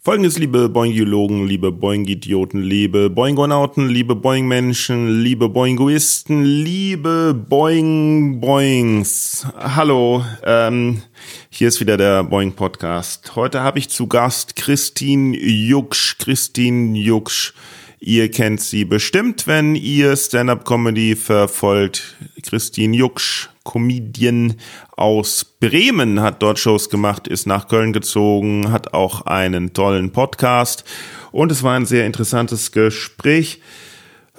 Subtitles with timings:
[0.00, 9.44] Folgendes, liebe Boingiologen, liebe Boing-Idioten, liebe Boingonauten, liebe Boing-Menschen, liebe Boingoisten, liebe Boing-Boings.
[9.58, 11.02] Hallo, ähm,
[11.50, 13.34] hier ist wieder der Boing-Podcast.
[13.34, 16.16] Heute habe ich zu Gast Christine Jucksch.
[16.18, 17.52] Christine Jucksch.
[17.98, 22.14] Ihr kennt sie bestimmt, wenn ihr Stand-Up-Comedy verfolgt.
[22.48, 24.54] Christine Jucksch, Comedian
[24.96, 30.84] aus Bremen, hat dort Shows gemacht, ist nach Köln gezogen, hat auch einen tollen Podcast
[31.32, 33.60] und es war ein sehr interessantes Gespräch.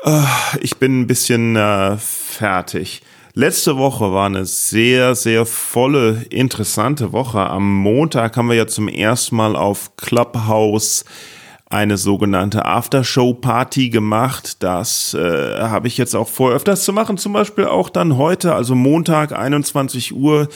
[0.04, 0.24] Äh,
[0.62, 3.04] ich bin ein bisschen äh, fertig.
[3.36, 7.40] Letzte Woche war eine sehr, sehr volle, interessante Woche.
[7.40, 11.06] Am Montag haben wir ja zum ersten Mal auf Clubhouse
[11.70, 14.64] eine sogenannte Aftershow-Party gemacht.
[14.64, 17.18] Das äh, habe ich jetzt auch vor, öfters zu machen.
[17.18, 20.50] Zum Beispiel auch dann heute, also Montag, 21 Uhr.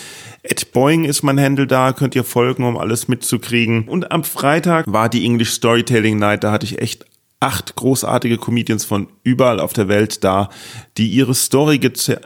[0.50, 3.88] At Boeing ist mein Handle da, könnt ihr folgen, um alles mitzukriegen.
[3.88, 6.44] Und am Freitag war die English Storytelling Night.
[6.44, 7.06] Da hatte ich echt
[7.44, 10.48] acht großartige Comedians von überall auf der Welt da,
[10.98, 11.78] die ihre Story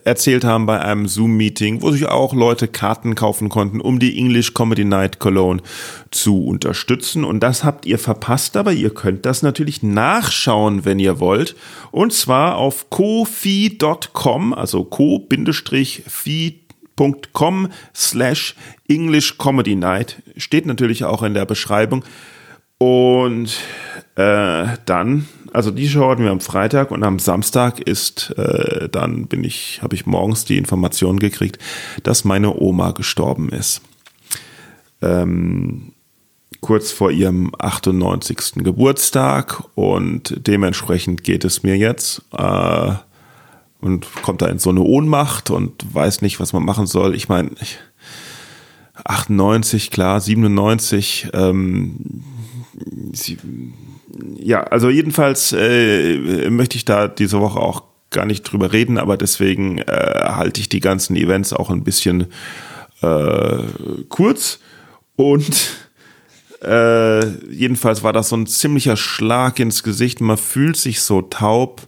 [0.04, 4.54] erzählt haben bei einem Zoom-Meeting, wo sich auch Leute Karten kaufen konnten, um die English
[4.54, 5.64] Comedy Night Cologne
[6.12, 7.24] zu unterstützen.
[7.24, 11.56] Und das habt ihr verpasst, aber ihr könnt das natürlich nachschauen, wenn ihr wollt.
[11.90, 15.30] Und zwar auf kofi.com, also co-fi.com
[17.96, 18.56] slash
[18.88, 20.22] English Comedy Night.
[20.38, 22.06] Steht natürlich auch in der Beschreibung.
[22.80, 23.58] Und
[24.16, 29.28] äh, dann, also die Show hatten wir am Freitag und am Samstag ist, äh, dann
[29.28, 31.60] bin ich, habe ich morgens die Information gekriegt,
[32.04, 33.82] dass meine Oma gestorben ist.
[35.02, 35.94] Ähm,
[36.62, 38.64] kurz vor ihrem 98.
[38.64, 42.92] Geburtstag und dementsprechend geht es mir jetzt äh,
[43.80, 47.16] und kommt da in so eine Ohnmacht und weiß nicht, was man machen soll.
[47.16, 47.52] Ich meine,
[49.04, 52.24] 98, klar, 97, ähm,
[53.14, 53.38] sie,
[54.38, 59.18] ja, also jedenfalls äh, möchte ich da diese Woche auch gar nicht drüber reden, aber
[59.18, 62.28] deswegen äh, halte ich die ganzen Events auch ein bisschen
[63.02, 63.64] äh,
[64.10, 64.60] kurz
[65.16, 65.78] und
[66.62, 70.22] äh, jedenfalls war das so ein ziemlicher Schlag ins Gesicht.
[70.22, 71.88] Man fühlt sich so taub,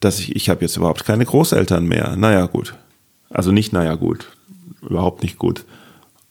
[0.00, 2.16] dass ich, ich habe jetzt überhaupt keine Großeltern mehr.
[2.16, 2.74] Naja, gut.
[3.30, 4.36] Also nicht, naja, gut.
[4.82, 5.64] Überhaupt nicht gut.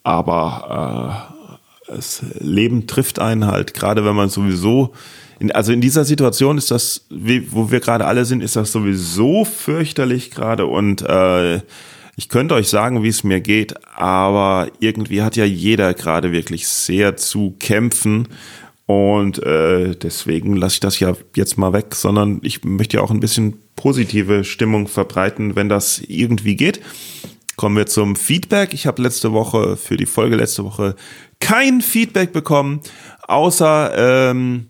[0.03, 1.32] Aber äh,
[1.93, 4.93] das Leben trifft einen halt, gerade wenn man sowieso,
[5.39, 9.45] in, also in dieser Situation ist das, wo wir gerade alle sind, ist das sowieso
[9.45, 11.61] fürchterlich gerade und äh,
[12.15, 16.67] ich könnte euch sagen, wie es mir geht, aber irgendwie hat ja jeder gerade wirklich
[16.67, 18.27] sehr zu kämpfen
[18.85, 23.11] und äh, deswegen lasse ich das ja jetzt mal weg, sondern ich möchte ja auch
[23.11, 26.81] ein bisschen positive Stimmung verbreiten, wenn das irgendwie geht.
[27.55, 28.73] Kommen wir zum Feedback.
[28.73, 30.95] Ich habe letzte Woche für die Folge letzte Woche
[31.43, 32.79] kein Feedback bekommen,
[33.27, 34.69] außer ähm,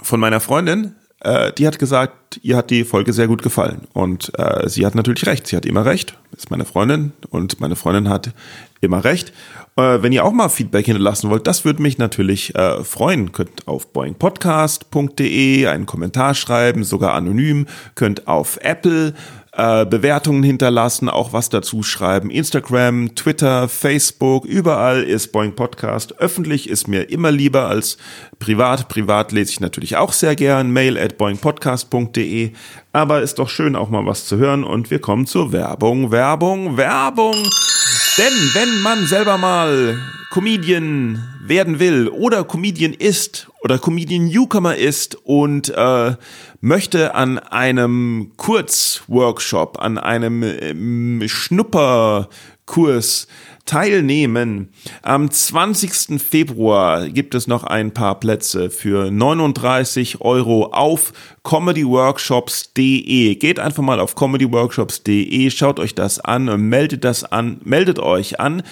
[0.00, 0.94] von meiner Freundin.
[1.20, 3.88] Äh, die hat gesagt, ihr hat die Folge sehr gut gefallen.
[3.92, 5.46] Und äh, sie hat natürlich recht.
[5.46, 6.18] Sie hat immer recht.
[6.36, 8.32] Ist meine Freundin und meine Freundin hat
[8.80, 9.32] immer recht.
[9.76, 13.32] Äh, wenn ihr auch mal Feedback hinterlassen wollt, das würde mich natürlich äh, freuen.
[13.32, 17.66] Könnt auf boingpodcast.de einen Kommentar schreiben, sogar anonym.
[17.94, 19.14] Könnt auf Apple
[19.56, 22.30] äh, Bewertungen hinterlassen, auch was dazu schreiben.
[22.30, 26.18] Instagram, Twitter, Facebook, überall ist Boing Podcast.
[26.18, 27.96] Öffentlich ist mir immer lieber als
[28.38, 28.88] privat.
[28.88, 30.70] Privat lese ich natürlich auch sehr gern.
[30.70, 32.52] Mail at boingpodcast.de.
[32.92, 34.64] Aber ist doch schön, auch mal was zu hören.
[34.64, 37.34] Und wir kommen zur Werbung, Werbung, Werbung.
[38.16, 39.98] Denn wenn man selber mal
[40.30, 46.14] Comedian werden will oder Comedian ist oder Comedian Newcomer ist und äh,
[46.60, 53.26] möchte an einem Kurzworkshop, an einem ähm, Schnupperkurs
[53.64, 54.68] teilnehmen.
[55.02, 56.20] Am 20.
[56.20, 61.12] Februar gibt es noch ein paar Plätze für 39 Euro auf
[61.42, 63.34] comedyworkshops.de.
[63.36, 68.62] Geht einfach mal auf comedyworkshops.de, schaut euch das an meldet das an, meldet euch an.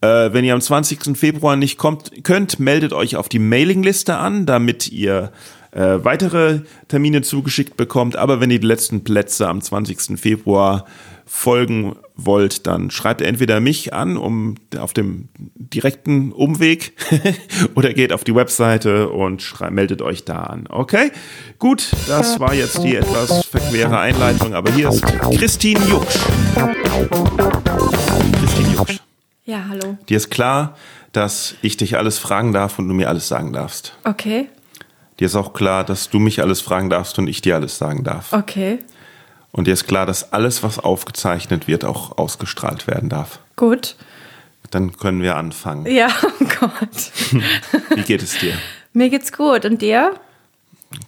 [0.00, 1.16] Äh, wenn ihr am 20.
[1.16, 5.32] Februar nicht kommt, könnt, meldet euch auf die Mailingliste an, damit ihr
[5.72, 8.16] äh, weitere Termine zugeschickt bekommt.
[8.16, 10.18] Aber wenn ihr die letzten Plätze am 20.
[10.18, 10.84] Februar
[11.26, 16.92] folgen wollt, dann schreibt entweder mich an, um auf dem direkten Umweg,
[17.74, 20.66] oder geht auf die Webseite und meldet euch da an.
[20.68, 21.12] Okay?
[21.58, 25.02] Gut, das war jetzt die etwas verquere Einleitung, aber hier ist
[25.38, 26.18] Christine Jucksch.
[28.32, 28.98] Christine Jucksch.
[29.44, 29.96] Ja, hallo.
[30.08, 30.76] Dir ist klar,
[31.12, 33.96] dass ich dich alles fragen darf und du mir alles sagen darfst.
[34.04, 34.48] Okay.
[35.20, 38.04] Dir ist auch klar, dass du mich alles fragen darfst und ich dir alles sagen
[38.04, 38.32] darf.
[38.32, 38.80] Okay.
[39.58, 43.40] Und dir ist klar, dass alles, was aufgezeichnet wird, auch ausgestrahlt werden darf.
[43.56, 43.96] Gut.
[44.70, 45.84] Dann können wir anfangen.
[45.92, 47.42] Ja, oh Gott.
[47.96, 48.54] Wie geht es dir?
[48.92, 49.64] Mir geht's gut.
[49.64, 50.12] Und dir?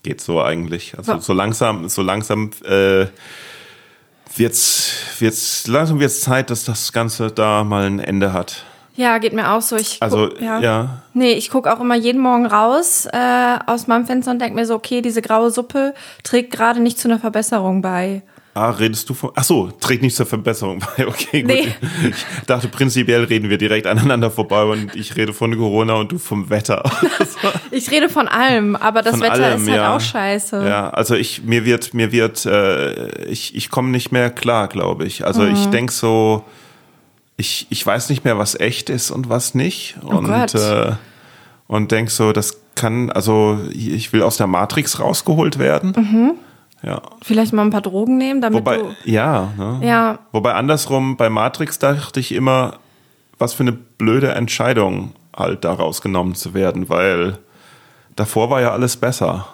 [0.03, 0.99] Geht so eigentlich.
[0.99, 3.07] Also so langsam, so langsam äh,
[4.35, 8.65] wird's, wird's, langsam wird's Zeit, dass das Ganze da mal ein Ende hat.
[8.97, 9.77] Ja, geht mir auch so.
[9.77, 11.03] Ich guck, Also, ja.
[11.15, 14.67] Nee, ich gucke auch immer jeden Morgen raus äh, aus meinem Fenster und denke mir
[14.67, 15.95] so, okay, diese graue Suppe
[16.25, 18.23] trägt gerade nicht zu einer Verbesserung bei.
[18.53, 19.31] Ah, redest du von.
[19.37, 21.07] Ach so, trägt nicht zur Verbesserung bei.
[21.07, 21.51] Okay, gut.
[21.53, 21.69] Nee.
[22.09, 26.19] Ich dachte, prinzipiell reden wir direkt aneinander vorbei und ich rede von Corona und du
[26.19, 26.83] vom Wetter.
[27.71, 29.97] Ich rede von allem, aber das Von Wetter allem, ist halt ja.
[29.97, 30.67] auch scheiße.
[30.67, 35.07] Ja, also ich, mir wird, mir wird, äh, ich, ich komme nicht mehr klar, glaube
[35.07, 35.25] ich.
[35.25, 35.71] Also ich Mhm.
[35.71, 36.45] denk so,
[37.37, 39.97] ich, ich weiß nicht mehr, was echt ist und was nicht.
[40.03, 40.55] und, Oh Gott.
[40.57, 40.93] Äh,
[41.69, 45.93] und denk so, das kann, also ich will aus der Matrix rausgeholt werden.
[45.97, 46.33] Mhm.
[46.83, 47.03] Ja.
[47.23, 48.95] Vielleicht mal ein paar Drogen nehmen, damit Wobei, du.
[49.05, 49.81] ja, ne?
[49.83, 50.19] Ja.
[50.33, 52.79] Wobei andersrum, bei Matrix dachte ich immer,
[53.39, 57.39] was für eine blöde Entscheidung, halt da rausgenommen zu werden, weil
[58.17, 59.47] davor war ja alles besser.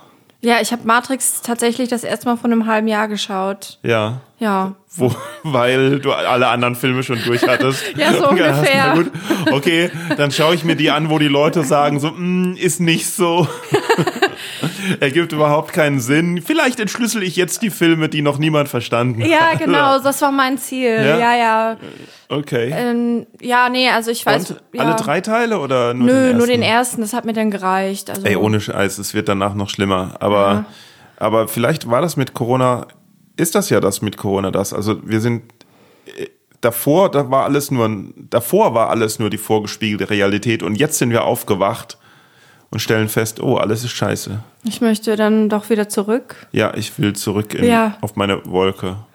[0.42, 3.78] Ja, ich habe Matrix tatsächlich das erste Mal vor einem halben Jahr geschaut.
[3.82, 4.20] Ja.
[4.38, 4.74] Ja.
[4.94, 5.12] Wo,
[5.42, 7.82] weil du alle anderen Filme schon durch hattest.
[7.96, 8.92] Ja, so ungefähr.
[8.94, 9.10] gut,
[9.50, 13.06] okay, dann schaue ich mir die an, wo die Leute sagen, so, "Mm, ist nicht
[13.10, 13.48] so.
[15.00, 16.42] Ergibt überhaupt keinen Sinn.
[16.44, 19.58] Vielleicht entschlüssel ich jetzt die Filme, die noch niemand verstanden Ja, hat.
[19.58, 20.94] genau, das war mein Ziel.
[20.94, 21.18] Ja?
[21.18, 21.76] Ja, ja.
[22.28, 22.72] Okay.
[22.74, 24.50] Ähm, ja, nee, also ich weiß.
[24.50, 24.82] Und ja.
[24.82, 26.38] alle drei Teile oder nur Nö, den ersten?
[26.38, 28.10] nur den ersten, das hat mir dann gereicht.
[28.10, 30.16] Also, Ey, ohne Scheiß, es wird danach noch schlimmer.
[30.20, 30.64] Aber,
[31.18, 32.86] aber vielleicht war das mit Corona,
[33.36, 34.72] ist das ja das mit Corona das.
[34.72, 35.42] Also wir sind
[36.16, 36.26] äh,
[36.60, 41.10] davor, da war alles nur, davor war alles nur die vorgespiegelte Realität und jetzt sind
[41.10, 41.98] wir aufgewacht
[42.70, 44.40] und stellen fest, oh, alles ist scheiße.
[44.64, 47.96] Ich möchte dann doch wieder zurück Ja, ich will zurück in, Ja.
[48.00, 48.96] auf meine Wolke.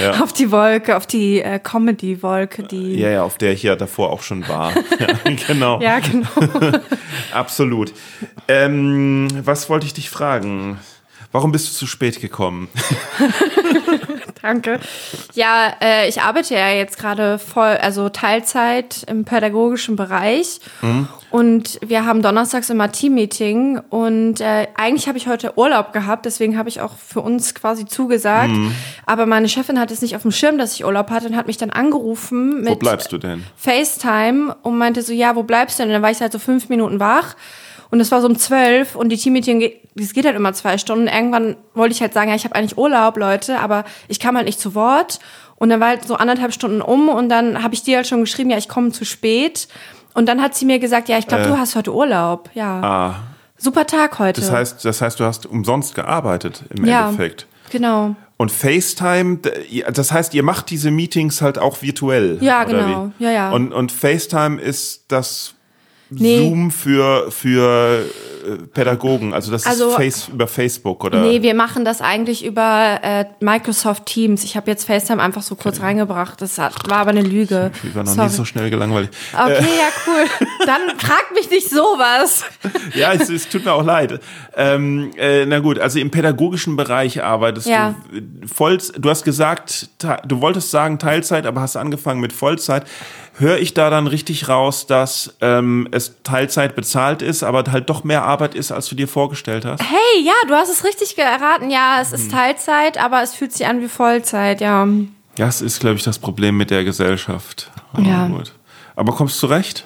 [0.00, 0.22] Ja.
[0.22, 2.94] auf die Wolke, auf die äh, Comedy-Wolke, die.
[3.00, 4.72] ja, ja, auf der ich ja davor auch schon war.
[5.00, 5.80] ja, genau.
[5.80, 6.28] Ja, genau.
[7.32, 7.92] Absolut.
[8.46, 10.78] Ähm, was wollte ich dich fragen?
[11.32, 12.68] Warum bist du zu spät gekommen?
[14.42, 14.78] Danke.
[15.34, 20.60] Ja, äh, ich arbeite ja jetzt gerade voll, also Teilzeit im pädagogischen Bereich.
[21.30, 23.80] Und wir haben donnerstags immer Teammeeting.
[23.90, 27.84] Und äh, eigentlich habe ich heute Urlaub gehabt, deswegen habe ich auch für uns quasi
[27.84, 28.52] zugesagt.
[29.06, 31.46] Aber meine Chefin hat es nicht auf dem Schirm, dass ich Urlaub hatte und hat
[31.46, 33.44] mich dann angerufen mit Wo bleibst du denn?
[33.56, 35.90] FaceTime und meinte so, ja, wo bleibst du denn?
[35.90, 37.34] Und dann war ich halt so fünf Minuten wach.
[37.90, 41.06] Und es war so um zwölf und die Teammeeting, das geht halt immer zwei Stunden.
[41.08, 44.46] Irgendwann wollte ich halt sagen, ja, ich habe eigentlich Urlaub, Leute, aber ich kam halt
[44.46, 45.18] nicht zu Wort.
[45.56, 48.20] Und dann war halt so anderthalb Stunden um und dann habe ich dir halt schon
[48.20, 49.66] geschrieben, ja, ich komme zu spät.
[50.14, 52.50] Und dann hat sie mir gesagt, ja, ich glaube, du hast heute Urlaub.
[52.54, 52.84] Ja, Äh.
[52.84, 53.14] Ah,
[53.56, 54.40] super Tag heute.
[54.40, 57.46] das heißt, das heißt, du hast umsonst gearbeitet im ja, Endeffekt.
[57.70, 58.14] genau.
[58.36, 59.38] Und FaceTime,
[59.92, 62.38] das heißt, ihr macht diese Meetings halt auch virtuell.
[62.40, 63.10] Ja, genau.
[63.18, 63.24] Wie?
[63.24, 63.50] Ja, ja.
[63.50, 65.54] Und, und FaceTime ist das
[66.10, 66.38] Nee.
[66.48, 68.04] Zoom für, für
[68.46, 71.20] äh, Pädagogen, also das Also- ist Face, über Facebook oder?
[71.20, 74.42] Nee, wir machen das eigentlich über äh, Microsoft Teams.
[74.44, 76.40] Ich habe jetzt FaceTime einfach so kurz reingebracht.
[76.40, 77.70] Das war aber eine Lüge.
[77.82, 78.28] ich war noch Sorry.
[78.28, 79.10] nie so schnell gelangweilt.
[79.34, 80.46] Okay, ja, cool.
[80.66, 82.44] Dann frag mich nicht sowas.
[82.94, 84.18] Ja, es, es tut mir auch leid.
[84.56, 87.94] Ähm, äh, na gut, also im pädagogischen Bereich arbeitest Ja.
[88.10, 88.78] du voll.
[88.98, 89.90] Du hast gesagt,
[90.26, 92.84] du wolltest sagen Teilzeit, aber hast angefangen mit Vollzeit.
[93.38, 98.02] Höre ich da dann richtig raus, dass ähm, es Teilzeit bezahlt ist, aber halt doch
[98.02, 99.80] mehr Arbeit ist, als du dir vorgestellt hast?
[99.82, 101.70] Hey, ja, du hast es richtig erraten.
[101.70, 102.14] Ja, es Hm.
[102.16, 104.88] ist Teilzeit, aber es fühlt sich an wie Vollzeit, ja.
[105.36, 107.70] Es ist, glaube ich, das Problem mit der Gesellschaft.
[107.92, 108.26] Aber Ja.
[108.26, 108.52] gut.
[108.96, 109.84] Aber kommst du zurecht?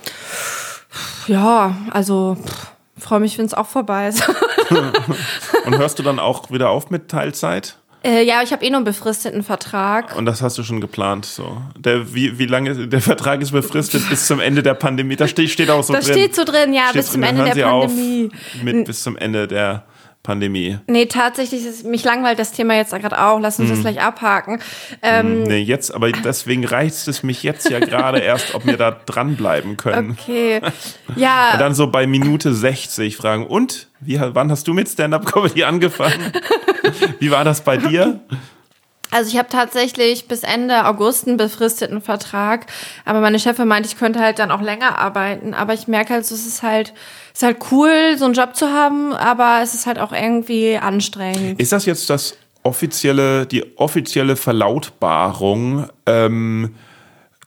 [1.26, 2.38] Ja, also
[2.98, 4.26] freue mich, wenn es auch vorbei ist.
[5.66, 7.76] Und hörst du dann auch wieder auf mit Teilzeit?
[8.04, 10.16] Äh, ja, ich habe eh nur einen befristeten Vertrag.
[10.16, 11.62] Und das hast du schon geplant, so.
[11.78, 15.16] Der, wie, wie lange, der Vertrag ist befristet bis zum Ende der Pandemie.
[15.16, 16.12] Da steht, steht auch so Da drin.
[16.12, 18.30] steht so drin, ja, Steht bis zum drin, Ende hören der Sie auf Pandemie.
[18.62, 19.84] Mit bis zum Ende der
[20.22, 20.78] Pandemie.
[20.86, 23.40] Nee, tatsächlich, ist, mich langweilt das Thema jetzt gerade auch.
[23.40, 23.82] Lass uns das Hm.
[23.82, 24.60] gleich abhaken.
[25.02, 28.92] Ähm, Nee, jetzt, aber deswegen reizt es mich jetzt ja gerade erst, ob wir da
[28.92, 30.16] dranbleiben können.
[30.20, 30.60] okay.
[31.16, 31.52] Ja.
[31.54, 33.88] Und dann so bei Minute 60 fragen, und?
[34.00, 36.32] Wie, wann hast du mit Stand-Up-Comedy angefangen?
[37.18, 38.20] Wie war das bei dir?
[39.12, 42.66] Also ich habe tatsächlich bis Ende August einen befristeten Vertrag,
[43.04, 45.54] aber meine Chefin meinte, ich könnte halt dann auch länger arbeiten.
[45.54, 46.94] Aber ich merke halt, so, es ist halt,
[47.32, 50.78] es ist halt cool, so einen Job zu haben, aber es ist halt auch irgendwie
[50.78, 51.60] anstrengend.
[51.60, 56.74] Ist das jetzt das offizielle, die offizielle Verlautbarung, ähm,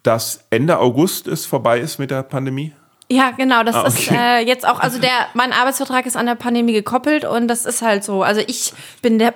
[0.03, 2.73] dass Ende August es vorbei ist mit der Pandemie?
[3.09, 3.89] Ja, genau, das Ah, okay.
[3.89, 7.65] ist äh, jetzt auch, also der, mein Arbeitsvertrag ist an der Pandemie gekoppelt und das
[7.65, 8.23] ist halt so.
[8.23, 9.31] Also ich bin der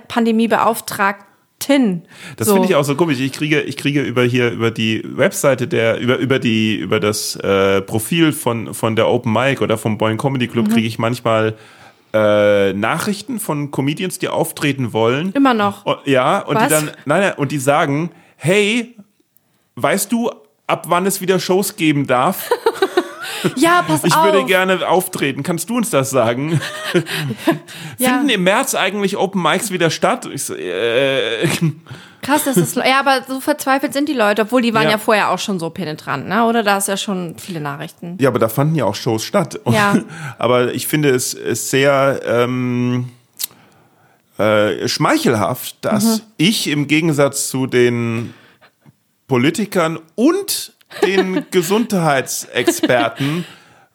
[1.60, 2.04] Pandemiebeauftragten.
[2.38, 2.54] Das so.
[2.54, 3.20] finde ich auch so komisch.
[3.20, 7.36] Ich kriege, ich kriege über hier über die Webseite der über über die über das
[7.36, 10.74] äh, Profil von von der Open Mic oder vom Boing Comedy Club Mhm.
[10.74, 11.56] kriege ich manchmal
[12.14, 15.32] äh, Nachrichten von Comedians, die auftreten wollen.
[15.34, 15.86] Immer noch.
[15.86, 16.70] Und, ja, und die Was?
[16.70, 18.96] dann, nein, nein, und die sagen, hey,
[19.76, 20.32] weißt du,
[20.66, 22.50] ab wann es wieder Shows geben darf?
[23.56, 24.24] Ja, pass Ich auf.
[24.26, 25.44] würde gerne auftreten.
[25.44, 26.60] Kannst du uns das sagen?
[27.98, 28.10] Ja.
[28.12, 30.28] Finden im März eigentlich Open Mics wieder statt?
[30.32, 31.48] Ich so, äh,
[32.22, 34.92] Krass, das ist, ja, aber so verzweifelt sind die Leute, obwohl die waren Ja.
[34.92, 36.46] ja, vorher auch schon so penetrant, ne?
[36.46, 38.18] Oder da ist ja schon viele Nachrichten.
[38.20, 39.60] ja, aber da fanden ja auch Shows statt.
[39.70, 39.98] Ja.
[40.38, 43.10] aber ich finde es ist sehr ähm,
[44.38, 46.22] äh, schmeichelhaft, dass Mhm.
[46.38, 48.34] ich im Gegensatz zu den
[49.28, 50.74] Politikern und
[51.06, 53.46] den Gesundheitsexperten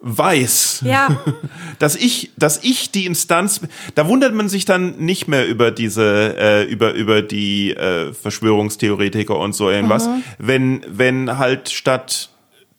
[0.07, 1.25] weiß, Ja,
[1.79, 3.63] dass ich, dass ich die Instanz,
[3.95, 9.37] da wundert man sich dann nicht mehr über diese, äh, über über die äh, Verschwörungstheoretiker
[9.39, 10.09] und so irgendwas,
[10.39, 12.31] wenn wenn halt statt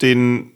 [0.03, 0.51] den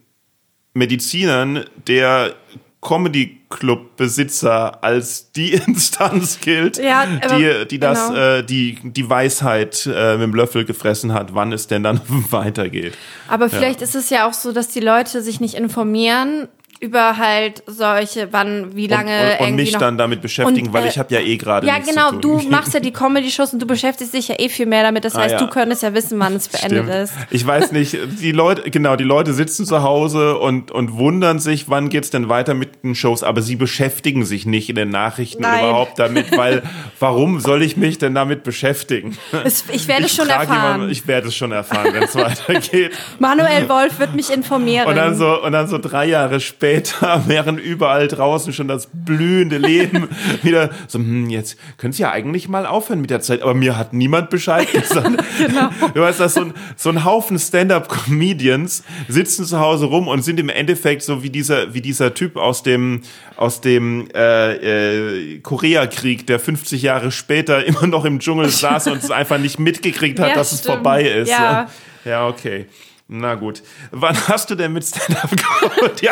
[0.74, 2.36] Medizinern der
[2.82, 8.20] Comedy Club Besitzer als die Instanz gilt, Ja, die die das genau.
[8.20, 12.94] äh, die die Weisheit äh, mit dem Löffel gefressen hat, wann es denn dann weitergeht.
[13.28, 16.48] aber vielleicht ist es ja auch so, dass die Leute sich nicht informieren
[16.82, 20.74] über halt solche, wann, wie lange und, und, und mich noch dann damit beschäftigen, Und,
[20.74, 23.62] weil äh, ich habe ja eh gerade Ja, genau, du machst ja die Comedy-Shows und
[23.62, 25.04] du beschäftigst dich ja eh viel mehr damit.
[25.04, 25.40] Das Ah, heißt, ja.
[25.40, 26.90] du könntest ja wissen, wann es beendet Stimmt.
[27.04, 27.14] ist.
[27.32, 31.70] Ich weiß nicht, die Leute, genau, die Leute sitzen zu Hause und, und wundern sich,
[31.70, 35.42] wann geht's denn weiter mit den Shows, aber sie beschäftigen sich nicht in den Nachrichten
[35.42, 35.66] Nein.
[35.66, 36.64] überhaupt damit, weil
[37.00, 39.18] warum soll ich mich denn damit beschäftigen?
[39.44, 40.48] Es, ich werde es schon erfahren.
[40.76, 42.16] Jemanden, ich werde es schon erfahren, wenn es
[42.48, 42.94] weitergeht.
[43.20, 44.88] Manuel Wolf wird mich informieren.
[44.88, 46.69] Und dann so, und dann so drei Jahre später,
[47.28, 50.08] während überall draußen schon das blühende Leben
[50.44, 53.78] wieder so, hm, jetzt könnt ihr ja eigentlich mal aufhören mit der Zeit, aber mir
[53.78, 55.10] hat niemand Bescheid gesagt.
[55.38, 55.70] genau.
[55.94, 60.40] Du weißt, dass so ein, so ein Haufen Stand-up-Comedians sitzen zu Hause rum und sind
[60.40, 63.02] im Endeffekt so wie dieser, wie dieser Typ aus dem,
[63.36, 69.04] aus dem äh, äh, Koreakrieg, der 50 Jahre später immer noch im Dschungel saß und
[69.04, 70.76] es einfach nicht mitgekriegt hat, Ja, dass es stimmt.
[70.76, 71.30] vorbei ist.
[71.30, 71.68] Ja.
[72.06, 72.66] Ja, okay.
[73.12, 73.64] Na gut.
[73.90, 75.32] Wann hast du denn mit Stand-up?
[76.02, 76.12] Ja.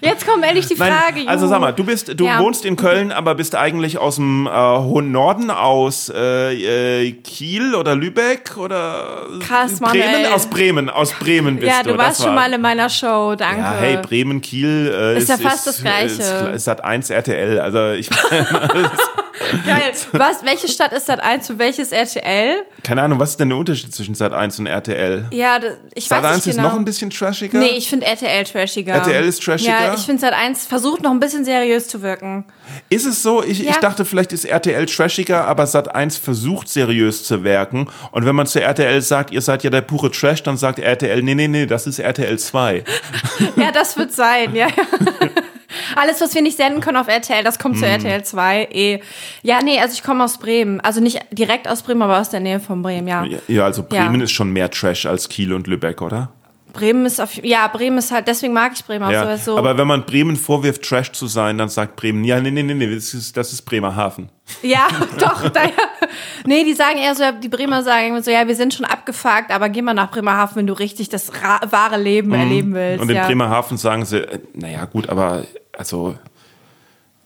[0.00, 1.28] Jetzt kommt endlich die Nein, Frage.
[1.28, 1.50] also Juhu.
[1.52, 2.38] sag mal, du bist, du Ja.
[2.38, 7.74] wohnst in Köln, aber bist eigentlich aus dem äh, hohen Norden, aus äh, äh, Kiel
[7.74, 10.04] oder Lübeck oder Krass, Bremen?
[10.12, 10.26] Manuel.
[10.32, 11.92] Aus Bremen, aus Bremen bist Ja, du.
[11.92, 13.60] du warst das schon war- mal in meiner Show, danke.
[13.62, 16.22] Ja, hey, Bremen, Kiel äh, Ist ja fast das Gleiche.
[16.22, 17.58] Ist, ist Sat 1 RTL.
[17.60, 18.08] Also ich
[19.66, 19.92] Geil.
[20.12, 22.56] Was, welche Stadt ist das eins und welches RTL?
[22.82, 25.26] keine Ahnung, was ist denn der Unterschied zwischen Sat 1 und RTL?
[25.30, 26.68] Ja, das, ich Sat weiß 1 nicht ist genau.
[26.70, 27.58] noch ein bisschen trashiger.
[27.58, 28.94] Nee, ich finde RTL trashiger.
[28.94, 29.70] RTL ist trashiger?
[29.70, 32.44] Ja, ich finde Sat 1 versucht noch ein bisschen seriös zu wirken.
[32.88, 33.42] Ist es so?
[33.42, 33.78] Ich, ich Ja.
[33.80, 37.88] dachte, vielleicht ist RTL trashiger, aber Sat1 versucht seriös zu wirken.
[38.10, 41.22] Und wenn man zu RTL sagt, ihr seid ja der pure Trash, dann sagt RTL,
[41.22, 42.84] nee, nee, nee, das ist RTL 2.
[43.56, 44.68] Ja, das wird sein, ja.
[44.68, 44.74] ja.
[45.96, 47.92] Alles, was wir nicht senden können auf RTL, das kommt zu Hm.
[47.92, 48.68] RTL 2.
[48.72, 49.00] Eh.
[49.42, 50.80] Ja, nee, also ich komme aus Bremen.
[50.80, 53.24] Also nicht direkt aus Bremen, aber aus der Nähe von Bremen, ja.
[53.48, 54.24] Ja, also Bremen Ja.
[54.24, 56.30] ist schon mehr Trash als Kiel und Lübeck, oder?
[56.72, 59.36] Bremen ist auf, ja, Bremen ist halt, deswegen mag ich Bremen auch Ja.
[59.36, 59.58] so.
[59.58, 62.72] Aber wenn man Bremen vorwirft, Trash zu sein, dann sagt Bremen, ja, nee, nee, nee,
[62.72, 64.30] nee, das ist, das ist Bremerhaven.
[64.62, 64.88] Ja,
[65.18, 65.60] doch, da.
[66.46, 69.50] Nee, die sagen eher so, die Bremer sagen immer so, ja, wir sind schon abgefuckt,
[69.50, 71.30] aber geh mal nach Bremerhaven, wenn du richtig das
[71.70, 72.96] wahre Leben erleben willst.
[72.96, 73.02] Mhm.
[73.02, 73.26] Und in ja.
[73.26, 75.44] Bremerhaven sagen sie, äh, naja, gut, aber,
[75.76, 76.16] also,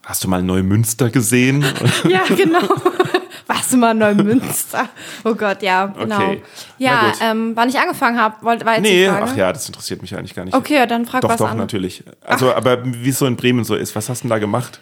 [0.05, 1.65] hast du mal Neumünster gesehen?
[2.09, 2.61] Ja, genau.
[3.49, 4.89] Warst du mal Neumünster?
[5.25, 6.17] Oh Gott, ja, genau.
[6.17, 6.43] Okay.
[6.79, 10.35] Ja, ähm, wann ich angefangen habe, war jetzt nee, ach ja, das interessiert mich eigentlich
[10.35, 10.55] gar nicht.
[10.55, 11.57] Okay, dann frag Doch, was doch, an.
[11.57, 12.03] natürlich.
[12.25, 14.81] Also, aber wie es so in Bremen so ist, was hast du denn da gemacht?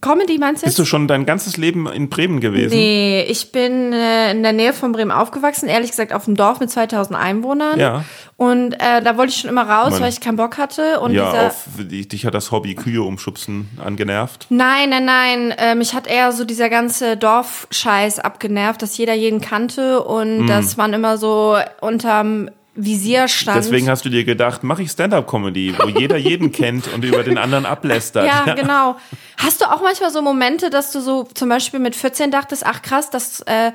[0.00, 2.74] Comedy meinst du Bist du schon dein ganzes Leben in Bremen gewesen?
[2.74, 6.58] Nee, ich bin äh, in der Nähe von Bremen aufgewachsen, ehrlich gesagt auf dem Dorf
[6.58, 7.78] mit 2000 Einwohnern.
[7.78, 8.04] Ja.
[8.38, 10.00] Und äh, da wollte ich schon immer raus, Mann.
[10.00, 11.00] weil ich keinen Bock hatte.
[11.00, 14.46] Und Ja, auf, dich hat das Hobby Kühe umschubsen angenervt.
[14.48, 15.50] Nein, nein, nein.
[15.50, 20.78] Äh, mich hat eher so dieser ganze Dorfscheiß abgenervt, dass jeder jeden kannte und dass
[20.78, 23.58] man immer so unterm Visier stand.
[23.58, 27.38] Deswegen hast du dir gedacht, mache ich Stand-up-Comedy, wo jeder jeden kennt und über den
[27.38, 28.26] anderen ablästert.
[28.26, 28.96] ja, genau.
[29.36, 32.82] Hast du auch manchmal so Momente, dass du so zum Beispiel mit 14 dachtest, ach
[32.82, 33.72] krass, das, äh,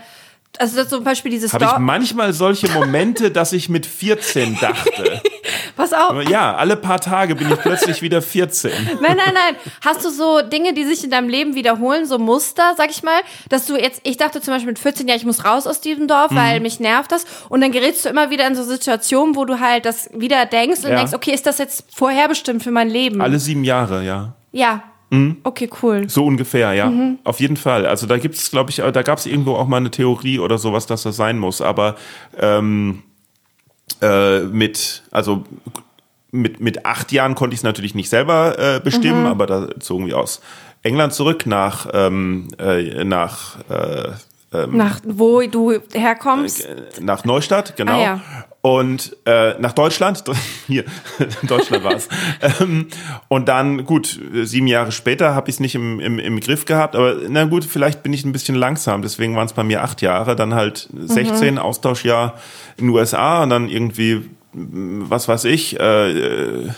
[0.57, 5.21] also das zum Beispiel dieses Habe ich manchmal solche Momente, dass ich mit 14 dachte.
[5.77, 6.27] Pass auf.
[6.29, 8.71] Ja, alle paar Tage bin ich plötzlich wieder 14.
[9.01, 9.55] Nein, nein, nein.
[9.85, 13.21] Hast du so Dinge, die sich in deinem Leben wiederholen, so Muster, sag ich mal,
[13.47, 16.07] dass du jetzt, ich dachte zum Beispiel mit 14, ja, ich muss raus aus diesem
[16.07, 16.35] Dorf, Mhm.
[16.35, 17.25] weil mich nervt das.
[17.47, 20.81] Und dann gerätst du immer wieder in so Situationen, wo du halt das wieder denkst
[20.83, 20.97] und Ja.
[20.97, 23.21] denkst, okay, ist das jetzt vorherbestimmt für mein Leben?
[23.21, 24.33] Alle sieben Jahre, ja.
[24.51, 24.83] Ja.
[25.11, 25.37] Mhm.
[25.43, 26.07] Okay, cool.
[26.09, 26.87] So ungefähr, ja.
[26.89, 27.17] Mhm.
[27.23, 27.85] Auf jeden Fall.
[27.85, 30.57] Also da gibt es, glaube ich, da gab es irgendwo auch mal eine Theorie oder
[30.57, 31.61] sowas, dass das sein muss.
[31.61, 31.95] Aber
[32.39, 33.01] ähm,
[34.01, 35.43] äh, mit, also
[36.31, 39.27] mit, mit acht Jahren konnte ich es natürlich nicht selber äh, bestimmen, Mhm.
[39.27, 40.41] aber da zogen wir aus
[40.83, 44.11] England zurück nach, ähm, äh, nach, äh,
[44.67, 46.67] Nach wo du herkommst.
[47.01, 47.99] nach Neustadt, genau.
[47.99, 48.21] Ah, ja.
[48.69, 50.23] Und äh, nach Deutschland,
[50.67, 50.83] hier,
[51.41, 52.07] in Deutschland war es.
[52.61, 52.85] ähm,
[53.27, 56.95] und dann, gut, sieben Jahre später habe ich es nicht im, im, im Griff gehabt,
[56.95, 60.03] aber na gut, vielleicht bin ich ein bisschen langsam, deswegen waren es bei mir acht
[60.03, 62.35] Jahre, dann halt 16, Austauschjahr
[62.77, 66.69] in den USA und dann irgendwie, was weiß ich, äh,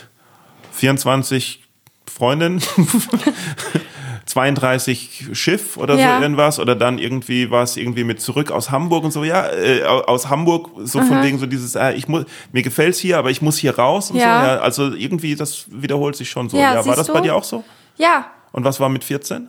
[0.72, 1.62] 24
[2.10, 2.62] Freundin.
[4.32, 6.16] 32 Schiff oder Ja.
[6.16, 9.46] so irgendwas oder dann irgendwie war es irgendwie mit zurück aus Hamburg und so ja
[9.50, 13.18] äh, au- aus Hamburg so von wegen so dieses äh, ich muss mir gefällt's hier
[13.18, 14.22] aber ich muss hier raus und Ja.
[14.40, 17.12] so ja also irgendwie das wiederholt sich schon so Ja, ja, war das du?
[17.12, 17.62] bei dir auch so
[17.96, 18.26] Ja.
[18.52, 19.48] und was war mit 14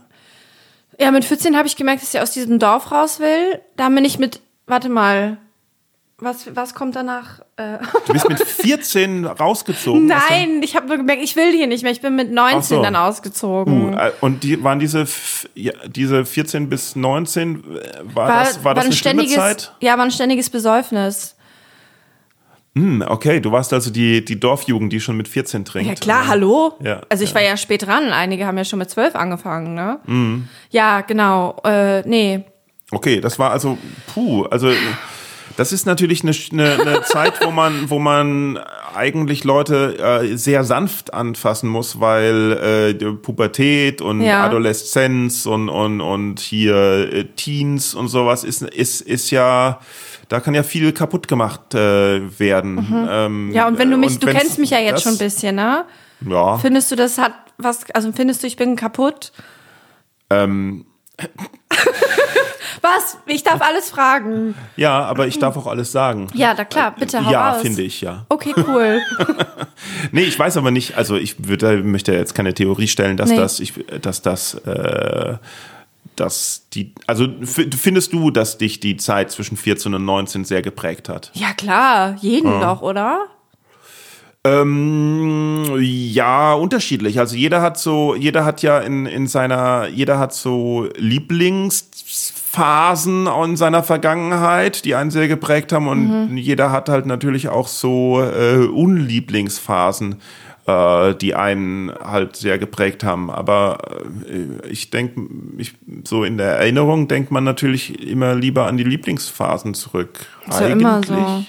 [1.00, 3.60] Ja, mit 14 habe ich gemerkt, dass ich aus diesem Dorf raus will.
[3.78, 5.38] Da bin ich mit, warte mal,
[6.24, 7.40] was, was kommt danach?
[7.58, 7.78] Äh,
[8.08, 11.92] du bist mit 14 rausgezogen Nein, ich habe nur gemerkt, ich will hier nicht mehr.
[11.92, 12.82] Ich bin mit 19 Ach so.
[12.82, 13.94] dann ausgezogen.
[13.98, 15.06] Äh, und die waren diese
[15.56, 19.98] ja, diese 14 bis 19 äh, war, das war das ein eine ständiges, Zeit Ja,
[19.98, 21.36] war ein ständiges Besäufnis.
[22.76, 26.28] hm, okay du warst also die die Dorfjugend die schon mit 14 trinkt Ja klar,
[26.28, 26.74] hallo.
[26.82, 27.36] Ja, also ich ja.
[27.36, 28.12] war ja spät dran.
[28.12, 30.00] Einige haben ja schon mit 12 angefangen, ne?
[30.06, 30.48] Mhm.
[30.70, 31.62] Ja, genau.
[31.64, 32.44] Äh, nee.
[32.92, 33.78] Okay, das war also,
[34.14, 34.72] puh, also
[35.58, 38.58] das ist natürlich eine, eine, eine Zeit, wo man, wo man
[38.96, 44.46] eigentlich Leute äh, sehr sanft anfassen muss, weil äh, Pubertät und Ja.
[44.46, 46.76] Adoleszenz und, und, und hier
[47.14, 49.80] äh, Teens und sowas ist, ist, ist ja,
[50.30, 52.78] da kann ja viel kaputt gemacht äh, werden.
[53.10, 53.52] Ähm, Mhm.
[53.54, 55.86] Ja, und wenn du mich, du kennst mich ja jetzt das- schon ein bisschen, ne?
[56.28, 56.58] Ja.
[56.58, 59.32] Findest du, das hat was, also findest du, ich bin kaputt?
[60.30, 60.86] Ähm,
[62.82, 63.18] Was?
[63.26, 64.56] Ich darf alles fragen.
[64.76, 66.28] ja, aber ich darf auch alles sagen.
[66.34, 68.26] Ja, na klar, bitte hau Ja, finde ich, ja.
[68.30, 69.02] Okay, cool.
[70.12, 73.38] Nee, ich weiß aber nicht, also ich würde, möchte jetzt keine Theorie stellen, dass Nee.
[73.38, 75.38] das, ich, dass das, äh,
[76.16, 81.10] dass die, also findest du, dass dich die Zeit zwischen 14 und 19 sehr geprägt
[81.10, 81.32] hat?
[81.34, 83.26] ja, klar, jeden doch, oder?
[84.46, 87.18] Ähm, ja, unterschiedlich.
[87.20, 90.90] Also jeder hat so, jeder hat ja in, in seiner, jeder hat so
[92.54, 97.68] Lieblingsphasen in seiner Vergangenheit, die einen sehr geprägt haben und jeder hat halt natürlich auch
[97.68, 100.22] so äh, Unlieblingsphasen,
[100.68, 103.30] äh, die einen halt sehr geprägt haben.
[103.32, 103.80] Aber
[104.30, 105.22] äh, ich denke,
[105.58, 110.26] ich, so in der Erinnerung denkt man natürlich immer lieber an die Lieblingsphasen zurück.
[110.48, 111.44] Ist ja immer so.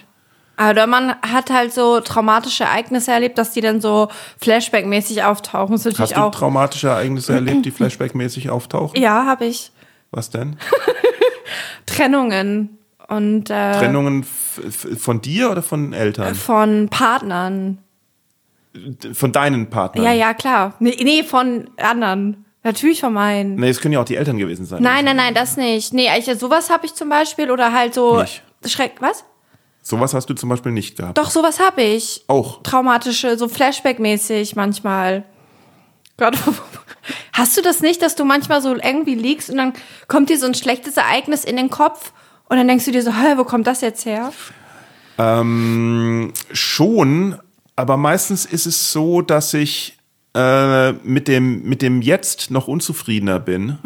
[0.56, 4.08] Oder man hat halt so traumatische Ereignisse erlebt, dass die dann so
[4.40, 5.74] Flashback-mäßig auftauchen.
[5.74, 6.30] Hast du auch.
[6.30, 9.00] traumatische Ereignisse erlebt, die flashbackmäßig auftauchen?
[9.00, 9.72] Ja, habe ich.
[10.14, 10.57] Was denn?
[11.87, 16.35] Trennungen und äh, Trennungen von dir oder von Eltern?
[16.35, 17.79] von Partnern.
[19.12, 20.05] Von deinen Partnern?
[20.05, 20.74] Ja, ja, klar.
[20.79, 22.44] Nee, nee, von anderen.
[22.62, 23.57] Natürlich von meinen.
[23.57, 24.83] Nee, es können ja auch die Eltern gewesen sein.
[24.83, 25.92] Nein, nein, nein, das nicht.
[25.92, 28.42] Nee, ich, sowas habe ich zum Beispiel oder halt so Nicht.
[28.64, 28.94] Schreck.
[29.00, 29.24] Was?
[29.83, 31.18] Sowas hast du zum Beispiel nicht gehabt.
[31.18, 32.24] Doch, sowas habe ich.
[32.27, 32.62] Auch.
[32.62, 35.24] Traumatische, so Flashback-mäßig manchmal.
[36.16, 36.38] Gott,
[37.32, 39.72] hast du das nicht, dass du manchmal so irgendwie liegst und dann
[40.08, 42.12] kommt dir so ein schlechtes Ereignis in den Kopf
[42.48, 44.32] und dann denkst du dir so, hä, wo kommt das jetzt her?
[45.18, 47.36] Ähm, schon,
[47.76, 49.98] aber meistens ist es so, dass ich
[50.34, 53.78] äh, mit, dem, mit dem Jetzt noch unzufriedener bin.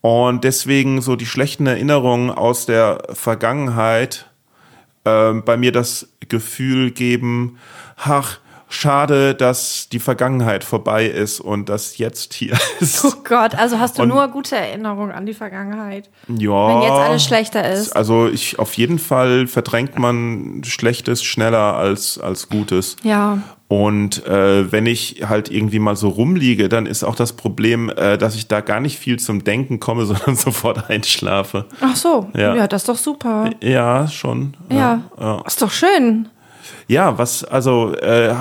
[0.00, 4.30] Und deswegen so die schlechten Erinnerungen aus der Vergangenheit
[5.04, 7.58] äh, bei mir das Gefühl geben,
[7.96, 13.04] ach, schade, dass die Vergangenheit vorbei ist und das jetzt hier ist.
[13.04, 16.10] Oh Gott, also hast du Und- nur gute Erinnerungen an die Vergangenheit.
[16.28, 16.68] Ja.
[16.68, 17.92] Wenn jetzt alles schlechter ist.
[17.96, 22.96] Also ich auf jeden Fall verdrängt man Schlechtes schneller als als Gutes.
[23.02, 23.38] Ja.
[23.68, 28.16] Und äh, wenn ich halt irgendwie mal so rumliege, dann ist auch das Problem, äh,
[28.16, 31.66] dass ich da gar nicht viel zum Denken komme, sondern sofort einschlafe.
[31.82, 32.54] Ach so, Ja.
[32.54, 33.50] ja, das ist doch super.
[33.62, 34.56] Ja, schon.
[34.70, 35.42] Ja, ja.
[35.46, 36.28] ist doch schön.
[36.88, 38.34] Ja, was, also äh,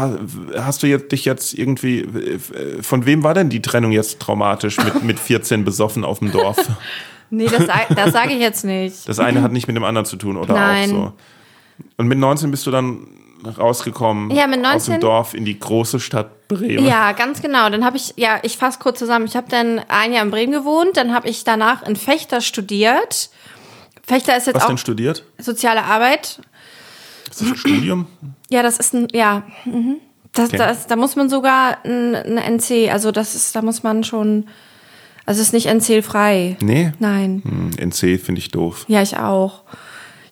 [0.55, 2.07] hast du jetzt, dich jetzt irgendwie,
[2.81, 6.57] von wem war denn die Trennung jetzt traumatisch mit, mit 14 besoffen auf dem Dorf?
[7.29, 9.09] Nee, das, das sage ich jetzt nicht.
[9.09, 10.91] Das eine hat nicht mit dem anderen zu tun, oder Nein.
[10.91, 11.13] auch so.
[11.97, 13.05] Und mit 19 bist du dann
[13.45, 16.85] rausgekommen Ja, mit aus dem 19 Dorf in die große Stadt Bremen.
[16.85, 17.69] Ja, ganz genau.
[17.69, 19.25] Dann habe ich, ja, ich fasse kurz zusammen.
[19.25, 23.29] Ich habe dann ein Jahr in Bremen gewohnt, dann habe ich danach in Fechter studiert.
[24.05, 25.23] Fechter ist jetzt Was auch denn studiert?
[25.37, 26.39] soziale Arbeit.
[27.29, 28.07] Ist das ein Studium?
[28.49, 29.97] Ja, das ist ein, ja, mhm.
[30.33, 30.57] das, Okay.
[30.57, 34.45] das, da muss man sogar ein, ein NC, also das ist, da muss man schon,
[35.25, 36.57] also es ist nicht NC-frei.
[36.61, 36.91] Nee.
[36.99, 37.41] Nein.
[37.43, 38.85] Hm, NC finde ich doof.
[38.87, 39.63] Ja, ich auch.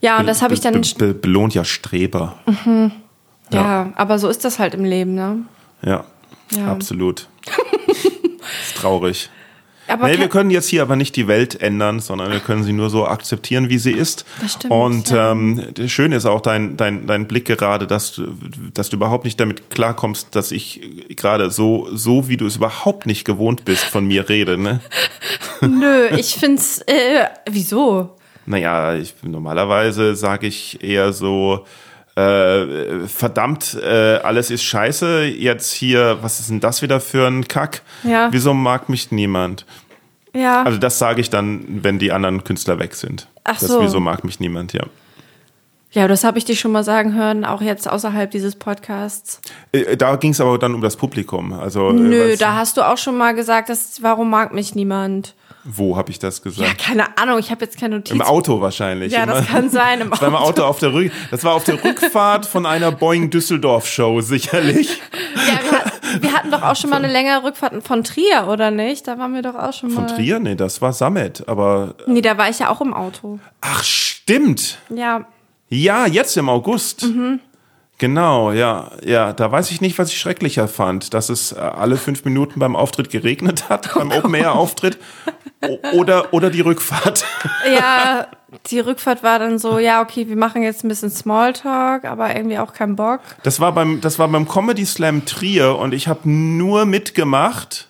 [0.01, 2.37] Ja, und das habe ich dann, Be be belohnt ja Streber.
[3.51, 5.39] ja, aber so ist das halt im Leben, ne?
[5.81, 6.05] Ja,
[6.51, 6.71] Ja.
[6.71, 7.27] absolut.
[7.87, 9.29] ist traurig.
[9.87, 12.73] Aber Nee, wir können jetzt hier aber nicht die Welt ändern, sondern wir können sie
[12.73, 14.25] nur so akzeptieren, wie sie ist.
[14.41, 15.31] Das stimmt, Und ja.
[15.31, 18.27] ähm, das Schöne ist auch dein, dein, dein Blick gerade, dass du,
[18.73, 20.81] dass du überhaupt nicht damit klarkommst, dass ich
[21.15, 24.57] gerade so, so wie du es überhaupt nicht gewohnt bist, von mir rede.
[24.57, 24.79] Ne?
[25.61, 28.17] nö, ich find's, äh, wieso?
[28.45, 31.65] Naja, ich, normalerweise sage ich eher so,
[32.15, 37.47] äh, verdammt, äh, alles ist scheiße, jetzt hier, was ist denn das wieder für ein
[37.47, 37.81] Kack?
[38.03, 38.29] Ja.
[38.31, 39.65] Wieso mag mich niemand?
[40.33, 40.63] Ja.
[40.63, 43.27] Also das sage ich dann, wenn die anderen Künstler weg sind.
[43.43, 43.81] Ach das so.
[43.81, 44.83] Wieso mag mich niemand, ja.
[45.91, 49.39] Ja, das habe ich dich schon mal sagen hören, auch jetzt außerhalb dieses Podcasts.
[49.71, 51.53] Äh, Da ging es aber dann um das Publikum.
[51.53, 55.35] Also äh, Nö, da hast du auch schon mal gesagt, dass, warum mag mich niemand?
[55.65, 56.77] Wo habe ich das Ja, gesagt?
[56.79, 58.11] keine Ahnung, ich habe jetzt keine Notiz.
[58.13, 59.11] Im Auto wahrscheinlich.
[59.11, 60.61] Ja, das Immer- kann sein, im Das war Auto.
[60.61, 65.01] Auto auf der Rück Das war auf der Rückfahrt von einer Boeing Düsseldorf Show sicherlich.
[65.35, 68.69] Ja, wir, hat- wir hatten doch auch schon mal eine längere Rückfahrt von Trier, oder
[68.71, 69.07] nicht?
[69.07, 70.15] Da waren wir doch auch schon Von mal.
[70.15, 70.39] Trier?
[70.39, 71.47] Nee, das war Samet.
[71.47, 73.39] Aber Nee, da war ich ja auch im Auto.
[73.61, 74.77] ach stimmt.
[74.89, 75.25] Ja.
[75.67, 77.03] Ja, jetzt im August.
[77.03, 77.39] Mhm.
[77.97, 79.31] Genau, ja, ja.
[79.31, 82.75] Da weiß ich nicht, was ich schrecklicher fand, dass es äh, alle fünf Minuten beim
[82.75, 84.97] Auftritt geregnet hat, beim Open Air Auftritt,
[85.93, 87.25] oder oder die Rückfahrt.
[87.73, 88.27] Ja,
[88.69, 92.59] die Rückfahrt war dann so, ja, okay, wir machen jetzt ein bisschen Smalltalk, aber irgendwie
[92.59, 93.21] auch keinen Bock.
[93.43, 97.89] Das war beim das war beim Comedy Slam Trier und ich habe nur mitgemacht,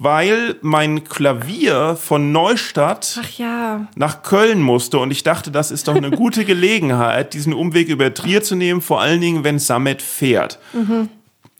[0.00, 3.88] weil mein Klavier von Neustadt ja.
[3.96, 8.14] nach Köln musste und ich dachte, das ist doch eine gute Gelegenheit, diesen Umweg über
[8.14, 10.60] Trier zu nehmen, vor allen Dingen, wenn Samet fährt.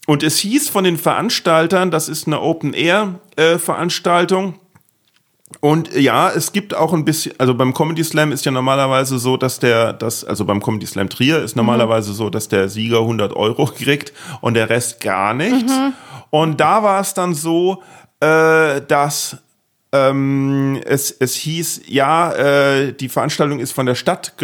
[0.07, 4.55] Und es hieß von den Veranstaltern, das ist eine Open-Air-Veranstaltung.
[5.59, 9.37] Und ja, es gibt auch ein bisschen, also beim Comedy Slam ist ja normalerweise so,
[9.37, 13.35] dass der, das, also beim Comedy Slam Trier ist normalerweise so, dass der Sieger 100
[13.35, 15.73] Euro kriegt und der Rest gar nichts.
[16.31, 17.83] Und da war es dann so,
[18.21, 19.37] äh, dass
[19.91, 24.35] ähm, es, es hieß, ja, äh, die Veranstaltung ist von der Stadt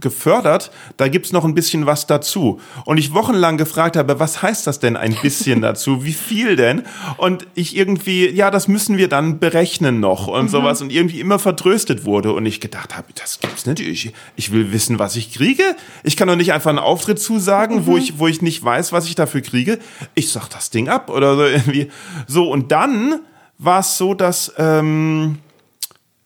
[0.00, 2.58] gefördert, da gibt's noch ein bisschen was dazu.
[2.86, 6.04] Und ich wochenlang gefragt habe, was heißt das denn ein bisschen dazu?
[6.04, 6.84] Wie viel denn?
[7.18, 11.38] Und ich irgendwie, ja, das müssen wir dann berechnen noch und sowas und irgendwie immer
[11.38, 12.32] vertröstet wurde.
[12.32, 13.80] Und ich gedacht habe, das gibt's nicht.
[13.80, 15.76] Ich, ich will wissen, was ich kriege.
[16.02, 19.06] Ich kann doch nicht einfach einen Auftritt zusagen, wo, ich, wo ich nicht weiß, was
[19.06, 19.78] ich dafür kriege.
[20.14, 21.90] Ich sag das Ding ab oder so irgendwie.
[22.26, 23.20] So, und dann
[23.58, 25.38] war es so, dass ähm,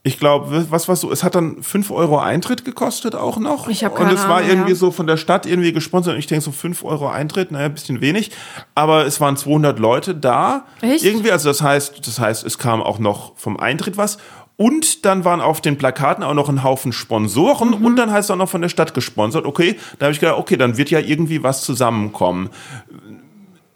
[0.05, 1.11] ich glaube, was war so?
[1.13, 3.69] Es hat dann 5 Euro Eintritt gekostet auch noch.
[3.69, 4.77] Ich hab Und keine es war Ahnung, irgendwie ja.
[4.77, 6.15] so von der Stadt irgendwie gesponsert.
[6.15, 8.31] Und ich denke so 5 Euro Eintritt, naja, ein bisschen wenig.
[8.75, 10.65] Aber es waren 200 Leute da.
[10.81, 11.05] Echt?
[11.05, 14.17] Irgendwie, also das heißt, das heißt, es kam auch noch vom Eintritt was.
[14.57, 17.85] Und dann waren auf den Plakaten auch noch ein Haufen Sponsoren Mhm.
[17.87, 19.45] und dann heißt es auch noch von der Stadt gesponsert.
[19.47, 22.51] Okay, da habe ich gedacht, okay, dann wird ja irgendwie was zusammenkommen.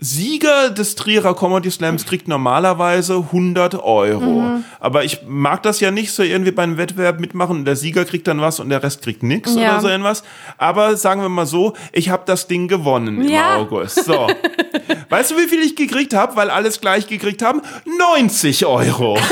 [0.05, 4.59] Sieger des Trierer Comedy Slams kriegt normalerweise 100 Euro.
[4.81, 8.27] Aber ich mag das ja nicht so irgendwie beim Wettbewerb mitmachen und der Sieger kriegt
[8.27, 9.73] dann was und der Rest kriegt nichts Ja.
[9.75, 10.25] oder so irgendwas.
[10.59, 13.55] Aber sagen wir mal so, ich habe das Ding gewonnen Ja.
[13.57, 14.05] im August.
[14.05, 14.27] So.
[15.09, 17.63] weißt du, wie viel ich gekriegt habe, weil alles gleich gekriegt haben?
[17.99, 19.19] 90 Euro.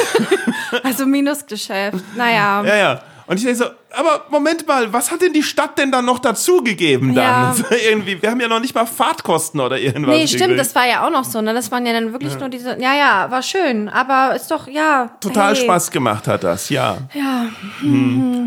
[0.85, 1.99] Also Minusgeschäft.
[2.17, 2.63] Naja.
[2.65, 3.01] ja, ja.
[3.31, 6.19] Und ich denke so, aber Moment mal, was hat denn die Stadt denn dann noch
[6.19, 7.25] dazugegeben dann?
[7.25, 7.55] Ja.
[7.61, 10.17] So irgendwie, wir haben ja noch nicht mal Fahrtkosten oder irgendwas.
[10.17, 10.59] Nee, stimmt, gekriegt.
[10.59, 11.55] das war ja auch noch so, ne?
[11.55, 12.71] Das waren ja dann wirklich nur diese.
[12.81, 15.13] Ja, ja, war schön, aber ist doch, ja.
[15.21, 15.63] Total hey.
[15.63, 16.99] Spaß gemacht hat das, ja.
[17.15, 17.47] Ja.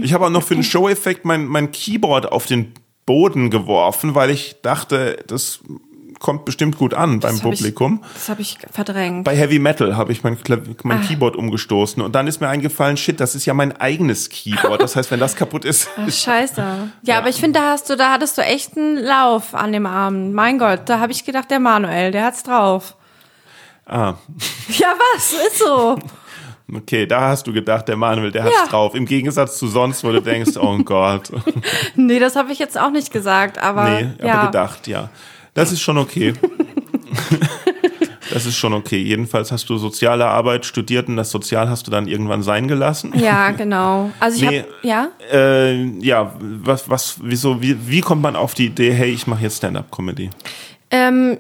[0.02, 2.74] Ich habe auch noch für den Show-Effekt mein, mein Keyboard auf den
[3.06, 5.62] Boden geworfen, weil ich dachte, das
[6.24, 8.02] kommt bestimmt gut an beim Das ich- Publikum.
[8.16, 9.26] Das habe ich verdrängt.
[9.26, 10.36] Bei Heavy Metal habe ich mein,
[10.82, 11.02] mein Ah.
[11.06, 14.82] Keyboard umgestoßen und dann ist mir eingefallen, shit, das ist ja mein eigenes Keyboard.
[14.82, 16.64] Das heißt, wenn das kaputt ist, Ach, scheiße.
[17.04, 19.86] Ja, aber ich finde, da hast du, da hattest du echt einen Lauf an dem
[19.86, 20.34] Abend.
[20.34, 22.96] Mein Gott, da habe ich gedacht, der Manuel, der hat's drauf.
[23.86, 24.14] ah,
[24.70, 25.34] Ja, was?
[25.34, 26.00] Ist so.
[26.74, 28.68] Okay, da hast du gedacht, der Manuel, der hat's Ja.
[28.68, 28.96] drauf.
[28.96, 31.30] Im Gegensatz zu sonst, wo du denkst, oh Gott.
[31.96, 34.36] Nee, das habe ich jetzt auch nicht gesagt, aber Nee, ja.
[34.36, 35.10] aber gedacht, ja.
[35.54, 36.34] Das ist schon okay.
[38.32, 38.98] das ist schon okay.
[38.98, 43.14] Jedenfalls hast du soziale Arbeit studiert und das Sozial hast du dann irgendwann sein gelassen.
[43.16, 44.10] Ja, genau.
[44.20, 44.60] Also ich Nee.
[44.60, 45.08] habe ja.
[45.32, 49.44] Äh, ja, was, was, wieso, wie, wie kommt man auf die Idee, hey, ich mache
[49.44, 50.30] jetzt Stand-up-Comedy?
[50.90, 51.38] Ähm,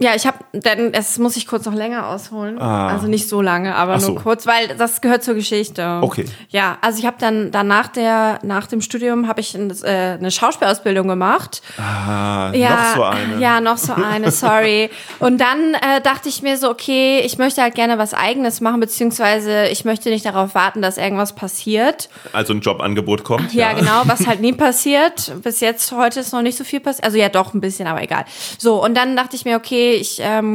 [0.00, 2.60] ja, ich habe, dann, das muss ich kurz noch länger ausholen.
[2.60, 2.88] Ah.
[2.88, 4.14] Also nicht so lange, aber Ach nur so.
[4.14, 5.98] kurz, weil das gehört zur Geschichte.
[6.02, 6.24] Okay.
[6.48, 10.16] Ja, also ich habe dann, dann nach, der, nach dem Studium habe ich ein, äh,
[10.18, 11.62] eine Schauspielausbildung gemacht.
[11.78, 13.40] Ah, Ja, noch so eine.
[13.40, 14.90] Ja, noch so eine, sorry.
[15.18, 18.80] Und dann äh, dachte ich mir so, okay, ich möchte halt gerne was Eigenes machen,
[18.80, 22.08] beziehungsweise ich möchte nicht darauf warten, dass irgendwas passiert.
[22.32, 23.52] Also ein Jobangebot kommt.
[23.54, 25.32] Ja, genau, was halt nie passiert.
[25.42, 27.04] Bis jetzt, heute ist noch nicht so viel passiert.
[27.04, 28.24] Also ja, doch ein bisschen, aber egal.
[28.58, 30.47] So, und dann dachte ich mir, okay, ich ähm,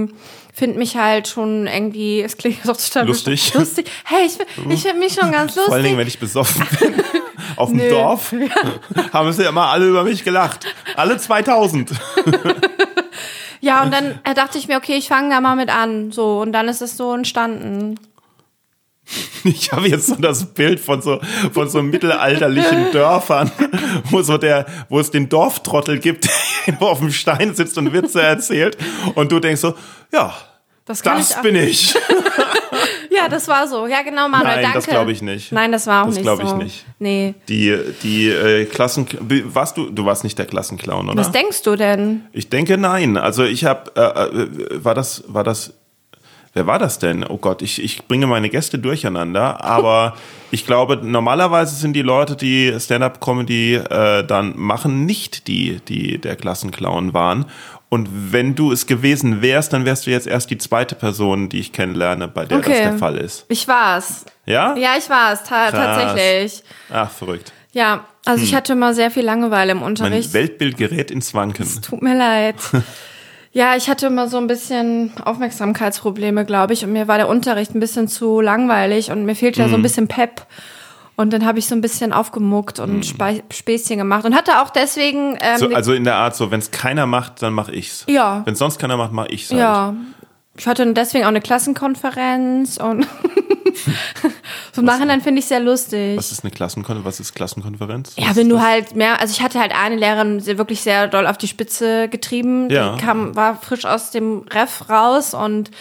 [0.53, 3.53] finde mich halt schon irgendwie, es klingt doch total Lustig.
[3.55, 3.89] lustig.
[4.05, 4.37] Hey, ich,
[4.69, 5.63] ich finde mich schon ganz lustig.
[5.65, 6.93] Vor allen Dingen, wenn ich besoffen bin.
[7.55, 7.89] Auf dem Nö.
[7.89, 8.33] Dorf
[9.11, 10.65] haben sie immer alle über mich gelacht.
[10.95, 11.91] Alle 2000.
[13.61, 16.11] ja, und dann äh, dachte ich mir, okay, ich fange da mal mit an.
[16.11, 17.99] So, und dann ist es so entstanden.
[19.45, 21.19] Ich habe jetzt so das Bild von so,
[21.51, 23.51] von so mittelalterlichen Dörfern,
[24.05, 26.29] wo so der, wo es den Dorftrottel gibt,
[26.67, 28.77] der auf dem Stein sitzt und Witze erzählt.
[29.15, 29.73] Und du denkst so,
[30.13, 30.33] ja,
[30.85, 31.93] Das das ich bin ich.
[33.11, 33.85] Ja, das war so.
[33.85, 34.77] Ja, genau, Manuel, Nein, danke.
[34.79, 35.51] das glaube ich nicht.
[35.51, 36.55] Nein, das war auch Das nicht glaube ich so.
[36.57, 36.85] nicht.
[36.99, 37.35] Nee.
[37.47, 39.05] Die, die äh, Klassen,
[39.45, 41.19] warst du, du warst nicht der Klassenclown, oder?
[41.19, 42.23] Was denkst du denn?
[42.31, 43.17] Ich denke nein.
[43.17, 45.73] Also ich habe, äh, äh, war das, war das,
[46.53, 47.23] wer war das denn?
[47.27, 50.15] Oh Gott, ich, ich bringe meine Gäste durcheinander, aber
[50.51, 56.35] ich glaube, normalerweise sind die Leute, die Stand-up-Comedy äh, dann machen, nicht die, die der
[56.35, 57.45] Klassenclown waren.
[57.89, 61.59] Und wenn du es gewesen wärst, dann wärst du jetzt erst die zweite Person, die
[61.59, 62.81] ich kennenlerne, bei der das Okay.
[62.83, 63.45] der Fall ist.
[63.49, 64.25] Ich war's.
[64.47, 64.75] Ja?
[64.75, 65.97] Ja, ich war's, ta Krass.
[66.07, 66.63] tatsächlich.
[66.91, 67.53] Ach, verrückt.
[67.71, 70.33] Ja, also ich hatte immer sehr viel Langeweile im Mein Unterricht.
[70.33, 71.67] Weltbild gerät ins Wanken.
[71.81, 72.55] Tut mir leid.
[73.55, 76.83] Ja, ich hatte immer so ein bisschen Aufmerksamkeitsprobleme, glaube ich.
[76.83, 79.71] Und mir war der Unterricht ein bisschen zu langweilig und mir fehlte ja Mhm.
[79.71, 80.45] so ein bisschen Pep.
[81.15, 84.71] Und dann habe ich so ein bisschen aufgemuckt und Spe Späßchen gemacht und hatte auch
[84.71, 85.37] deswegen.
[85.39, 85.57] Ähm, Mhm.
[85.59, 88.05] So, also in der Art so, wenn es keiner macht, dann mache ich's.
[88.09, 88.41] Ja.
[88.45, 89.59] Wenn sonst keiner macht, mache ich's halt.
[89.59, 89.93] ja,
[90.57, 93.07] ich hatte deswegen auch eine Klassenkonferenz und
[94.73, 96.17] so im Nachhinein finde ich sehr lustig.
[96.17, 98.13] Was ist eine Klassenkon was ist Klassenkonferenz?
[98.17, 101.37] Ja, wenn du halt mehr, also ich hatte halt eine Lehrerin wirklich sehr doll auf
[101.37, 102.69] die Spitze getrieben.
[102.69, 102.95] Ja.
[102.95, 105.71] Die kam, war frisch aus dem Ref raus und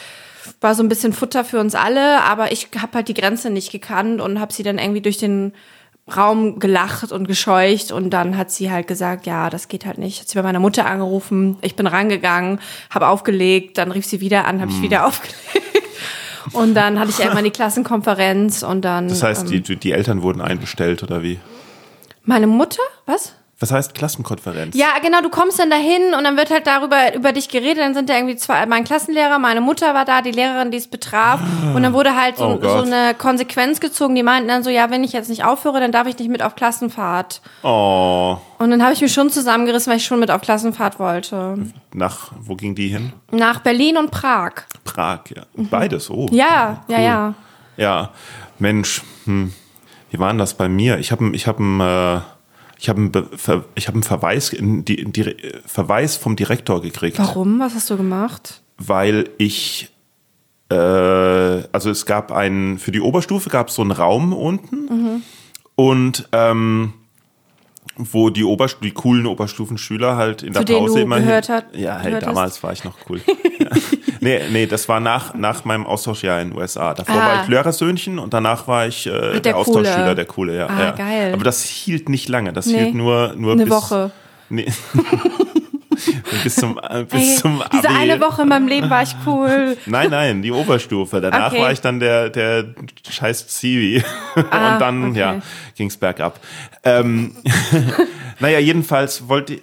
[0.60, 3.70] war so ein bisschen Futter für uns alle, aber ich habe halt die Grenze nicht
[3.70, 5.52] gekannt und habe sie dann irgendwie durch den
[6.16, 10.20] Raum gelacht und gescheucht und dann hat sie halt gesagt, ja, das geht halt nicht.
[10.20, 12.58] Hat sie bei meiner Mutter angerufen, ich bin rangegangen,
[12.90, 14.78] habe aufgelegt, dann rief sie wieder an, habe Hm.
[14.78, 15.38] ich wieder aufgelegt.
[16.52, 19.92] Und dann hatte ich irgendwann die Klassenkonferenz und dann Das heißt, ähm, die, die die
[19.92, 21.38] Eltern wurden einbestellt oder wie?
[22.24, 23.34] meine Mutter, was?
[23.62, 24.76] Was heißt Klassenkonferenz?
[24.76, 27.78] Ja, genau, du kommst dann dahin und dann wird halt darüber über dich geredet.
[27.78, 30.88] Dann sind da irgendwie zwei, mein Klassenlehrer, meine Mutter war da, die Lehrerin, die es
[30.88, 31.40] betraf.
[31.74, 34.16] Und dann wurde halt so, Oh so eine Konsequenz gezogen.
[34.16, 36.42] Die meinten dann so, ja, wenn ich jetzt nicht aufhöre, dann darf ich nicht mit
[36.42, 37.40] auf Klassenfahrt.
[37.62, 41.56] Oh, Und dann habe ich mich schon zusammengerissen, weil ich schon mit auf Klassenfahrt wollte.
[41.94, 43.12] nach, wo ging die hin?
[43.30, 44.52] Nach Berlin und Prag.
[44.84, 45.42] Prag, ja.
[45.54, 46.26] Beides, oh.
[46.26, 46.34] Mhm.
[46.36, 47.04] Ja, ja, Cool.
[47.04, 47.34] ja.
[47.76, 48.10] Ja,
[48.58, 49.52] Mensch, hm.
[50.10, 50.98] wie war denn das bei mir?
[50.98, 52.20] Ich habe ich hab einen, äh,
[52.82, 56.16] ich hab einen, Be- Ver ich hab einen Verweis, in die, in die, äh, Verweis
[56.16, 57.18] vom Direktor gekriegt.
[57.18, 57.60] Warum?
[57.60, 58.60] Was hast du gemacht?
[58.78, 59.90] weil ich
[60.70, 65.22] äh, also es gab einen für die Oberstufe gab es so einen Raum unten
[65.76, 66.94] und ähm,
[67.96, 71.76] wo die, Oberst die coolen Oberstufenschüler halt in der Zu denen Pause immer gehört hat-
[71.76, 73.20] ja hey, damals war ich noch cool
[73.60, 73.68] ja.
[74.22, 77.26] Nee nee das war nach nach meinem Austauschjahr in den USA davor Ah.
[77.26, 80.14] war ich Lehrersöhnchen und danach war ich äh, der, der Austauschschüler Coole.
[80.14, 81.34] der coole ja, Ah, ja geil.
[81.34, 82.78] aber das hielt nicht lange das Nee.
[82.84, 84.10] hielt nur nur Eine bis, Woche.
[84.48, 84.66] nee.
[86.42, 86.80] bis zum
[87.10, 87.98] bis Ey, zum diese Abi.
[87.98, 89.76] eine Woche in meinem Leben war ich cool.
[89.86, 91.20] Nein, nein, die Oberstufe.
[91.20, 91.62] Danach Okay.
[91.62, 92.64] war ich dann der, der
[93.08, 94.02] scheiß Zivi.
[94.50, 95.18] Ah, Und dann, okay.
[95.20, 95.36] ja,
[95.76, 96.40] ging's bergab.
[96.84, 97.36] Ähm,
[98.40, 99.58] naja, jedenfalls wollte,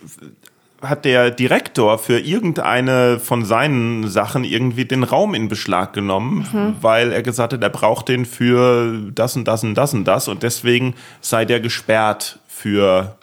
[0.81, 6.75] hat der Direktor für irgendeine von seinen Sachen irgendwie den Raum in Beschlag genommen, Mhm.
[6.81, 10.27] weil er gesagt hat, er braucht den für das und das und das und das
[10.27, 13.15] und deswegen sei der gesperrt für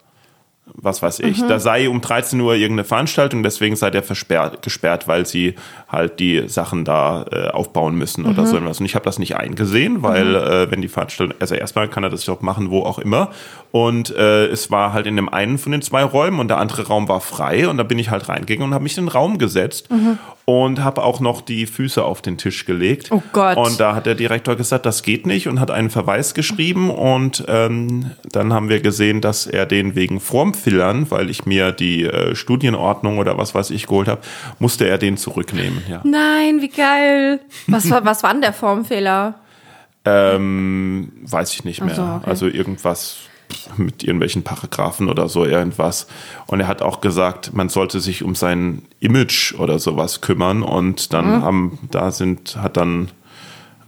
[0.74, 1.48] was weiß ich, Mhm.
[1.48, 5.54] da sei um 13 Uhr irgendeine Veranstaltung, deswegen sei der versperrt, gesperrt, weil sie
[5.88, 8.30] halt die Sachen da äh, aufbauen müssen Mhm.
[8.30, 8.80] oder so etwas.
[8.80, 12.10] Und ich habe das nicht eingesehen, weil äh, wenn die Veranstaltung, also erstmal kann er
[12.10, 13.30] das Job machen, wo auch immer.
[13.70, 16.86] Und äh, es war halt in dem einen von den zwei Räumen und der andere
[16.88, 19.38] Raum war frei und da bin ich halt reingegangen und habe mich in den Raum
[19.38, 19.88] gesetzt.
[20.48, 23.10] Und habe auch noch die Füße auf den Tisch gelegt.
[23.10, 23.56] Oh Gott.
[23.56, 27.44] Und da hat der Direktor gesagt, das geht nicht und hat einen Verweis geschrieben und
[27.48, 32.36] ähm, dann haben wir gesehen, dass er den wegen Formfillern, weil ich mir die äh,
[32.36, 34.20] Studienordnung oder was weiß ich geholt habe,
[34.60, 35.82] musste er den zurücknehmen.
[35.90, 36.00] Ja.
[36.04, 37.40] Nein, wie geil.
[37.66, 39.34] Was war, was war denn der Formfehler?
[40.04, 41.96] Ähm, weiß ich nicht mehr.
[41.96, 42.30] So, okay.
[42.30, 43.16] Also irgendwas
[43.76, 46.06] mit irgendwelchen Paragraphen oder so irgendwas.
[46.46, 50.62] Und er hat auch gesagt, man sollte sich um sein Image oder sowas kümmern.
[50.62, 51.42] Und dann Mhm.
[51.42, 53.10] haben, da sind, hat dann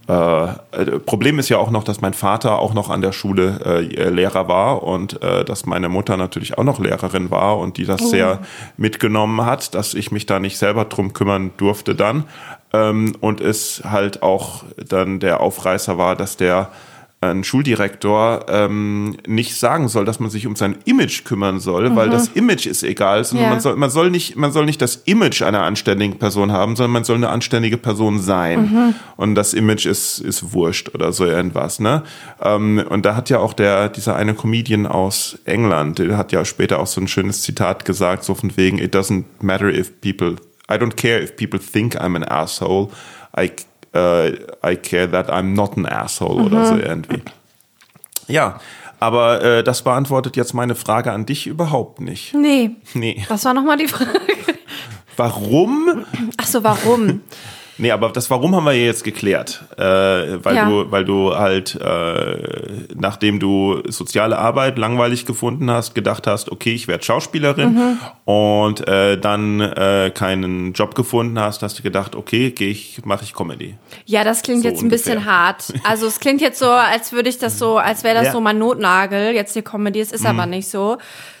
[0.09, 3.59] äh, äh, Problem ist ja auch noch, dass mein Vater auch noch an der Schule
[3.63, 7.85] äh, Lehrer war und äh, dass meine Mutter natürlich auch noch Lehrerin war und die
[7.85, 8.39] das sehr
[8.75, 12.23] mitgenommen hat, dass ich mich da nicht selber drum kümmern durfte dann.
[12.73, 16.71] Ähm, und es halt auch dann der Aufreißer war, dass der
[17.21, 22.09] ein Schuldirektor ähm, nicht sagen soll, dass man sich um sein Image kümmern soll, weil
[22.09, 23.51] das Image ist egal, sondern Ja.
[23.51, 26.91] man soll man soll nicht man soll nicht das Image einer anständigen Person haben, sondern
[26.93, 28.95] man soll eine anständige Person sein.
[29.17, 32.03] Und das Image ist ist wurscht oder so irgendwas, ne?
[32.41, 36.45] Ähm, und da hat ja auch der dieser eine Comedian aus England, der hat ja
[36.45, 40.37] später auch so ein schönes Zitat gesagt, so von wegen it doesn't matter if people
[40.71, 42.87] I don't care if people think I'm an asshole.
[43.37, 43.51] I
[43.93, 44.29] äh,
[44.65, 47.21] I care that I'm not an asshole oder so irgendwie.
[48.27, 48.59] Ja,
[48.99, 52.33] aber äh, das beantwortet jetzt meine Frage an dich überhaupt nicht.
[52.33, 52.71] Nee.
[52.93, 53.25] Nee.
[53.29, 54.11] Was war nochmal die Frage?
[55.17, 56.05] Warum?
[56.37, 57.21] Ach so, warum?
[57.79, 59.63] Nee, aber das Warum haben wir jetzt geklärt.
[59.77, 60.69] Äh, weil, Ja.
[60.69, 66.73] du, weil du halt, äh, nachdem du soziale Arbeit langweilig gefunden hast, gedacht hast, okay,
[66.73, 67.97] ich werde Schauspielerin Mhm.
[68.25, 73.23] und äh, dann äh, keinen Job gefunden hast, hast du gedacht, okay, gehe ich, mache
[73.23, 73.75] ich Comedy.
[74.05, 75.73] Ja, das klingt So jetzt ein bisschen hart.
[75.83, 78.29] Also es klingt jetzt so, als würde ich das so, als wäre das Ja.
[78.31, 78.33] Mhm.
[78.33, 79.99] so mein Notnagel, jetzt die Comedy.
[80.01, 80.97] Es ist aber nicht so.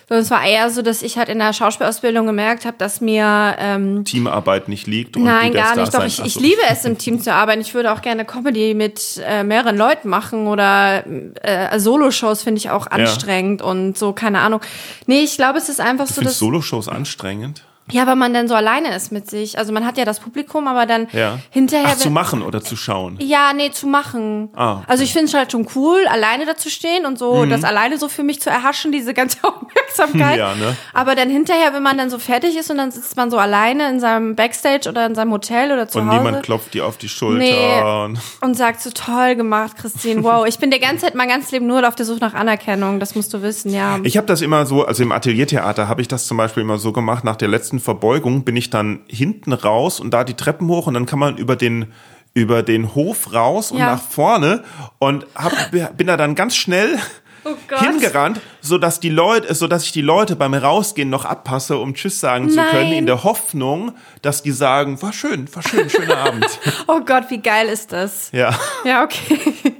[0.09, 3.55] Sondern es war eher so, dass ich halt in der Schauspielausbildung gemerkt habe, dass mir
[3.59, 5.15] ähm, Teamarbeit nicht liegt.
[5.15, 5.93] Und Nein, du gar nicht.
[5.93, 6.39] Doch, ich, ich so.
[6.39, 7.61] liebe es, im Team zu arbeiten.
[7.61, 11.05] Ich würde auch gerne Comedy mit äh, mehreren Leuten machen oder
[11.43, 14.61] äh, Solo-Shows finde ich auch anstrengend und so, keine Ahnung.
[15.05, 16.39] Nee, ich glaube, es ist einfach so, Findest dass.
[16.39, 17.63] Soloshows anstrengend?
[17.91, 19.57] Ja, weil man dann so alleine ist mit sich.
[19.57, 21.39] Also man hat ja das Publikum, aber dann Ja.
[21.49, 21.89] hinterher.
[21.93, 23.17] Ach, zu machen oder zu schauen?
[23.19, 24.49] ja, nee, zu machen.
[24.55, 24.83] Ah, okay.
[24.87, 27.49] Also ich finde es halt schon cool, alleine da zu stehen und so, Mhm.
[27.49, 30.37] das alleine so für mich zu erhaschen, diese ganze Aufmerksamkeit.
[30.37, 30.75] Ja, ne?
[30.93, 33.89] Aber dann hinterher, wenn man dann so fertig ist und dann sitzt man so alleine
[33.89, 36.97] in seinem Backstage oder in seinem Hotel oder zu Und Hause niemand klopft dir auf
[36.97, 37.39] die Schulter.
[37.39, 37.81] Nee.
[38.05, 40.23] Und und sagt so toll gemacht, Christine.
[40.23, 42.99] Wow, ich bin der ganze Zeit mein ganzes Leben nur auf der Suche nach Anerkennung.
[42.99, 43.99] Das musst du wissen, ja.
[44.03, 46.91] Ich habe das immer so, also im Ateliertheater habe ich das zum Beispiel immer so
[46.91, 50.87] gemacht, nach der letzten Verbeugung bin ich dann hinten raus und da die Treppen hoch
[50.87, 51.87] und dann kann man über den
[52.35, 53.87] über den Hof raus und Ja.
[53.93, 54.63] nach vorne
[54.99, 55.51] und hab,
[55.97, 56.97] bin da dann ganz schnell
[57.45, 61.77] Oh hingerannt, so dass die Leute, so dass ich die Leute beim Rausgehen noch abpasse,
[61.77, 62.67] um Tschüss sagen zu Nein.
[62.69, 66.45] können, in der Hoffnung, dass die sagen, war schön, war schön, schöner Abend.
[66.87, 68.29] Oh Gott, wie geil ist das?
[68.33, 69.39] Ja, Ja, okay.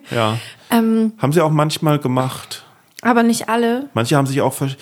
[0.10, 0.38] ja.
[0.72, 1.12] Ähm.
[1.18, 2.64] Haben sie auch manchmal gemacht.
[3.02, 3.90] Aber nicht alle.
[3.94, 4.76] Manche haben sich auch versch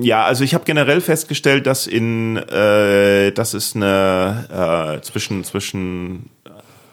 [0.00, 6.30] ja, also ich habe generell festgestellt, dass in äh, dass es eine äh, zwischen zwischen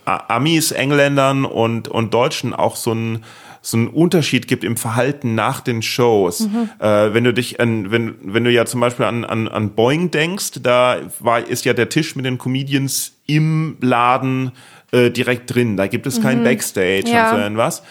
[0.05, 3.23] äh, Amis, Engländern und und Deutschen auch so ein
[3.61, 6.47] so einen Unterschied gibt im Verhalten nach den Shows.
[6.79, 10.11] Äh, wenn du dich an, wenn, wenn du ja zum Beispiel an, an, an Boeing
[10.11, 14.51] denkst, da war, ist ja der Tisch mit den Comedians im Laden
[14.91, 15.77] äh, direkt drin.
[15.77, 17.31] Da gibt es kein Backstage Ja.
[17.31, 17.83] und so irgendwas.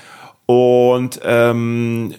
[0.47, 2.14] Und ähm,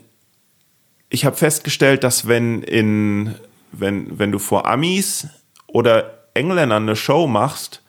[1.09, 3.35] ich habe festgestellt, dass wenn in
[3.71, 5.27] wenn wenn du vor Amis
[5.67, 7.81] oder Engländern eine Show machst,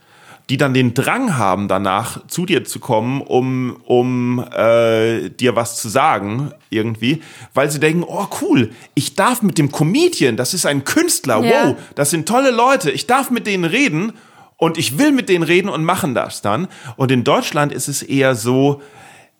[0.48, 5.80] die dann den Drang haben, danach zu dir zu kommen, um um äh, dir was
[5.80, 7.22] zu sagen irgendwie,
[7.54, 11.68] weil sie denken, oh cool, ich darf mit dem Comedian, das ist ein Künstler, Ja.
[11.68, 14.12] wow, das sind tolle Leute, ich darf mit denen reden
[14.56, 16.68] und ich will mit denen reden und machen das dann.
[16.96, 18.80] Und in Deutschland ist es eher so,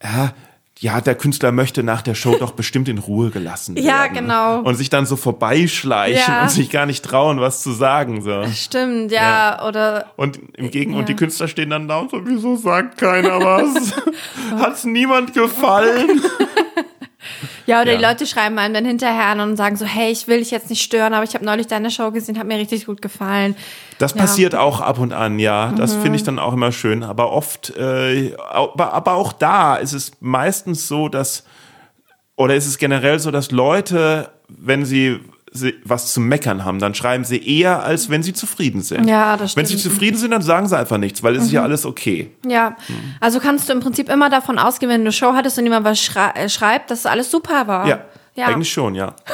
[0.02, 0.34] ja,
[0.78, 3.86] ja, der Künstler möchte nach der Show doch bestimmt in Ruhe gelassen werden.
[3.86, 4.60] Ja, genau.
[4.60, 6.42] Und sich dann so vorbeischleichen Ja.
[6.42, 8.20] und sich gar nicht trauen, was zu sagen.
[8.22, 8.44] So.
[8.54, 10.98] Stimmt, ja, oder Und im Gegen Ja.
[10.98, 13.92] und die Künstler stehen dann da und so, wieso sagt keiner was?
[14.60, 16.20] Hat's niemand gefallen?
[17.66, 17.98] ja, oder Ja.
[17.98, 20.70] die Leute schreiben einem dann hinterher an und sagen so, hey, ich will dich jetzt
[20.70, 23.56] nicht stören, aber ich habe neulich deine Show gesehen, hat mir richtig gut gefallen.
[23.98, 24.18] Das Ja.
[24.22, 25.72] passiert auch ab und an, ja.
[25.76, 27.02] Das finde ich dann auch immer schön.
[27.02, 31.44] Aber oft, äh, aber, aber auch da ist es meistens so, dass,
[32.36, 35.20] oder ist es generell so, dass Leute, wenn sie
[35.84, 39.08] was zu meckern haben, dann schreiben sie eher, als wenn sie zufrieden sind.
[39.08, 39.84] Ja, das Wenn sie stimmt.
[39.86, 39.94] Mhm.
[39.94, 42.30] zufrieden sind, dann sagen sie einfach nichts, weil es ist ja alles okay.
[42.46, 42.76] Ja,
[43.20, 45.84] also kannst du im Prinzip immer davon ausgehen, wenn du eine Show hattest und jemand
[45.84, 47.86] was schrei äh, schreibt, dass alles super war.
[47.86, 48.00] Ja,
[48.34, 48.46] ja.
[48.46, 49.14] eigentlich schon, ja.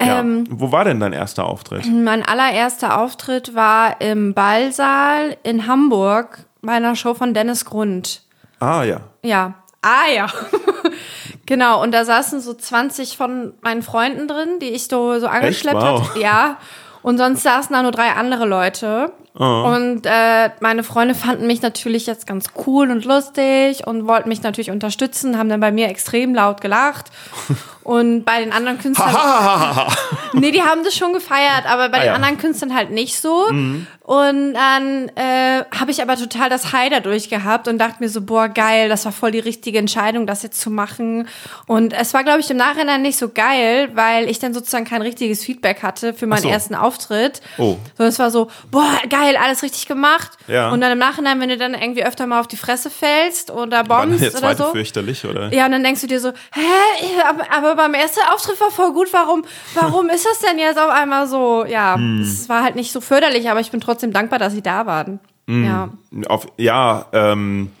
[0.00, 0.20] Ja.
[0.20, 1.86] Ähm, Wo war denn dein erster Auftritt?
[1.86, 8.22] Mein allererster Auftritt war im Ballsaal in Hamburg bei einer Show von Dennis Grund.
[8.60, 9.00] Ah ja.
[9.22, 9.54] Ja.
[9.80, 10.26] Ah ja.
[11.46, 15.76] genau, und da saßen so 20 von meinen Freunden drin, die ich so, so angeschleppt
[15.80, 16.08] Wow.
[16.10, 16.20] hatte.
[16.20, 16.58] Ja.
[17.02, 19.12] Und sonst saßen da nur drei andere Leute.
[19.38, 19.42] Oh.
[19.74, 24.42] Und äh, meine Freunde fanden mich natürlich jetzt ganz cool und lustig und wollten mich
[24.42, 27.06] natürlich unterstützen, haben dann bei mir extrem laut gelacht.
[27.86, 29.14] Und bei den anderen Künstlern.
[30.32, 32.18] nee, die haben das schon gefeiert, aber bei Ah, den ja.
[32.18, 32.24] Mhm.
[32.24, 33.46] anderen Künstlern halt nicht so.
[33.46, 38.22] Und dann äh, habe ich aber total das High dadurch gehabt und dachte mir so,
[38.22, 41.28] boah, geil, das war voll die richtige Entscheidung, das jetzt zu machen.
[41.66, 45.02] Und es war, glaube ich, im Nachhinein nicht so geil, weil ich dann sozusagen kein
[45.02, 46.48] richtiges Feedback hatte für meinen so.
[46.48, 47.40] ersten Auftritt.
[47.56, 47.76] Oh.
[47.96, 50.30] Sondern es war so, boah, geil, alles richtig gemacht.
[50.46, 50.70] Ja.
[50.70, 53.82] Und dann im Nachhinein, wenn du dann irgendwie öfter mal auf die Fresse fällst oder
[53.82, 54.70] bombst der oder zweite so.
[54.72, 55.52] fürchterlich, oder?
[55.52, 58.92] Ja, und dann denkst du dir so, hä, aber, aber beim ersten Auftritt war voll
[58.92, 61.64] gut, warum, warum ist das denn jetzt auf einmal so?
[61.66, 62.20] Ja, Hm.
[62.20, 65.18] es war halt nicht so förderlich, aber ich bin trotzdem dankbar, dass sie da waren.
[65.48, 65.64] Hm.
[65.64, 65.88] Ja.
[66.28, 67.72] Auf, ja, ähm,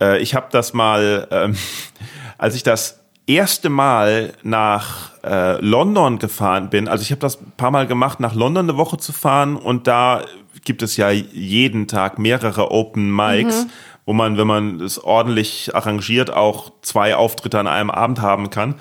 [0.00, 1.56] äh, ich habe das mal, ähm,
[2.38, 7.52] als ich das erste Mal nach äh, London gefahren bin, also ich habe das ein
[7.56, 10.22] paar Mal gemacht, nach London eine Woche zu fahren und da
[10.64, 13.66] gibt es ja jeden Tag mehrere Open Mics,
[14.06, 18.76] wo man, wenn man es ordentlich arrangiert, auch zwei Auftritte an einem Abend haben kann.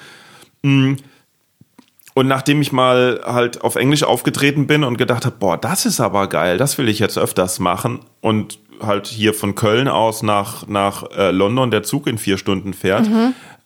[2.14, 6.00] Und nachdem ich mal halt auf Englisch aufgetreten bin und gedacht habe, boah, das ist
[6.00, 10.68] aber geil, das will ich jetzt öfters machen und halt hier von Köln aus nach,
[10.68, 13.08] nach äh, London der Zug in vier Stunden fährt,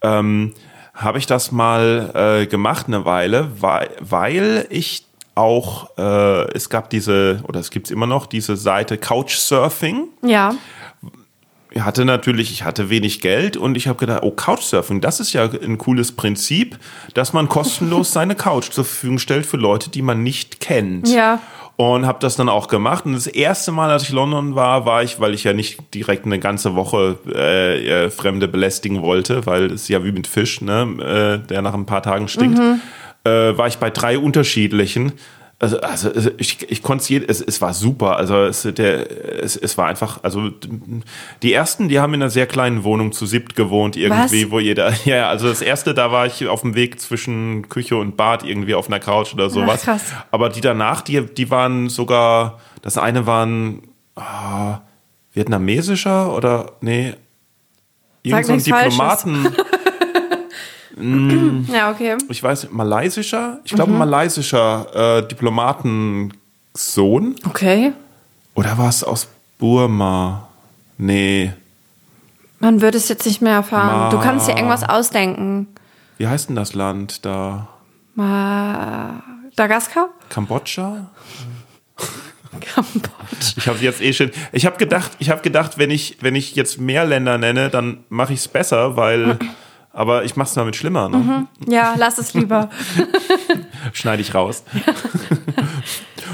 [0.01, 0.53] ähm,
[0.93, 5.05] habe ich das mal äh, gemacht eine Weile, weil, weil ich
[5.35, 10.55] auch, äh, es gab diese, oder es gibt's immer noch, diese Seite Couchsurfing Ja.
[11.71, 15.33] ich hatte natürlich, ich hatte wenig Geld und ich habe gedacht, oh, Couchsurfing, das ist
[15.33, 16.79] ja ein cooles Prinzip,
[17.13, 21.09] dass man kostenlos seine Couch zur Verfügung stellt für Leute, die man nicht kennt.
[21.09, 21.39] Ja.
[21.77, 23.05] Und habe das dann auch gemacht.
[23.05, 25.93] Und das erste Mal, als ich in London war, war ich, weil ich ja nicht
[25.93, 30.61] direkt eine ganze Woche äh, äh, Fremde belästigen wollte, weil es ja wie mit Fisch,
[30.61, 32.57] ne, äh, der nach ein paar Tagen stinkt,
[33.25, 35.13] äh, war ich bei drei unterschiedlichen.
[35.57, 38.17] Also, also also ich, ich konnte es, es, es war super.
[38.17, 40.51] Also es, der, es, es war einfach, also
[41.41, 44.51] die ersten, die haben in einer sehr kleinen Wohnung zu siebt gewohnt, irgendwie, Was?
[44.51, 48.17] wo jeder, ja, also das erste, da war ich auf dem Weg zwischen Küche und
[48.17, 49.83] Bad irgendwie auf einer Couch oder sowas.
[49.83, 50.13] krass.
[50.29, 53.81] Aber die danach, die, die waren sogar, das eine waren
[54.15, 54.81] ah,
[55.33, 57.13] vietnamesischer oder nee,
[58.23, 58.59] irgend so ein
[60.95, 61.29] Falsches.
[61.29, 62.15] Diplomaten, Ja, okay.
[62.29, 63.97] ich weiß, malaysischer, ich glaube Mhm.
[63.99, 67.35] malaysischer äh, Diplomatensohn.
[67.47, 67.93] Okay.
[68.55, 69.27] Oder war es aus
[69.59, 70.47] Burma?
[70.97, 71.53] Nee.
[72.59, 74.09] Man würde es jetzt nicht mehr erfahren.
[74.11, 75.67] Du kannst dir Ma- irgendwas ausdenken.
[76.17, 77.67] Wie heißt denn das Land da?
[78.15, 80.09] Madagaskar?
[80.29, 81.07] Kambodscha?
[82.73, 83.57] Kambodscha.
[83.57, 84.31] Ich habe jetzt eh schon.
[84.53, 88.05] Ich habe gedacht, ich habe gedacht, wenn ich wenn ich jetzt mehr Länder nenne, dann
[88.09, 89.37] mache ich es besser, weil.
[89.95, 91.07] Aber ich mache es damit schlimmer.
[91.07, 91.47] Ne?
[91.69, 92.69] Ja, lass es lieber.
[93.93, 94.65] Schneide ich raus.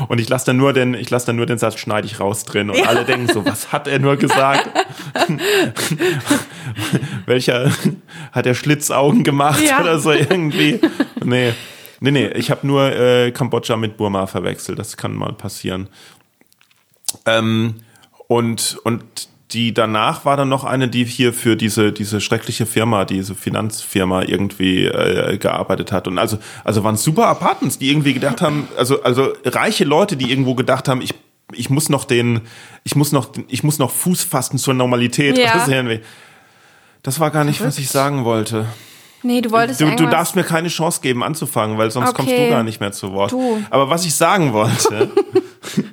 [0.08, 2.44] Und ich lasse dann nur den, ich lasse dann nur den Satz schneide ich raus
[2.44, 4.68] drin und alle denken so, was hat er nur gesagt?
[7.28, 7.72] Welcher
[8.32, 9.80] hat er Schlitzaugen gemacht Ja.
[9.82, 10.80] oder so irgendwie?
[11.24, 11.54] Nee.
[12.00, 14.80] Nee, nee, ich habe nur äh, Kambodscha mit Burma verwechselt.
[14.80, 15.88] Das kann mal passieren.
[17.28, 17.76] Ähm,
[18.28, 19.04] und, und
[19.54, 24.24] die danach war dann noch eine, die hier für diese, diese schreckliche Firma, diese Finanzfirma
[24.24, 26.08] irgendwie äh, gearbeitet hat.
[26.08, 30.30] Und also, also waren super Apartments, die irgendwie gedacht haben, also, also reiche Leute, die
[30.30, 31.14] irgendwo gedacht haben, ich,
[31.54, 32.42] ich muss noch den,
[32.84, 35.38] ich muss noch, ich muss noch Fuß fassen zur Normalität.
[35.38, 35.54] Ja.
[35.54, 36.00] Das, irgendwie-
[37.04, 38.66] das war gar nicht, was ich sagen wollte.
[39.24, 42.32] Nee, du wolltest Du, du irgendwas- darfst mir keine Chance geben anzufangen, weil sonst kommst
[42.32, 42.46] Okay.
[42.46, 43.32] du gar nicht mehr zu Wort.
[43.32, 43.62] Du.
[43.70, 45.12] Aber was ich sagen wollte,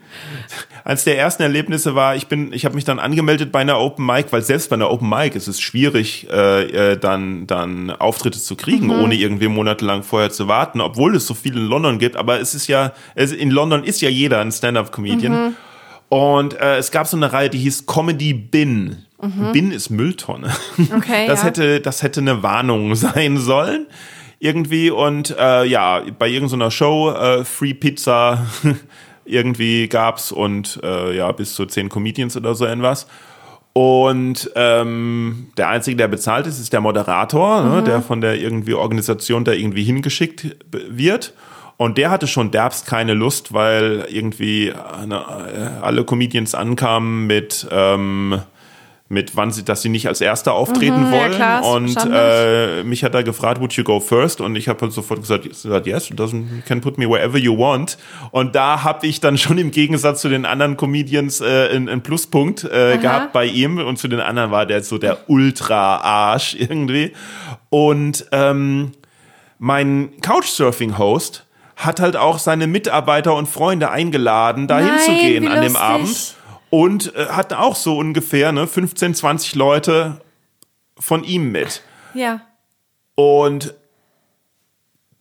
[0.89, 4.07] eines der ersten Erlebnisse war, ich bin, ich habe mich dann angemeldet bei einer Open
[4.07, 8.41] Mic, weil selbst bei einer Open Mic ist es schwierig, äh, äh, dann dann Auftritte
[8.41, 9.03] zu kriegen, Mhm.
[9.03, 12.17] ohne irgendwie monatelang vorher zu warten, obwohl es so viel in London gibt.
[12.17, 15.33] Aber es ist ja, es, in London ist ja jeder ein Stand-up-Comedian.
[15.49, 15.57] Mhm.
[16.09, 19.05] Und äh, es gab so eine Reihe, die hieß Comedy Bin.
[19.53, 20.49] Bin ist Mülltonne.
[20.79, 20.89] Mhm.
[20.97, 21.49] Okay, das ja.
[21.49, 23.87] hätte, das hätte eine Warnung sein sollen.
[24.41, 28.47] Irgendwie und äh, ja, bei irgendeiner Show äh, Free Pizza
[29.29, 33.07] irgendwie gab's und äh, ja, bis zu zehn Comedians oder so irgendwas.
[33.73, 38.75] Und ähm, der Einzige, der bezahlt ist, ist der Moderator, ne, der von der irgendwie
[38.75, 41.33] Organisation da irgendwie hingeschickt wird.
[41.77, 45.25] Und der hatte schon derbst keine Lust, weil irgendwie äh, ne,
[45.55, 48.41] äh, alle Comedians ankamen mit ähm,
[49.11, 51.33] mit wann sie, dass sie nicht als Erster auftreten Mhm, ja, wollen.
[51.33, 54.41] klar, ist und äh, mich hat er gefragt, would you go first?
[54.43, 56.17] Und ich habe halt sofort gesagt, gesagt, yes, you
[56.67, 57.97] can put me wherever you want.
[58.33, 62.65] Und da habe ich dann schon im Gegensatz zu den anderen Comedians äh, einen, Pluspunkt
[62.65, 63.79] äh, gehabt bei ihm.
[63.79, 67.13] Und zu den anderen war der so der Ultra-Arsch irgendwie.
[67.71, 68.93] Und ähm,
[69.59, 71.47] mein Couchsurfing-Host
[71.77, 75.77] hat halt auch seine Mitarbeiter und Freunde eingeladen, da hinzugehen an dem.
[75.77, 76.35] Abend.
[76.71, 80.21] Und äh, hat auch so ungefähr ne, 15, 20 Leute
[80.99, 81.83] von ihm mit.
[82.15, 82.43] Ja.
[83.15, 83.75] Und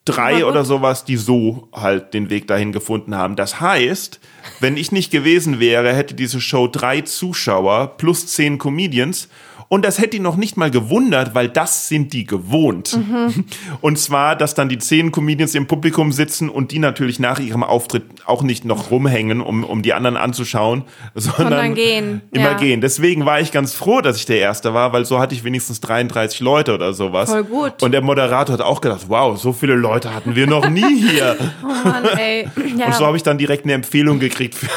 [0.07, 3.35] drei oder sowas, die so halt den Weg dahin gefunden haben.
[3.35, 4.19] Das heißt,
[4.59, 9.27] wenn ich nicht gewesen wäre, hätte diese Show drei Zuschauer plus zehn Comedians.
[9.70, 12.95] Und das hätte ihn noch nicht mal gewundert, weil das sind die gewohnt.
[12.97, 13.45] Mhm.
[13.82, 17.63] Und zwar, dass dann die zehn Comedians im Publikum sitzen und die natürlich nach ihrem
[17.63, 20.84] Auftritt auch nicht noch rumhängen, um, um die anderen anzuschauen,
[21.15, 22.57] sondern, Sondern gehen, immer ja.
[22.57, 22.80] gehen.
[22.82, 25.82] Deswegen war ich ganz froh, dass ich der Erste war, weil so hatte ich wenigstens
[25.82, 27.30] 33 Leute oder sowas.
[27.30, 27.84] Voll gut.
[27.84, 31.36] Und der Moderator hat auch gedacht, wow, so viele Leute hatten wir noch nie hier.
[31.63, 32.47] Oh Mann, ey.
[32.78, 32.88] Ja.
[32.88, 34.70] Und so habe ich dann direkt eine Empfehlung gekriegt für,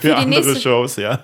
[0.00, 1.18] für, andere nächste- Shows, ja.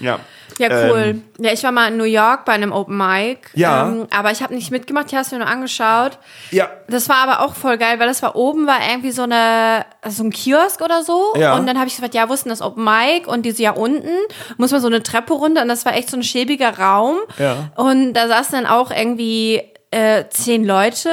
[0.00, 0.18] Ja.
[0.58, 1.02] Ja, cool.
[1.06, 3.50] Ähm, ja, ich war mal in New York bei einem Open Mic.
[3.54, 3.88] Ja.
[3.88, 6.18] Ähm, aber ich habe nicht mitgemacht, ich habe es mir nur angeschaut.
[6.50, 6.70] ja.
[6.88, 10.22] Das war aber auch voll geil, weil das war oben, war irgendwie so eine, so
[10.22, 11.34] ein Kiosk oder so.
[11.36, 11.56] Ja.
[11.56, 13.26] Und dann habe ich gefragt, ja, denn das Open Mic?
[13.26, 14.14] Und die so, ja, unten
[14.56, 15.62] muss man so eine Treppe runter.
[15.62, 17.16] Und das war echt so ein schäbiger Raum.
[17.38, 17.70] Ja.
[17.74, 21.10] Und da saßen dann auch irgendwie äh, zehn Leute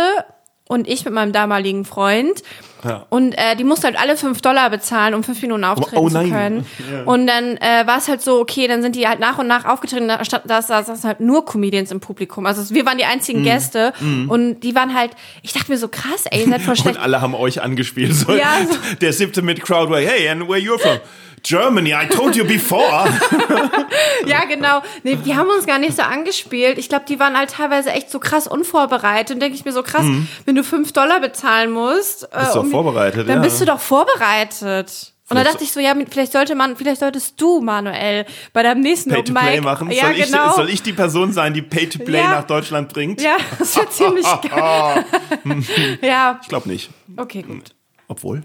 [0.73, 2.41] und ich mit meinem damaligen Freund.
[2.83, 3.05] Ja.
[3.09, 6.15] Und äh, die mussten halt alle fünf Dollar bezahlen, um fünf Minuten auftreten oh zu
[6.15, 6.29] nein.
[6.31, 6.65] können.
[7.05, 9.63] Und dann äh, war es halt so, okay, dann sind die halt nach und nach
[9.63, 12.45] aufgetreten, da saßen halt nur Comedians im Publikum.
[12.45, 13.45] Also wir waren die einzigen Mhm.
[13.45, 13.93] Gäste
[14.27, 15.11] und die waren halt,
[15.43, 16.99] ich dachte mir so krass, ey, ihr seid voll Und schlecht.
[16.99, 18.13] alle haben euch angespielt.
[18.15, 18.75] So, Ja, so.
[18.99, 20.97] Der siebte mit Crowdway, hey, and where you're from?
[21.43, 23.05] Germany, I told you before.
[24.25, 24.81] Ja, genau.
[25.03, 26.77] Nee, die haben uns gar nicht so angespielt.
[26.77, 29.35] Ich glaube, die waren halt teilweise echt so krass unvorbereitet.
[29.35, 30.05] Und denke ich mir so krass,
[30.45, 32.39] wenn du fünf Dollar bezahlen musst, äh, Mhm.
[32.43, 33.41] Bist doch vorbereitet, dann ja.
[33.43, 35.11] bist du doch vorbereitet.
[35.29, 38.81] Und da dachte ich so, ja, vielleicht sollte man, vielleicht solltest du, Manuel, bei deinem
[38.81, 39.91] nächsten Pay Open to Play machen.
[39.91, 40.47] Ja, soll, genau.
[40.49, 42.29] ich, soll ich die Person sein, die Pay to Play Ja.
[42.29, 43.21] nach Deutschland bringt?
[43.21, 45.05] ja, das wäre ziemlich geil.
[46.01, 46.89] ja, Ich glaube nicht.
[47.17, 47.75] okay, gut.
[48.07, 48.43] Obwohl.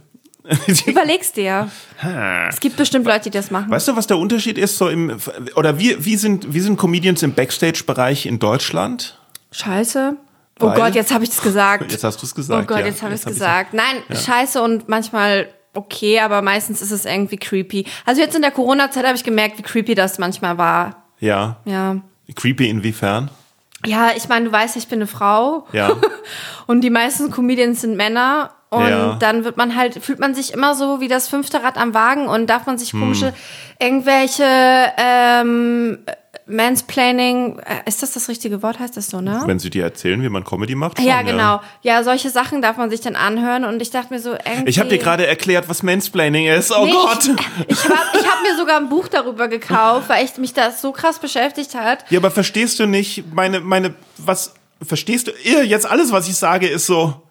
[0.87, 1.69] Überleg's dir.
[2.49, 3.71] Es gibt bestimmt Leute, die das machen.
[3.71, 4.79] Weißt du, was der Unterschied ist?
[4.79, 5.17] So im,
[5.57, 9.19] oder wie, wie, sind, wie sind Comedians im Backstage-Bereich in Deutschland?
[9.53, 10.17] Scheiße.
[10.61, 11.91] Oh Weil- Gott, jetzt habe ich es gesagt.
[11.93, 12.69] Jetzt hast du es Oh gesagt.
[12.69, 12.87] Gott, ja.
[12.87, 13.75] jetzt habe ich es hab ich's- gesagt.
[13.75, 17.85] Nein, scheiße und manchmal okay, aber meistens ist es irgendwie creepy.
[18.05, 21.05] Also jetzt in der Corona-Zeit habe ich gemerkt, wie creepy das manchmal war.
[21.21, 21.57] Ja.
[21.65, 21.97] Ja.
[22.35, 23.31] Creepy inwiefern?
[23.89, 25.67] Ja, ich meine, du weißt, ich bin eine Frau.
[25.73, 25.91] Ja.
[26.67, 28.51] Und die meisten Comedians sind Männer.
[28.71, 29.17] Und Ja.
[29.19, 32.29] dann wird man halt, fühlt man sich immer so wie das fünfte Rad am Wagen
[32.29, 33.01] und darf man sich Hm.
[33.01, 33.33] komische,
[33.81, 34.45] irgendwelche
[34.99, 36.01] ähm,
[36.49, 39.43] Mansplaining, äh, ist das das richtige Wort, heißt das so, ne?
[39.47, 40.99] Wenn sie dir erzählen, wie man Comedy macht.
[41.01, 41.61] Ja, schon, genau.
[41.83, 44.69] Ja, solche Sachen darf man sich dann anhören und ich dachte mir so, irgendwie.
[44.71, 46.73] Ich habe dir gerade erklärt, was Mansplaining ist.
[46.73, 47.29] Oh Nee, Gott.
[47.69, 50.93] Ich, ich habe hab mir sogar ein Buch darüber gekauft, weil ich mich das so
[50.93, 52.05] krass beschäftigt hat.
[52.11, 54.55] Ja, aber verstehst du nicht, meine, meine, was,
[54.87, 55.33] verstehst du,
[55.63, 57.23] jetzt alles, was ich sage, ist so,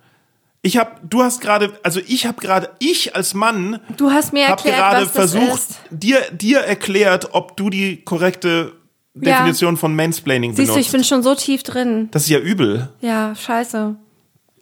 [0.62, 4.46] ich habe, du hast gerade, also ich habe gerade, ich als Mann Du hast mir
[4.46, 5.80] erklärt, gerade was das versucht, ist.
[5.92, 8.74] dir, dir erklärt, ob du die korrekte
[9.22, 9.38] Ja.
[9.38, 10.88] Definition von Mansplaining Siehst du, benutzt.
[10.88, 12.10] ich bin schon so tief drin.
[12.12, 12.90] das ist ja übel.
[13.02, 13.96] Ja, scheiße.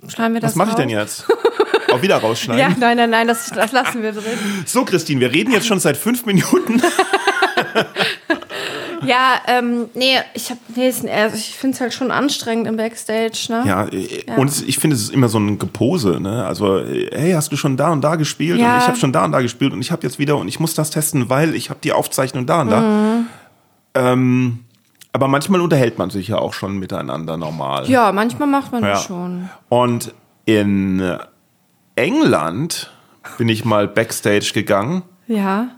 [0.07, 1.25] Schneiden wir das Was mache ich denn jetzt?
[1.91, 2.59] Auch wieder rausschneiden?
[2.71, 4.23] Ja, nein, nein, nein, das, das lassen wir drin.
[4.65, 6.81] So, Christine, wir reden jetzt schon seit fünf Minuten.
[9.05, 13.45] Ja, ähm, nee, ich hab, nee, also ich finde es halt schon anstrengend im Backstage,
[13.49, 13.63] ne?
[13.67, 16.43] Ja, äh, und es- ich finde, es ist immer so ein Gepose, ne?
[16.45, 18.59] Also, äh, hey, hast du schon da und da gespielt?
[18.59, 18.73] Ja.
[18.75, 20.59] Und ich habe schon da und da gespielt und ich habe jetzt wieder und ich
[20.59, 22.81] muss das testen, weil ich habe die Aufzeichnung da und da.
[22.81, 23.27] Mhm.
[23.95, 24.59] Ähm,
[25.13, 27.89] aber manchmal unterhält man sich ja auch schon miteinander normal.
[27.89, 28.89] Ja, manchmal macht man Ja.
[28.91, 29.49] das schon.
[29.69, 30.13] Und
[30.45, 31.17] in
[31.95, 32.91] England
[33.37, 35.69] bin ich mal Backstage gegangen, Ja.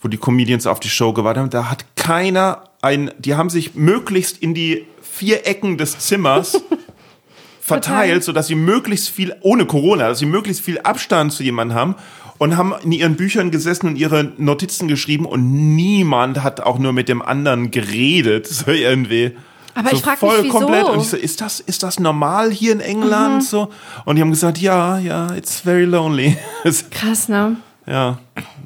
[0.00, 1.50] wo die Comedians auf die Show gewartet haben.
[1.50, 6.52] Da hat keiner ein, die haben sich möglichst in die vier Ecken des Zimmers
[7.60, 8.24] verteilt, Verteilt.
[8.24, 11.94] sodass sie möglichst viel, ohne Corona, dass sie möglichst viel Abstand zu jemandem haben
[12.38, 16.92] und haben in ihren Büchern gesessen und ihre Notizen geschrieben und niemand hat auch nur
[16.92, 19.36] mit dem anderen geredet, so irgendwie.
[19.74, 20.58] Aber so ich frag mich, voll wieso?
[20.58, 20.84] komplett.
[20.88, 22.84] Und ich so, ist das, ist das normal hier in Mhm.
[22.84, 23.44] England?
[23.44, 23.68] So?
[24.04, 26.36] Und die haben gesagt, ja, ja, it's very lonely.
[26.90, 27.56] Krass, ne?
[27.86, 28.18] ja,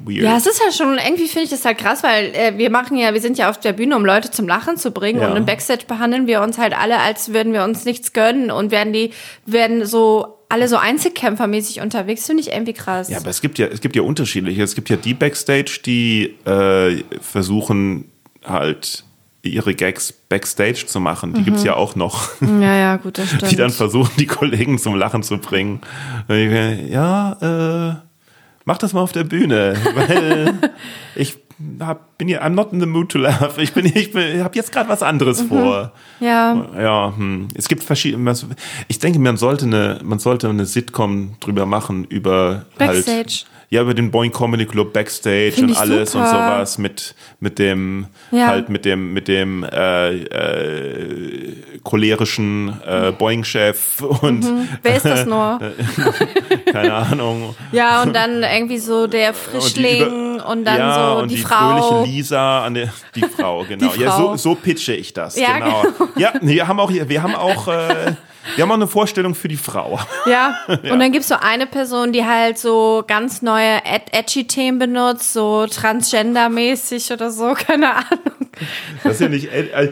[0.03, 0.23] weird.
[0.23, 2.97] Ja, es ist halt schon, irgendwie finde ich das halt krass, weil äh, wir machen
[2.97, 5.29] ja, wir sind ja auf der Bühne, um Leute zum Lachen zu bringen Ja.
[5.31, 8.71] und im Backstage behandeln wir uns halt alle, als würden wir uns nichts gönnen und
[8.71, 9.11] werden die,
[9.45, 13.09] werden so, alle so Einzelkämpfermäßig unterwegs, finde ich irgendwie krass.
[13.09, 14.61] Ja, aber es gibt ja, es gibt ja unterschiedliche.
[14.61, 18.05] Es gibt ja die Backstage, die äh, versuchen
[18.45, 19.03] halt
[19.41, 21.33] ihre Gags backstage zu machen.
[21.33, 21.45] Die mhm.
[21.45, 22.29] gibt's ja auch noch.
[22.39, 23.51] Ja, ja, gut, das stimmt.
[23.51, 25.81] Die dann versuchen, die Kollegen zum Lachen zu bringen.
[26.29, 27.95] Ja, äh,
[28.65, 30.53] mach das mal auf der Bühne, weil
[31.15, 31.42] ich
[31.79, 33.57] hab, bin ja, I'm not in the mood to laugh.
[33.57, 35.47] Ich bin, ich bin, habe jetzt gerade was anderes mhm.
[35.47, 35.91] vor.
[36.19, 36.65] Ja.
[36.79, 37.47] Ja, hm.
[37.55, 38.33] es gibt verschiedene.
[38.87, 43.15] Ich denke, man sollte eine, man sollte eine Sitcom drüber machen über Backstage.
[43.15, 46.25] halt ja, über den Boeing Comedy Club Backstage Find und alles super.
[46.25, 48.47] und sowas mit, mit dem, ja.
[48.47, 54.67] halt mit dem, mit dem äh, äh, cholerischen äh, Boeing-Chef und mhm.
[54.81, 55.59] wer ist das nur?
[56.71, 57.55] keine Ahnung.
[57.71, 61.35] Ja, und dann irgendwie so der Frischling und, über, und dann ja, so und die,
[61.35, 61.81] die Frau.
[61.81, 63.91] fröhliche Lisa an der, die Frau, genau.
[63.91, 64.03] Die Frau.
[64.03, 65.81] Ja, so, so pitche ich das, ja, genau.
[65.81, 66.09] genau.
[66.17, 68.13] Ja, wir haben auch, wir haben auch äh,
[68.55, 69.99] wir haben auch eine Vorstellung für die Frau.
[70.25, 70.93] Ja, ja.
[70.93, 75.33] und dann gibt es so eine Person, die halt so ganz neue edgy Themen benutzt,
[75.33, 78.49] so transgendermäßig oder so, keine Ahnung.
[79.03, 79.51] Das ist ja nicht.
[79.51, 79.91] Äh,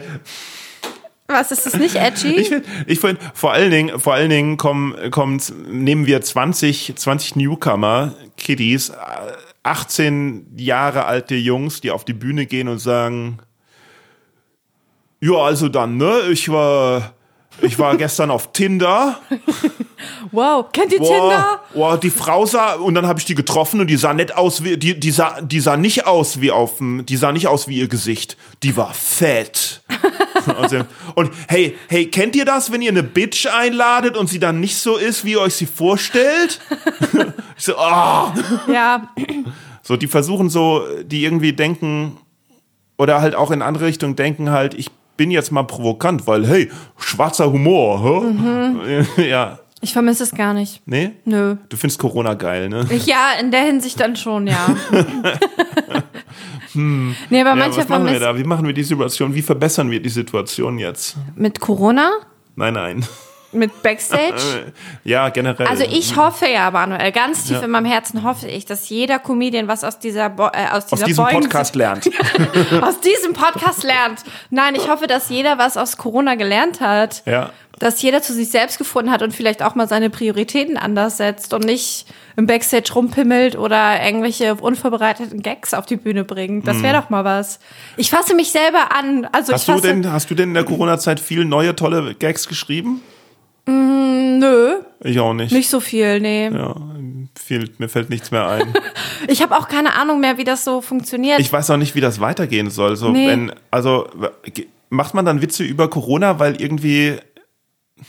[1.26, 2.34] was ist das nicht edgy?
[2.34, 6.94] Ich finde, ich find, vor allen Dingen, vor allen Dingen kommen, kommt, nehmen wir 20,
[6.94, 8.92] 20 Newcomer, Kiddies,
[9.62, 13.38] 18 Jahre alte Jungs, die auf die Bühne gehen und sagen,
[15.20, 17.14] ja, also dann, ne, ich war,
[17.60, 19.18] ich war gestern auf Tinder.
[20.32, 21.60] Wow, kennt ihr boah, Tinder?
[21.74, 24.64] Boah, die Frau sah und dann habe ich die getroffen und die sah nicht aus
[24.64, 27.68] wie die die sah die sah nicht aus wie auf dem die sah nicht aus
[27.68, 28.36] wie ihr Gesicht.
[28.64, 29.82] Die war fett.
[30.60, 30.80] also,
[31.14, 34.76] und hey, hey, kennt ihr das, wenn ihr eine Bitch einladet und sie dann nicht
[34.76, 36.60] so ist, wie ihr euch sie vorstellt?
[37.56, 38.32] ich so, oh.
[38.72, 39.08] Ja.
[39.82, 42.18] So, die versuchen so, die irgendwie denken
[42.98, 44.90] oder halt auch in andere Richtungen denken halt, ich
[45.22, 46.68] bin jetzt mal provokant, weil, hey,
[46.98, 48.02] schwarzer Humor.
[48.02, 48.32] Hä?
[48.32, 49.06] Mhm.
[49.28, 49.60] ja.
[49.80, 50.82] Ich vermisse es gar nicht.
[50.84, 51.12] Nee?
[51.24, 51.54] Nö.
[51.68, 52.88] Du findest Corona geil, ne?
[53.06, 54.66] Ja, in der Hinsicht dann schon, ja.
[56.72, 57.14] hm.
[57.30, 58.36] Nee, aber ja, manche was machen wir da?
[58.36, 59.32] Wie machen wir die Situation?
[59.32, 61.16] Wie verbessern wir die Situation jetzt?
[61.36, 62.10] Mit Corona?
[62.56, 63.06] Nein, nein.
[63.52, 64.72] Mit Backstage?
[65.04, 65.66] ja, generell.
[65.66, 67.64] Also ich hoffe ja, Manuel, ganz tief ja.
[67.64, 71.02] in meinem Herzen hoffe ich, dass jeder Comedian was aus dieser Bo äh, aus dieser
[71.02, 72.06] aus diesem Boing Podcast lernt.
[72.82, 74.20] aus diesem Podcast lernt.
[74.50, 77.22] Nein, ich hoffe, dass jeder was aus Corona gelernt hat.
[77.26, 77.50] Ja.
[77.78, 81.52] Dass jeder zu sich selbst gefunden hat und vielleicht auch mal seine Prioritäten anders setzt
[81.52, 86.68] und nicht im Backstage rumpimmelt oder irgendwelche unvorbereiteten Gags auf die Bühne bringt.
[86.68, 87.02] Das wäre hm.
[87.02, 87.58] doch mal was.
[87.96, 89.26] Ich fasse mich selber an.
[89.32, 93.02] Also hast du denn hast du denn in der Corona-Zeit viele neue tolle Gags geschrieben?
[93.66, 94.80] Mm, nö.
[95.04, 95.52] Ich auch nicht.
[95.52, 96.48] Nicht so viel, nee.
[96.48, 96.74] Ja,
[97.38, 98.72] viel, mir fällt nichts mehr ein.
[99.28, 101.40] ich habe auch keine Ahnung mehr, wie das so funktioniert.
[101.40, 102.96] Ich weiß auch nicht, wie das weitergehen soll.
[102.96, 103.28] So, nee.
[103.28, 104.08] wenn, also
[104.90, 107.16] macht man dann Witze über Corona, weil irgendwie.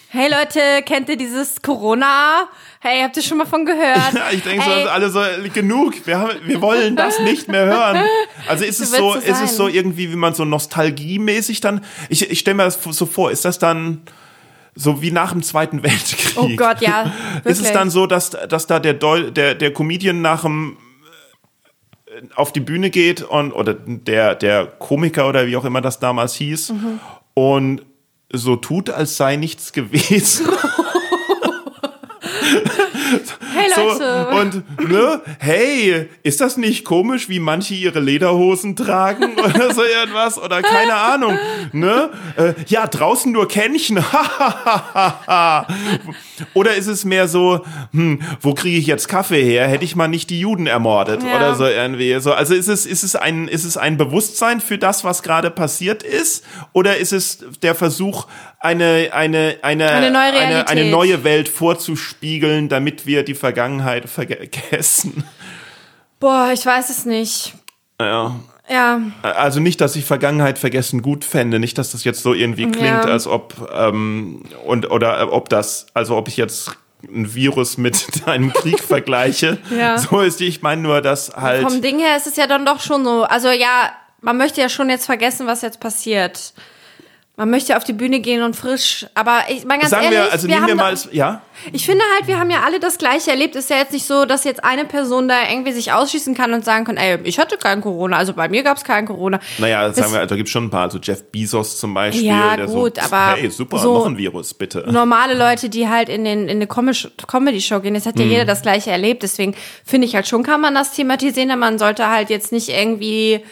[0.09, 2.49] Hey Leute, kennt ihr dieses Corona?
[2.79, 4.13] Hey, habt ihr schon mal von gehört?
[4.33, 5.21] Ich denke so, alle so,
[5.53, 8.03] genug, wir, haben, wir wollen das nicht mehr hören.
[8.47, 12.39] Also ist es so, ist es so irgendwie, wie man so nostalgiemäßig dann, ich, ich
[12.39, 14.01] stelle mir das so vor, ist das dann,
[14.75, 16.33] so wie nach dem Zweiten Weltkrieg.
[16.35, 17.05] Oh Gott, ja.
[17.33, 17.45] Wirklich.
[17.45, 20.77] Ist es dann so, dass, dass da der, Deu der, der Comedian nach dem
[22.07, 25.99] äh, auf die Bühne geht und oder der, der Komiker oder wie auch immer das
[25.99, 26.99] damals hieß mhm.
[27.33, 27.85] und
[28.31, 30.47] so tut, als sei nichts gewesen.
[33.63, 34.27] Hey Leute.
[34.31, 39.83] So, und ne, hey, ist das nicht komisch, wie manche ihre Lederhosen tragen oder so
[39.83, 41.37] irgendwas oder keine Ahnung,
[41.71, 42.09] ne?
[42.35, 43.97] Äh, ja, draußen nur Kännchen.
[46.53, 47.61] oder ist es mehr so,
[47.91, 49.67] hm, wo kriege ich jetzt Kaffee her?
[49.67, 51.35] Hätte ich mal nicht die Juden ermordet ja.
[51.35, 52.19] oder so irgendwie.
[52.19, 55.49] So, also ist es ist es ein ist es ein Bewusstsein für das, was gerade
[55.49, 56.43] passiert ist
[56.73, 58.27] oder ist es der Versuch
[58.63, 65.25] eine eine eine eine neue, eine, eine neue Welt vorzuspiegeln, damit wir die Vergangenheit vergessen.
[66.19, 67.53] Boah, ich weiß es nicht.
[67.99, 68.35] Ja.
[68.69, 69.01] Ja.
[69.21, 72.87] Also nicht, dass ich Vergangenheit vergessen gut fände, nicht, dass das jetzt so irgendwie klingt,
[72.87, 73.01] ja.
[73.01, 76.71] als ob ähm, und oder ob das, also ob ich jetzt
[77.03, 79.57] ein Virus mit einem Krieg vergleiche.
[79.77, 79.97] Ja.
[79.97, 81.69] So ist die, ich meine nur, dass halt.
[81.69, 83.23] Vom Ding her ist es ja dann doch schon so.
[83.23, 83.91] Also ja,
[84.21, 86.53] man möchte ja schon jetzt vergessen, was jetzt passiert.
[87.35, 90.31] Man möchte auf die Bühne gehen und frisch, aber ich meine ganz Sagen ehrlich, wir,
[90.31, 91.41] also wir nehmen wir mal, doch, ja.
[91.71, 93.55] Ich finde halt, wir haben ja alle das Gleiche erlebt.
[93.55, 96.63] Ist ja jetzt nicht so, dass jetzt eine Person da irgendwie sich ausschießen kann und
[96.63, 99.39] sagen kann, ey, ich hatte kein Corona, also bei mir gab es kein Corona.
[99.57, 102.55] Naja, das sagen wir, da gibt schon ein paar, also Jeff Bezos zum Beispiel, ja,
[102.55, 104.85] der gut, so, aber hey, super, so noch ein Virus, bitte.
[104.91, 108.31] Normale Leute, die halt in den in eine Comedy-Show gehen, jetzt hat ja hm.
[108.31, 109.23] jeder das Gleiche erlebt.
[109.23, 112.69] Deswegen finde ich halt schon, kann man das thematisieren, aber man sollte halt jetzt nicht
[112.69, 113.43] irgendwie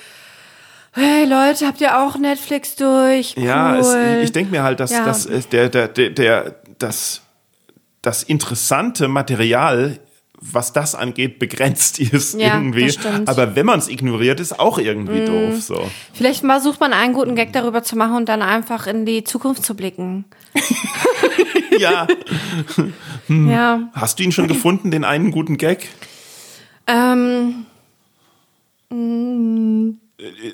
[0.91, 3.35] hey Leute, habt ihr auch Netflix durch?
[3.37, 3.43] Cool.
[3.43, 5.05] Ja, es, ich denke mir halt, dass, ja.
[5.05, 7.21] dass der, der, der, der, das,
[8.01, 9.99] das interessante Material
[10.41, 12.93] was das angeht, begrenzt ist Ja, irgendwie.
[13.27, 15.61] Aber wenn man es ignoriert, ist auch irgendwie doof.
[15.61, 15.89] So.
[16.13, 19.23] Vielleicht mal sucht man einen guten Gag darüber zu machen und dann einfach in die
[19.23, 20.25] Zukunft zu blicken.
[21.79, 22.05] Ja.
[23.29, 23.89] Ja.
[23.93, 25.87] Hast du ihn schon gefunden, den einen guten Gag?
[26.85, 27.65] Ähm.
[28.89, 30.00] mm,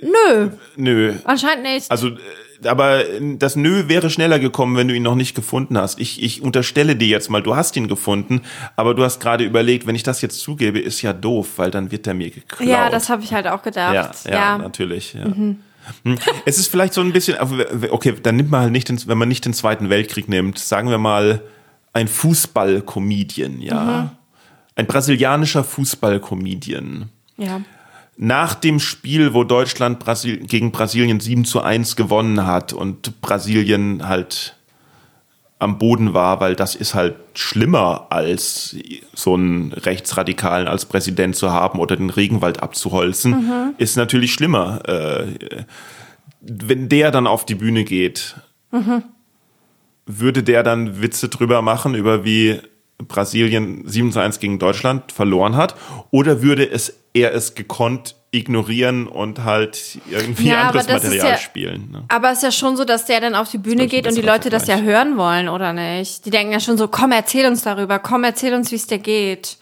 [0.02, 1.14] Nö, Nö.
[1.24, 1.92] anscheinend nicht.
[1.92, 3.04] Also, äh, aber
[3.38, 6.00] das Nö wäre schneller gekommen, wenn du ihn noch nicht gefunden hast.
[6.00, 8.42] Ich, ich unterstelle dir jetzt mal, du hast ihn gefunden,
[8.76, 11.92] aber du hast gerade überlegt, wenn ich das jetzt zugebe, ist ja doof, weil dann
[11.92, 12.68] wird er mir geklaut.
[12.68, 13.94] ja, das habe ich halt auch gedacht.
[13.94, 15.14] ja, ja, Ja, natürlich.
[15.14, 15.26] Ja.
[15.26, 15.58] Hm.
[16.46, 17.38] Es ist vielleicht so ein bisschen,
[17.92, 20.90] okay, dann nimmt man halt nicht, den, wenn man nicht den Zweiten Weltkrieg nimmt, sagen
[20.90, 21.42] wir mal
[21.94, 24.12] ein Fußball-Comedian, ja.
[24.76, 27.10] Ein brasilianischer Fußball-Comedian.
[27.38, 27.62] ja.
[28.18, 34.08] Nach dem Spiel, wo Deutschland Brasil gegen Brasilien 7 zu 1 gewonnen hat und Brasilien
[34.08, 34.56] halt
[35.60, 38.76] am Boden war, weil das ist halt schlimmer als
[39.14, 43.34] so einen Rechtsradikalen als Präsident zu haben oder den Regenwald abzuholzen,
[43.78, 44.88] ist natürlich schlimmer.
[44.88, 45.28] Äh,
[46.42, 48.36] wenn der dann auf die Bühne geht,
[50.06, 52.60] würde der dann Witze drüber machen, über wie
[53.04, 55.76] Brasilien 7 zu 1 gegen Deutschland verloren hat?
[56.12, 61.90] Oder würde es er es gekonnt ignorieren und halt irgendwie Ja, anderes Material ja- spielen?
[61.92, 62.04] Ne?
[62.10, 64.22] Aber es ist ja schon so, dass der dann auf die Bühne geht und die
[64.22, 66.26] Leute das ja hören wollen, oder nicht?
[66.26, 69.00] Die denken ja schon so, komm, erzähl uns darüber, komm, erzähl uns, wie es dir
[69.00, 69.58] geht.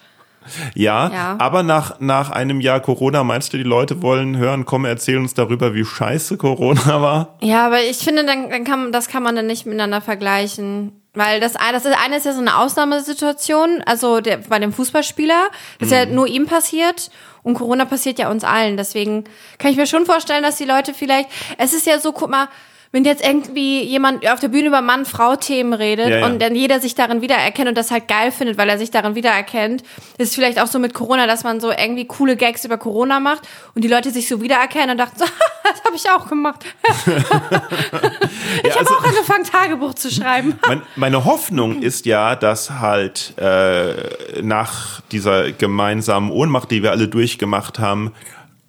[0.74, 1.36] Ja, Ja.
[1.40, 5.34] aber nach, nach einem Jahr Corona meinst du, die Leute wollen hören, komm, erzähl uns
[5.34, 7.36] darüber, wie scheiße Corona war?
[7.42, 10.92] Ja, aber ich finde, dann, dann kann, das kann man dann nicht miteinander vergleichen.
[11.18, 15.48] Weil das, das ist, eine ist ja so eine Ausnahmesituation, also der, bei dem Fußballspieler,
[15.80, 17.10] das ist ja nur ihm passiert
[17.42, 18.76] und Corona passiert ja uns allen.
[18.76, 19.24] Deswegen
[19.58, 22.48] kann ich mir schon vorstellen, dass die Leute vielleicht, es ist ja so, guck mal,
[22.96, 26.26] wenn jetzt irgendwie jemand auf der Bühne über Mann-Frau-Themen redet Ja, ja.
[26.28, 29.16] und dann jeder sich darin wiedererkennt und das halt geil findet, weil er sich darin
[29.16, 29.82] wiedererkennt,
[30.18, 33.20] ist es vielleicht auch so mit Corona, dass man so irgendwie coole Gags über Corona
[33.20, 33.42] macht
[33.74, 35.26] und die Leute sich so wiedererkennen und dachten so,
[35.64, 36.64] das habe ich auch gemacht.
[37.06, 40.58] ich habe also- auch angefangen, Tagebuch zu schreiben.
[40.66, 47.10] Mein, meine Hoffnung ist ja, dass halt äh, nach dieser gemeinsamen Ohnmacht, die wir alle
[47.10, 48.14] durchgemacht haben,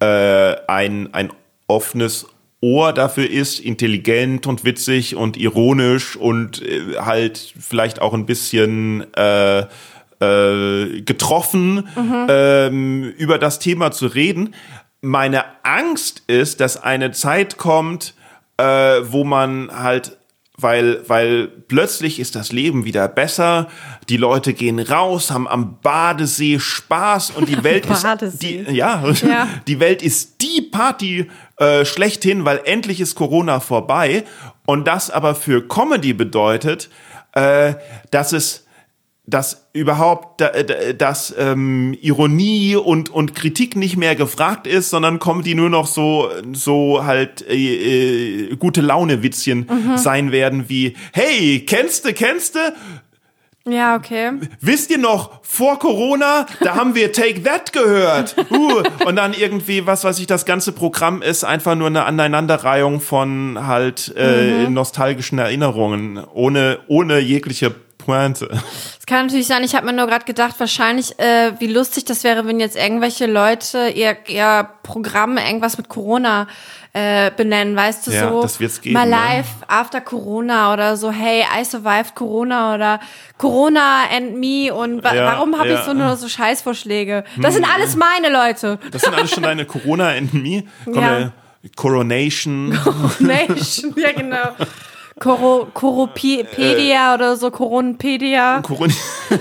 [0.01, 1.31] äh, ein, ein
[1.67, 2.25] offenes
[2.61, 9.05] Ohr dafür ist, intelligent und witzig und ironisch und äh, halt vielleicht auch ein bisschen
[9.13, 9.65] äh,
[10.19, 11.87] äh, getroffen
[12.29, 14.55] ähm, über das Thema zu reden.
[15.01, 18.15] Meine Angst ist, dass eine Zeit kommt,
[18.57, 20.17] äh, wo man halt
[20.59, 23.67] weil, weil plötzlich ist das Leben wieder besser,
[24.09, 29.47] die Leute gehen raus, haben am Badesee Spaß und die Welt ist die, ja, Ja.
[29.67, 34.23] die Welt ist die Party äh, schlechthin, weil endlich ist Corona vorbei
[34.65, 36.89] und das aber für Comedy bedeutet,
[37.33, 37.75] äh,
[38.09, 38.66] dass es
[39.29, 45.19] dass überhaupt da- da- dass ähm, Ironie und und Kritik nicht mehr gefragt ist, sondern
[45.19, 47.55] Comedy nur noch so so halt äh,
[48.51, 49.67] äh, gute Laune Witzchen
[49.97, 52.73] sein werden wie hey kennste kennste
[53.69, 54.31] Ja, okay.
[54.61, 58.33] Wisst ihr noch, vor Corona, da haben wir Take That gehört.
[58.49, 63.01] Uh, und dann irgendwie, was weiß ich, das ganze Programm ist einfach nur eine Aneinanderreihung
[63.01, 67.75] von halt äh, nostalgischen Erinnerungen, ohne, ohne jegliche
[68.07, 68.49] Pointe.
[68.99, 72.23] Es kann natürlich sein, ich habe mir nur gerade gedacht, wahrscheinlich, äh, wie lustig das
[72.23, 76.47] wäre, wenn jetzt irgendwelche Leute ihr, ihr Programm irgendwas mit Corona
[76.93, 79.11] äh, benennen, weißt du, Ja, so das wird's geben, My ne?
[79.11, 82.99] Life After Corona oder so, hey, I survived Corona oder
[83.37, 85.83] Corona and me und wa Ja, warum habe ich ja.
[85.83, 87.25] so nur so Scheißvorschläge?
[87.41, 88.79] Das sind alles meine Leute.
[88.91, 90.63] Das sind alles schon deine Corona and Me.
[90.85, 91.19] Komm, Ja.
[91.19, 91.29] äh,
[91.75, 92.69] Coronation.
[93.19, 94.55] Nation, ja genau.
[95.19, 98.61] Coro Coropedia oder so, Coronpedia.
[98.61, 98.93] Corona.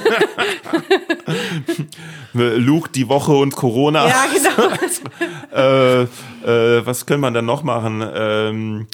[2.33, 4.07] Luke, die Woche und Corona.
[4.09, 4.68] Ja, genau.
[5.55, 8.05] Äh, äh, was können wir dann noch machen?
[8.14, 8.87] Ähm,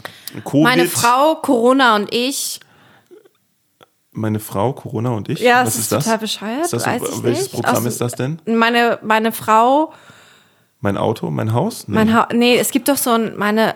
[0.44, 0.62] Covid.
[0.62, 2.60] Meine Frau, Corona und ich.
[4.12, 5.40] Meine Frau, Corona und ich?
[5.40, 6.04] Ja, Was das ist, ist das?
[6.04, 6.64] total bescheuert.
[6.64, 6.86] Ist das,
[7.24, 7.52] welches nicht.
[7.54, 8.40] Programm Aus- ist das denn?
[8.46, 9.92] Meine, meine Frau,
[10.80, 11.88] Mein Auto, mein Haus?
[11.88, 11.94] Nee.
[11.96, 13.74] mein ha nee, es gibt doch so ein, meine,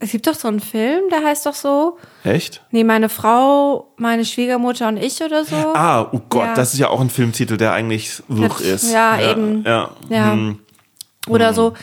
[0.00, 2.62] es gibt doch so einen Film, der heißt doch so, Echt?
[2.70, 5.56] nee, meine Frau, meine Schwiegermutter und ich oder so.
[5.74, 6.54] Ah, oh Gott, Ja.
[6.54, 8.90] das ist ja auch ein Filmtitel, der eigentlich Luch ist.
[8.92, 9.62] ja, eben.
[9.64, 9.90] Ja.
[10.08, 10.32] Ja.
[10.32, 10.58] Hm.
[11.28, 11.74] Oder so,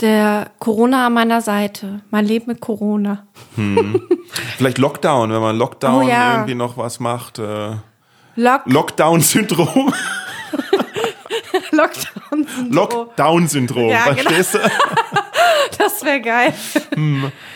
[0.00, 3.26] der Corona an meiner Seite, mein Leben mit Corona.
[4.56, 6.34] Vielleicht Lockdown, wenn man Lockdown Oh ja.
[6.34, 7.38] irgendwie noch was macht.
[7.38, 7.76] Äh,
[8.34, 9.92] Lock Lockdown-Syndrom.
[11.70, 12.46] Lockdown.
[12.70, 14.16] Lockdown-Syndrom, Ja, genau.
[14.22, 14.58] verstehst du?
[15.78, 16.52] Das wäre geil.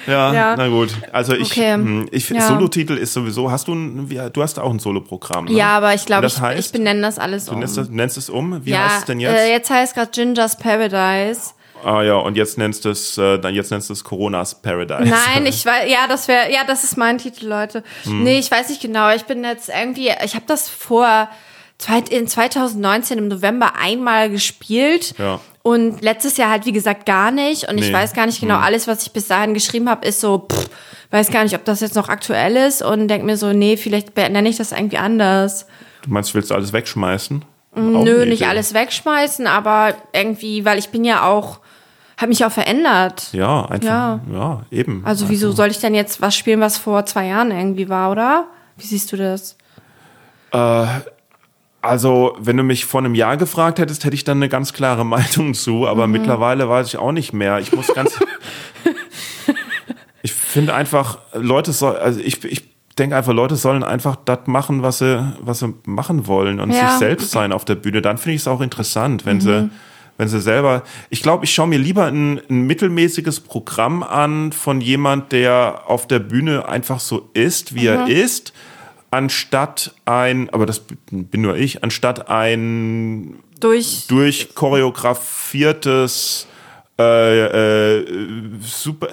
[0.07, 0.55] Ja, Ja.
[0.57, 0.91] na gut.
[1.13, 1.75] Also ich, Okay.
[1.75, 2.41] hm, ich Ja.
[2.43, 5.53] Solotitel ist sowieso, hast du ein, du hast auch ein Soloprogramm, ne?
[5.53, 6.67] Ja, aber ich glaube, ich, heißt?
[6.67, 7.59] ich benenne das alles Du um.
[7.61, 8.65] nennst, das, nennst es um?
[8.65, 9.35] Wie ja, heißt es denn jetzt?
[9.37, 11.53] Äh, jetzt heißt gerade Ginger's Paradise.
[11.85, 15.05] ah ja, und jetzt nennst du es, äh, jetzt nennst du es Coronas Paradise.
[15.09, 17.83] Nein, ich weiß, ja, das wäre, ja, das ist mein Titel, Leute.
[18.05, 18.23] Hm.
[18.25, 19.11] Nee, ich weiß nicht genau.
[19.15, 21.29] Ich bin jetzt irgendwie, ich habe das vor
[22.09, 25.15] in 2019 im November einmal gespielt.
[25.19, 25.41] Ja.
[25.67, 27.69] Und letztes Jahr halt, wie gesagt, gar nicht.
[27.69, 27.93] Und ich Nee.
[27.93, 30.69] weiß gar nicht genau, alles, was ich bis dahin geschrieben habe, ist so, pff,
[31.11, 32.83] weiß gar nicht, ob das jetzt noch aktuell ist.
[32.83, 35.67] Und denk mir so, nee, vielleicht nenne ich das irgendwie anders.
[36.03, 37.45] Du meinst, willst du alles wegschmeißen?
[37.75, 38.51] Mm, Nö, nicht Idee.
[38.51, 41.59] alles wegschmeißen, aber irgendwie, weil ich bin ja auch,
[42.17, 43.33] habe mich auch verändert.
[43.33, 43.89] Ja, einfach.
[43.89, 44.61] Ja, Ja.
[44.71, 45.03] eben.
[45.05, 48.45] Also wieso soll ich denn jetzt was spielen, was vor zwei Jahren irgendwie war, oder?
[48.77, 49.57] Wie siehst du das?
[51.87, 55.05] Also, wenn du mich vor einem Jahr gefragt hättest, hätte ich dann eine ganz klare
[55.17, 55.85] Meinung zu, Mhm.
[55.85, 57.59] aber mittlerweile weiß ich auch nicht mehr.
[57.61, 58.19] Ich muss ganz.
[60.23, 62.63] ich finde einfach, Leute soll, also ich, ich
[62.99, 66.83] denke einfach, Leute sollen einfach das machen, was sie, was sie machen wollen und Ja.
[66.85, 66.89] Mhm.
[66.89, 68.03] sich selbst sein auf der Bühne.
[68.03, 69.71] Dann finde ich es auch interessant, wenn sie,
[70.19, 70.83] wenn sie selber.
[71.11, 76.07] Ich glaube, ich schaue mir lieber ein, ein mittelmäßiges Programm an von jemand, der auf
[76.09, 77.87] der Bühne einfach so ist, wie Mhm.
[77.87, 78.53] er ist,
[79.11, 84.07] anstatt ein, aber das bin nur ich, anstatt ein Durch.
[84.09, 86.47] durch choreografiertes
[86.99, 88.07] äh, äh,
[88.61, 89.09] super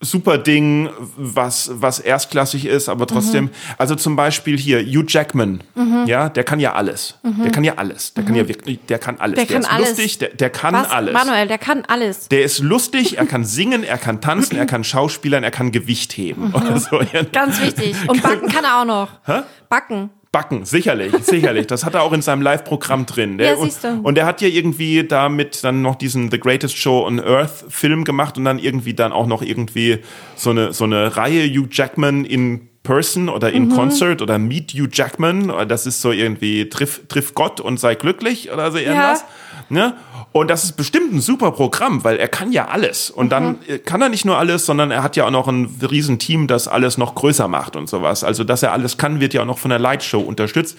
[0.00, 3.50] super Ding, was was erstklassig ist, aber trotzdem, Mhm.
[3.78, 5.62] also zum Beispiel hier Hugh Jackman,
[6.06, 9.18] ja, der kann ja alles, der kann ja alles, der kann ja wirklich, der kann
[9.18, 9.36] alles, Mhm.
[9.36, 9.88] Der kann ist alles.
[9.88, 10.90] lustig, der, der kann Was?
[10.90, 11.14] alles.
[11.14, 12.28] Manuel, der kann alles.
[12.28, 16.12] Der ist lustig, er kann singen, er kann tanzen, er kann Schauspielern, er kann Gewicht
[16.12, 16.52] heben.
[16.52, 17.00] Oder so.
[17.32, 17.96] Ganz wichtig.
[18.06, 19.08] Und backen kann er auch noch.
[19.70, 20.10] Backen.
[20.36, 21.66] Backen, sicherlich, sicherlich.
[21.66, 23.38] Das hat er auch in seinem Live-Programm drin.
[23.38, 23.88] Der, Ja, siehst du.
[23.88, 27.64] Und, und der hat ja irgendwie damit dann noch diesen The Greatest Show on Earth
[27.70, 30.00] Film gemacht und dann irgendwie dann auch noch irgendwie
[30.34, 33.70] so eine, so eine Reihe Hugh Jackman in Person oder in Mhm.
[33.72, 35.50] Concert oder Meet Hugh Jackman.
[35.68, 39.24] Das ist so irgendwie Triff, triff Gott und sei glücklich oder so irgendwas.
[39.70, 39.94] Ne?
[40.38, 43.10] Und das ist bestimmt ein super Programm, weil er kann ja alles.
[43.10, 43.56] Und dann Mhm.
[43.68, 46.46] äh, kann er nicht nur alles, sondern er hat ja auch noch ein riesen Team,
[46.46, 48.22] das alles noch größer macht und sowas.
[48.22, 50.76] Also, dass er alles kann, wird ja auch noch von der Lightshow unterstützt.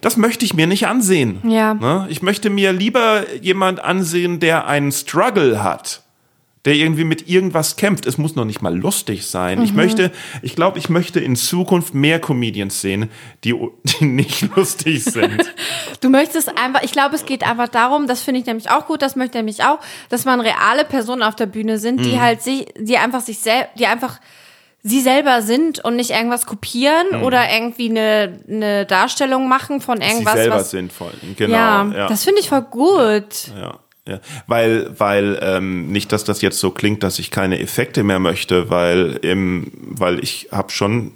[0.00, 1.38] Das möchte ich mir nicht ansehen.
[1.48, 1.74] Ja.
[1.74, 2.06] Ne?
[2.10, 6.02] Ich möchte mir lieber jemand ansehen, der einen Struggle hat.
[6.66, 8.04] Der irgendwie mit irgendwas kämpft.
[8.06, 9.58] Es muss noch nicht mal lustig sein.
[9.60, 9.64] Mhm.
[9.64, 10.12] Ich möchte,
[10.42, 13.08] ich glaube, ich möchte in Zukunft mehr Comedians sehen,
[13.44, 13.54] die,
[13.84, 15.40] die nicht lustig sind.
[16.00, 19.00] Du möchtest einfach, ich glaube, es geht einfach darum, das finde ich nämlich auch gut,
[19.00, 19.78] das möchte nämlich auch,
[20.10, 22.02] dass man reale Personen auf der Bühne sind, Mhm.
[22.04, 24.20] die halt sich, die einfach sich selbst, die einfach
[24.82, 30.02] sie selber sind und nicht irgendwas kopieren oder irgendwie eine, eine Darstellung machen von Mhm.
[30.02, 30.70] Sie irgendwas, selber was.
[30.70, 31.12] sind voll.
[31.36, 31.54] Genau.
[31.56, 32.08] ja, ja.
[32.08, 33.48] das finde ich voll gut.
[33.54, 33.78] Ja, ja.
[34.46, 38.70] Weil, weil ähm, nicht, dass das jetzt so klingt, dass ich keine Effekte mehr möchte,
[38.70, 41.12] weil, im, weil ich habe schon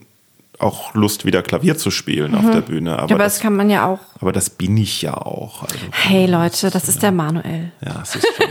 [0.59, 2.93] auch Lust, wieder Klavier zu spielen auf der Bühne.
[2.99, 4.01] Aber, Aber das das, kann man ja auch.
[4.21, 5.63] aber das bin ich ja auch.
[5.63, 7.73] Also, Hey Leute, das ist der Manuel.
[7.85, 8.47] ja, es ist schon.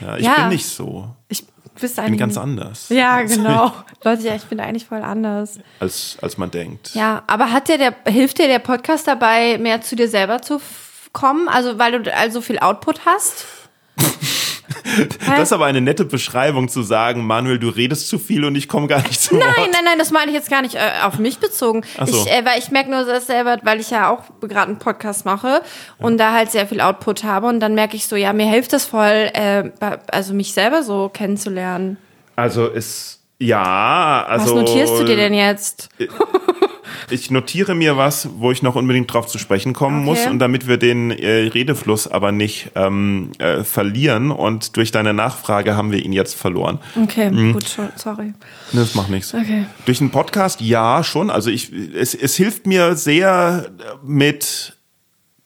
[0.00, 0.34] ja, ja, ich Ja.
[0.40, 1.08] bin nicht so.
[1.28, 1.44] Ich
[1.80, 2.88] bist Ich bin ganz anders.
[2.88, 3.72] Ja, genau.
[4.02, 5.58] Leute, ja, ich bin eigentlich voll anders.
[5.78, 6.90] Als, als man denkt.
[6.94, 10.58] Ja, aber hat dir der, hilft dir der Podcast dabei, mehr zu dir selber zu
[11.12, 11.48] kommen?
[11.48, 13.46] Also, weil du also viel Output hast?
[15.26, 18.68] Das ist aber eine nette Beschreibung zu sagen, Manuel, du redest zu viel und ich
[18.68, 19.44] komme gar nicht zu Wort.
[19.44, 21.82] Nein, nein, nein, das meine ich jetzt gar nicht äh, auf mich bezogen.
[21.98, 22.16] Ach so.
[22.16, 25.24] Ich, äh, weil ich merke nur das selber, weil ich ja auch gerade einen Podcast
[25.24, 25.62] mache
[25.98, 28.72] und da halt sehr viel Output habe und dann merke ich so, ja, mir hilft
[28.72, 29.70] das voll, äh,
[30.10, 31.96] also mich selber so kennenzulernen.
[32.36, 35.88] Also ist ja, also Was notierst du dir denn jetzt?
[37.10, 40.20] Ich notiere mir was, wo ich noch unbedingt drauf zu sprechen kommen Okay.
[40.22, 45.12] muss und damit wir den äh, Redefluss aber nicht ähm, äh, verlieren und durch deine
[45.12, 46.78] Nachfrage haben wir ihn jetzt verloren.
[47.02, 47.52] Okay, Mhm.
[47.54, 48.32] gut, schon, sorry.
[48.72, 49.34] Das macht nichts.
[49.34, 49.66] Okay.
[49.86, 51.30] Durch einen Podcast ja schon.
[51.30, 53.70] Also ich, es, es hilft mir sehr
[54.04, 54.76] mit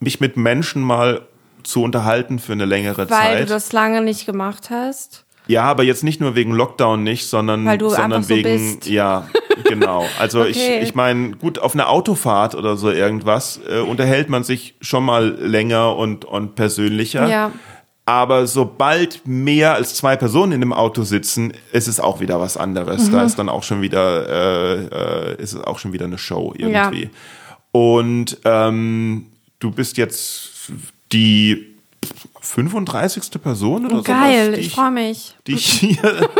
[0.00, 1.22] mich mit Menschen mal
[1.62, 3.40] zu unterhalten für eine längere Weil Zeit.
[3.42, 5.23] du das lange nicht gemacht hast.
[5.46, 8.42] Ja, aber jetzt nicht nur wegen Lockdown nicht, sondern, sondern so wegen,
[8.76, 8.86] bist.
[8.86, 9.28] ja,
[9.64, 10.06] genau.
[10.18, 10.78] Also Okay.
[10.78, 15.04] ich, ich meine, gut, auf einer Autofahrt oder so irgendwas äh, unterhält man sich schon
[15.04, 17.28] mal länger und, und persönlicher.
[17.28, 17.52] Ja.
[18.06, 22.56] Aber sobald mehr als zwei Personen in dem Auto sitzen, ist es auch wieder was
[22.56, 23.08] anderes.
[23.08, 23.12] Mhm.
[23.12, 26.54] Da ist dann auch schon wieder, äh, äh, ist es auch schon wieder eine Show
[26.56, 27.08] irgendwie.
[27.72, 29.26] Und ähm,
[29.58, 30.70] du bist jetzt
[31.12, 31.73] die
[32.44, 33.42] 35.
[33.42, 34.02] Person oder so.
[34.02, 35.34] Geil, ich freue mich.
[35.46, 36.28] Die ich hier.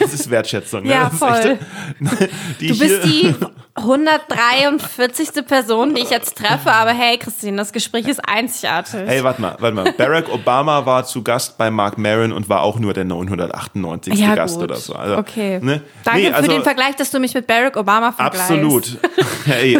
[0.00, 0.90] Das ist Wertschätzung, ne?
[0.90, 1.58] Ja, ist echt- voll.
[2.60, 3.34] die Du bist die
[3.74, 5.46] 143.
[5.46, 9.00] Person, die ich jetzt treffe, aber hey, Christine, das Gespräch ist einzigartig.
[9.06, 9.92] Hey, warte mal, warte mal.
[9.92, 14.14] Barack Obama war zu Gast bei Mark Maron und war auch nur der 998.
[14.14, 14.64] Ja, Gast gut.
[14.64, 14.94] oder so.
[14.94, 15.60] Also, okay.
[15.62, 15.82] Ne?
[16.04, 18.50] Danke Nee, also für den Vergleich, dass du mich mit Barack Obama vergleichst.
[18.50, 18.98] Absolut.
[19.44, 19.78] Hey,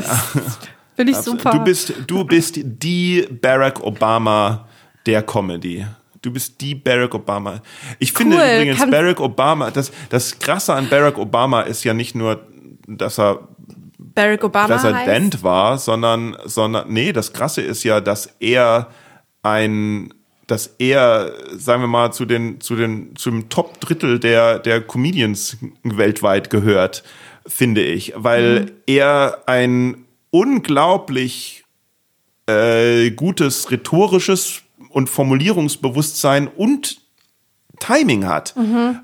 [0.97, 1.51] Finde ich super.
[1.51, 4.67] du bist, du bist die Barack Obama
[5.09, 5.85] der Comedy.
[6.23, 7.63] Du bist die Barack Obama.
[7.99, 11.95] Ich finde Cool, übrigens kann- Barack Obama, das, das Krasse an Barack Obama ist ja
[11.95, 12.47] nicht nur,
[12.87, 13.49] dass er
[13.99, 18.89] Barack Obama Präsident war, sondern, sondern, nee, das Krasse ist ja, dass er
[19.43, 20.13] ein,
[20.49, 26.51] dass er, sagen wir mal, zu den, zu den, zum Top-Drittel der, der Comedians weltweit
[26.51, 27.05] gehört,
[27.47, 31.65] finde ich, weil er ein unglaublich
[32.47, 34.63] äh, gutes rhetorisches
[34.99, 36.99] und Formulierungsbewusstsein und
[37.81, 38.57] Timing hat.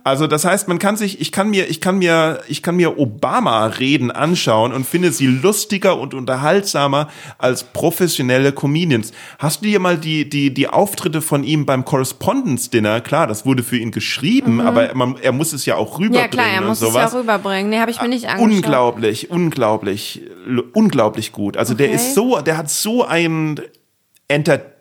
[0.03, 2.99] Also das heißt, man kann sich, ich kann mir, ich kann mir, ich kann mir
[2.99, 7.07] Obama-Reden anschauen und finde sie lustiger und unterhaltsamer
[7.39, 9.13] als professionelle Comedians.
[9.39, 13.47] Hast du dir mal die, die, die Auftritte von ihm beim Correspondence Dinner, klar, das
[13.47, 16.63] wurde für ihn geschrieben, aber man, er muss es ja auch rüberbringen Ja, klar, er
[16.63, 17.13] muss es sowas.
[17.13, 17.71] ja rüberbringen.
[17.71, 18.51] Nee, habe ich mir nicht angeschaut.
[18.57, 20.23] Unglaublich, unglaublich,
[20.73, 21.57] unglaublich gut.
[21.57, 21.95] Also der Okay.
[21.97, 23.61] ist so, der hat so ein
[24.27, 24.74] Enter de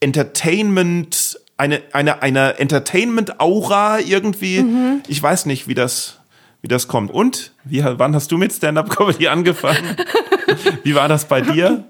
[0.00, 4.60] Entertainment, eine, eine, eine Entertainment-Aura irgendwie.
[4.60, 5.02] Mhm.
[5.08, 6.20] Ich weiß nicht, wie das,
[6.62, 7.10] wie das kommt.
[7.10, 7.52] Und?
[7.64, 9.96] Wie, wann hast du mit Stand-Up-Comedy angefangen?
[10.82, 11.84] wie war das bei dir?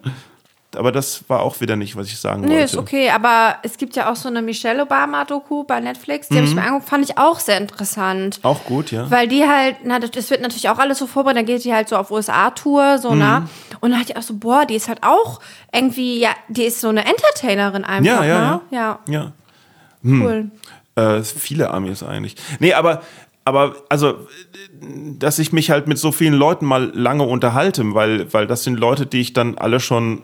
[0.78, 2.62] Aber das war auch wieder nicht, was ich sagen Nee, wollte.
[2.64, 6.44] ist okay, aber es gibt ja auch so eine Michelle Obama-Doku bei Netflix, die habe
[6.46, 6.56] ich Mhm.
[6.60, 8.40] mir angeguckt, fand ich auch sehr interessant.
[8.42, 9.10] Auch gut, ja.
[9.10, 11.88] Weil die halt, na, das wird natürlich auch alles so vorbereitet, dann geht die halt
[11.88, 13.18] so auf USA-Tour, so, Mhm.
[13.18, 13.48] na.
[13.80, 15.40] Und dann dachte ich auch so, boah, die ist halt auch
[15.72, 18.60] irgendwie, ja, die ist so eine Entertainerin einfach, Ja, ja, ne?
[18.70, 18.98] ja.
[19.06, 19.32] Ja, ja.
[20.02, 20.22] Hm.
[20.22, 20.50] cool.
[20.94, 22.36] Äh, viele Amis eigentlich.
[22.60, 23.02] Nee, aber,
[23.44, 24.26] aber, also,
[25.18, 28.78] dass ich mich halt mit so vielen Leuten mal lange unterhalte, weil, weil das sind
[28.78, 30.22] Leute, die ich dann alle schon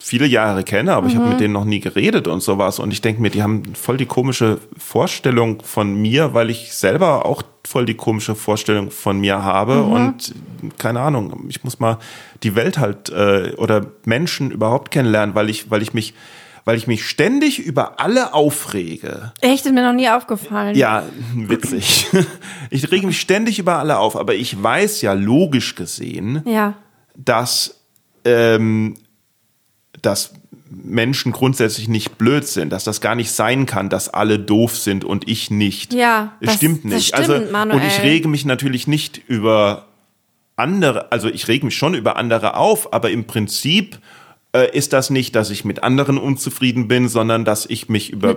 [0.00, 2.78] viele Jahre kenne, aber ich habe mit denen noch nie geredet und sowas.
[2.78, 7.26] Und ich denke mir, die haben voll die komische Vorstellung von mir, weil ich selber
[7.26, 9.82] auch voll die komische Vorstellung von mir habe.
[9.82, 10.34] Und
[10.78, 11.98] keine Ahnung, ich muss mal
[12.42, 16.14] die Welt halt äh, oder Menschen überhaupt kennenlernen, weil ich, weil ich mich,
[16.64, 19.32] weil ich mich ständig über alle aufrege.
[19.40, 20.76] Echt, ist mir noch nie aufgefallen.
[20.76, 21.02] Ja,
[21.34, 22.06] witzig.
[22.70, 26.74] Ich rege mich ständig über alle auf, aber ich weiß ja logisch gesehen, Ja.
[27.16, 27.80] dass,
[28.26, 28.94] ähm,
[30.02, 30.34] dass
[30.70, 35.04] Menschen grundsätzlich nicht blöd sind, dass das gar nicht sein kann, dass alle doof sind
[35.04, 35.94] und ich nicht.
[35.94, 37.08] Ja, es das- stimmt das nicht.
[37.08, 37.80] stimmt, also Manuel.
[37.80, 39.86] und ich rege mich natürlich nicht über
[40.56, 43.98] andere, also ich rege mich schon über andere auf, aber im Prinzip
[44.52, 48.36] äh, ist das nicht, dass ich mit anderen unzufrieden bin, sondern dass ich mich über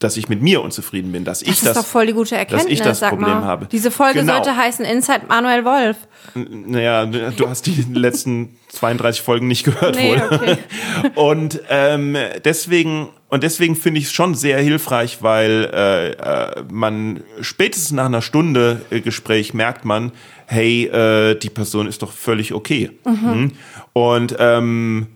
[0.00, 2.34] dass ich mit mir unzufrieden bin, dass ich Das ist das doch voll die gute
[2.36, 3.44] Erkenntnis, dass ich das sag Problem mal.
[3.44, 3.66] habe.
[3.70, 4.34] Diese Folge Genau.
[4.34, 5.96] sollte heißen Inside Manuel Wolf.
[6.34, 10.28] Naja, du hast die letzten 32 Folgen nicht gehört Nee, wohl.
[10.30, 10.56] okay.
[11.14, 17.22] Und ähm, deswegen und deswegen finde ich es schon sehr hilfreich, weil äh, äh, man
[17.40, 20.10] spätestens nach einer Stunde äh, Gespräch merkt man,
[20.46, 22.90] hey, äh, die Person ist doch völlig okay.
[23.04, 23.52] Mhm.
[23.92, 25.06] Und ähm,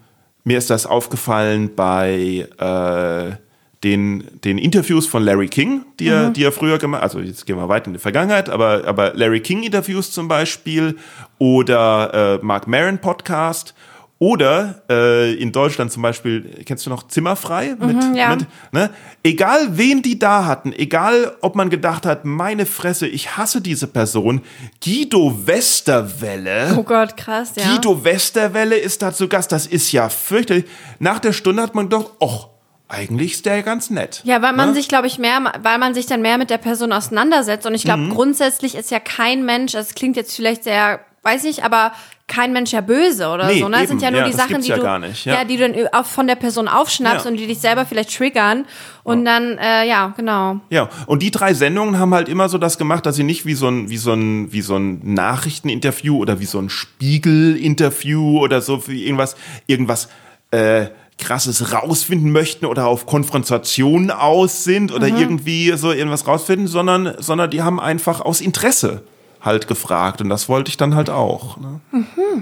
[0.45, 3.37] mir ist das aufgefallen bei äh,
[3.85, 7.14] den, den Interviews von Larry King, die, er, die er früher gemacht hat.
[7.14, 10.97] Also jetzt gehen wir weit in die Vergangenheit, aber, aber Larry King-Interviews zum Beispiel
[11.39, 13.74] oder äh, Mark Maron Podcast
[14.18, 17.76] oder äh, in Deutschland zum Beispiel, kennst du noch Zimmerfrei?
[17.78, 18.35] Mit, ja.
[18.35, 18.89] mit, ne?
[19.22, 23.87] Egal wen die da hatten, egal ob man gedacht hat, meine Fresse, ich hasse diese
[23.87, 24.41] Person,
[24.82, 26.74] Guido Westerwelle.
[26.78, 27.64] Oh Gott, krass, ja.
[27.64, 29.53] Guido Westerwelle ist da zu Gast.
[29.53, 30.64] Das ist ja fürchterlich.
[31.01, 32.53] Nach der Stunde hat man gedacht, och,
[32.89, 34.20] eigentlich ist der ganz nett.
[34.24, 34.74] Ja, weil man Ne?
[34.74, 37.66] sich, glaube ich, mehr, weil man sich dann mehr mit der Person auseinandersetzt.
[37.66, 38.11] Und ich glaube, Mhm.
[38.11, 41.93] grundsätzlich ist ja kein Mensch, es klingt jetzt vielleicht sehr, weiß nicht, aber
[42.26, 43.68] kein Mensch ja böse oder Nee, so.
[43.68, 43.78] Ne?
[43.80, 45.45] Das sind ja nur Ja, die das Sachen, die ja du, nicht, ja.
[45.45, 47.30] die du dann auch von der Person aufschnappst Ja.
[47.30, 48.64] und die dich selber vielleicht triggern.
[49.03, 50.61] Und dann, äh, ja, genau.
[50.70, 53.53] Ja, und die drei Sendungen haben halt immer so das gemacht, dass sie nicht wie
[53.55, 58.61] so ein, wie so ein, wie so ein Nachrichteninterview oder wie so ein Spiegel-Interview oder
[58.61, 60.09] so wie irgendwas, irgendwas,
[60.51, 60.87] äh,
[61.18, 65.16] krasses rausfinden möchten oder auf Konfrontation aus sind oder Mhm.
[65.16, 69.02] irgendwie so irgendwas rausfinden, sondern, sondern die haben einfach aus Interesse
[69.40, 71.58] halt gefragt und das wollte ich dann halt auch.
[71.58, 71.80] Ne?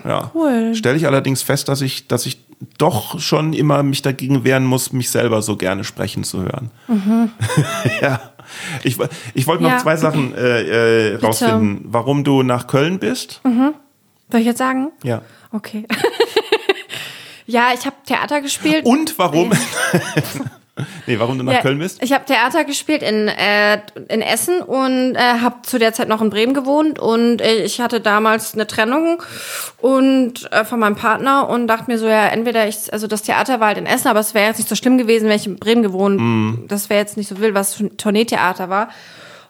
[0.04, 0.22] ja.
[0.22, 0.30] Mhm.
[0.34, 0.74] Cool.
[0.74, 2.38] Stelle ich allerdings fest, dass ich, dass ich
[2.78, 6.70] doch schon immer mich dagegen wehren muss, mich selber so gerne sprechen zu hören.
[8.00, 8.20] ja.
[8.84, 8.96] Ich,
[9.34, 9.78] ich wollte noch Ja.
[9.78, 11.80] zwei Sachen äh, äh, rausfinden.
[11.88, 13.40] Warum du nach Köln bist?
[14.30, 14.92] Soll ich jetzt sagen?
[15.02, 15.22] Ja.
[15.52, 15.86] Okay.
[17.52, 18.84] ja, ich habe Theater gespielt.
[18.86, 19.52] Und warum?
[21.06, 22.02] Nee, warum du nach Ja, Köln bist?
[22.02, 23.78] Ich habe Theater gespielt in, äh,
[24.08, 27.78] in Essen und äh, habe zu der Zeit noch in Bremen gewohnt und äh, ich
[27.80, 29.22] hatte damals eine Trennung
[29.82, 33.60] und äh, von meinem Partner und dachte mir so, ja, entweder ich, also das Theater
[33.60, 35.56] war halt in Essen, aber es wäre jetzt nicht so schlimm gewesen, wenn ich in
[35.58, 36.64] Bremen gewohnt, Mhm.
[36.68, 38.88] das wäre jetzt nicht so wild, was Tourneetheater war.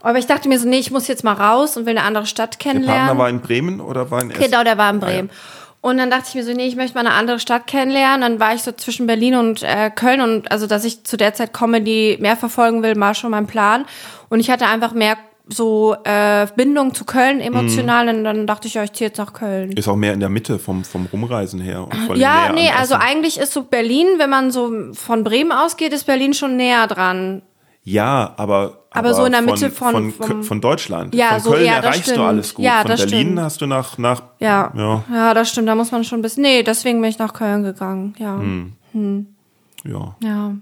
[0.03, 2.27] Aber ich dachte mir so, nee, ich muss jetzt mal raus und will eine andere
[2.27, 3.05] Stadt Der kennenlernen.
[3.07, 4.43] Partner war in Bremen oder war in Essen?
[4.43, 5.31] Genau, der war in Bremen.
[5.83, 8.21] Und dann dachte ich mir so, nee, ich möchte mal eine andere Stadt kennenlernen.
[8.21, 11.35] Dann war ich so zwischen Berlin und äh, Köln und also, dass ich zu der
[11.35, 13.85] Zeit Comedy mehr verfolgen will, war schon mein Plan.
[14.29, 15.17] Und ich hatte einfach mehr
[15.49, 18.09] so äh, Bindung zu Köln emotional.
[18.09, 19.73] Und dann dachte ich, ja, ich ziehe jetzt nach Köln.
[19.73, 21.89] Ist auch mehr in der Mitte vom, vom Rumreisen her.
[22.15, 26.33] Ja, nee, also eigentlich ist so Berlin, wenn man so von Bremen ausgeht, ist Berlin
[26.33, 27.43] schon näher dran.
[27.85, 28.79] Ja, aber.
[28.95, 31.15] Aber so in der Mitte von, von- von, vom- von Deutschland.
[31.15, 32.27] Ja, von so, Köln ja, erreichst du stimmt.
[32.27, 32.65] alles gut.
[32.65, 33.41] Ja, von das Berlin stimmt.
[33.41, 33.99] hast du nach.
[33.99, 34.71] nach Ja.
[34.77, 35.05] Ja.
[35.13, 35.67] ja, das stimmt.
[35.69, 36.43] Da muss man schon ein bisschen.
[36.43, 38.15] Nee, deswegen bin ich nach Köln gegangen.
[38.19, 38.39] Ja.
[38.93, 39.27] Hm.
[39.85, 40.53] ja, Ja.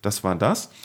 [0.00, 0.70] das war das.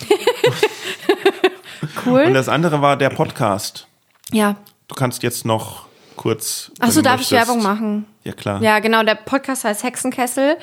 [2.05, 2.21] Cool.
[2.23, 3.87] Und das andere war der Podcast.
[4.31, 4.55] ja.
[4.87, 5.85] Du kannst jetzt noch
[6.15, 6.71] kurz.
[6.79, 8.05] Achso, du darf ich möchtest- Werbung machen?
[8.23, 8.61] Ja, klar.
[8.61, 9.03] Ja, genau.
[9.03, 10.55] Der Podcast heißt Hexenkessel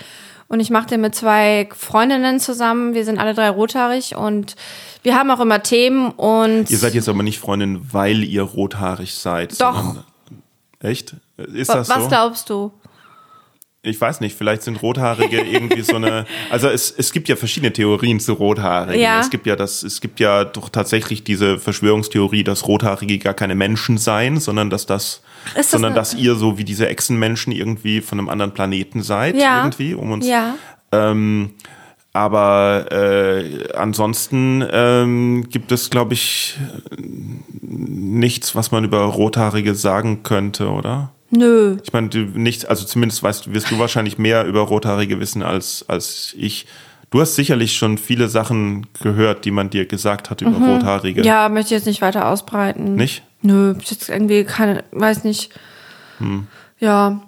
[0.55, 2.94] und ich mache den mit zwei Freundinnen zusammen.
[2.94, 4.55] Wir sind alle drei rothaarig und
[5.02, 9.14] wir haben auch immer Themen und Ihr seid jetzt aber nicht Freundin, weil ihr rothaarig
[9.14, 9.61] seid.
[9.61, 9.96] Doch.
[10.78, 11.16] Echt?
[11.36, 12.09] Ist das was so?
[12.09, 12.72] glaubst du?
[13.85, 16.26] Ich weiß nicht, vielleicht sind Rothaarige irgendwie so eine.
[16.51, 19.01] Also es, es gibt ja verschiedene Theorien zu Rothaarigen.
[19.01, 19.20] Ja.
[19.20, 23.55] Es gibt ja das, es gibt ja doch tatsächlich diese Verschwörungstheorie, dass Rothaarige gar keine
[23.55, 25.22] Menschen seien, sondern dass das,
[25.55, 29.59] das sondern dass ihr so wie diese Echsenmenschen irgendwie von einem anderen Planeten seid, Ja.
[29.59, 30.26] irgendwie, um uns.
[30.26, 30.55] Ja.
[30.93, 31.51] Ähm,
[32.12, 36.57] aber äh, ansonsten ähm, gibt es, glaube ich,
[37.61, 41.11] nichts, was man über Rothaarige sagen könnte, oder?
[41.37, 41.78] Nö.
[41.82, 45.85] Ich meine, du nicht, also zumindest weißt, wirst du wahrscheinlich mehr über Rothaarige wissen als,
[45.89, 46.66] als ich.
[47.11, 51.20] Du hast sicherlich schon viele Sachen gehört, die man dir gesagt hat über Rothaarige.
[51.20, 51.26] Mhm.
[51.26, 52.95] Ja, möchte ich jetzt nicht weiter ausbreiten.
[52.97, 53.22] Nicht?
[53.43, 55.53] Nö, jetzt irgendwie keine, weiß nicht.
[56.18, 56.47] Hm.
[56.78, 57.22] Ja.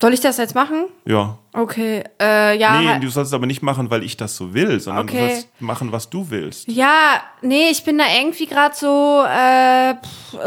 [0.00, 0.86] Soll ich das jetzt machen?
[1.06, 1.38] Ja.
[1.52, 2.04] Okay.
[2.20, 2.78] Äh, ja.
[2.80, 5.16] Nee, du sollst es aber nicht machen, weil ich das so will, sondern Okay.
[5.28, 6.68] du sollst machen, was du willst.
[6.68, 9.94] Ja, nee, ich bin da irgendwie gerade so äh,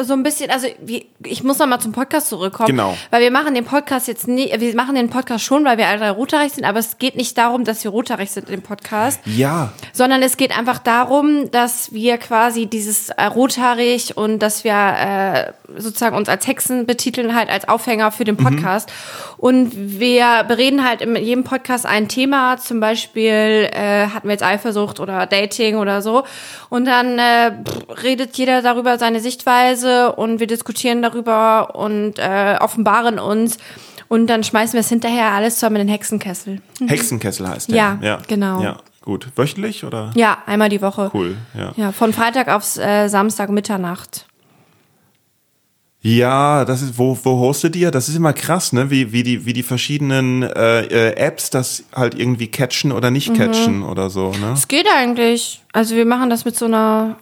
[0.04, 2.96] so ein bisschen, also wie, ich muss noch mal zum Podcast zurückkommen, Genau.
[3.10, 5.98] weil wir machen den Podcast jetzt nie, wir machen den Podcast schon, weil wir alle
[5.98, 9.72] drei rothaarig sind, aber es geht nicht darum, dass wir rothaarig sind im Podcast, Ja.
[9.94, 15.54] sondern es geht einfach darum, dass wir quasi dieses äh, rothaarig und dass wir äh,
[15.82, 18.92] sozusagen uns als Hexen betiteln halt als Aufhänger für den Podcast
[19.38, 24.44] und wir bereden halt in jedem Podcast ein Thema, zum Beispiel äh, hatten wir jetzt
[24.44, 26.24] Eifersucht oder Dating oder so
[26.70, 27.52] und dann äh,
[28.02, 33.60] redet jeder darüber seine Sichtweise und wir diskutieren darüber und äh, offenbaren uns
[34.08, 36.64] und dann schmeißen wir es hinterher alles zusammen in den Hexenkessel.
[36.88, 38.00] Hexenkessel heißt der.
[38.02, 38.64] Ja, genau.
[38.64, 39.28] Ja, gut.
[39.36, 40.12] Wöchentlich oder?
[40.16, 41.12] Ja, einmal die Woche.
[41.14, 41.74] Cool, ja.
[41.78, 44.26] Ja, von Freitag aufs äh, Samstag Mitternacht.
[46.02, 47.92] Ja, das ist, wo, wo hostet ihr?
[47.92, 48.90] Das ist immer krass, ne?
[48.90, 53.14] Wie, wie die, wie die verschiedenen äh, äh, Apps das halt irgendwie catchen oder Mhm.
[53.14, 54.54] nicht catchen oder so, ne?
[54.54, 55.62] Es geht eigentlich.
[55.74, 57.18] Also wir machen das mit so einer.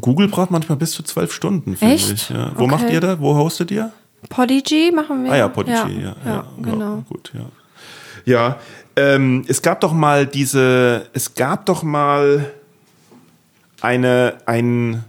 [0.00, 2.28] Google braucht manchmal bis zu zwölf Stunden, finde ich.
[2.30, 2.52] Ja.
[2.54, 2.70] Wo Okay.
[2.70, 3.18] macht ihr da?
[3.18, 3.90] Wo hostet ihr?
[4.28, 5.32] Podigy machen wir.
[5.32, 6.14] Ah ja, Podigy, ja.
[6.24, 7.04] Ja, Ja, genau.
[7.08, 7.46] gut, ja.
[8.26, 8.56] Ja,
[8.96, 12.50] ähm, es gab doch mal diese, es gab doch mal
[13.80, 15.04] eine, ein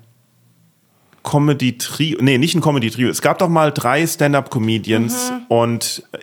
[1.24, 5.42] Comedy-Trio, nee, nicht ein Comedy-Trio, es gab doch mal drei Stand-Up-Comedians Mhm.
[5.50, 6.20] und äh,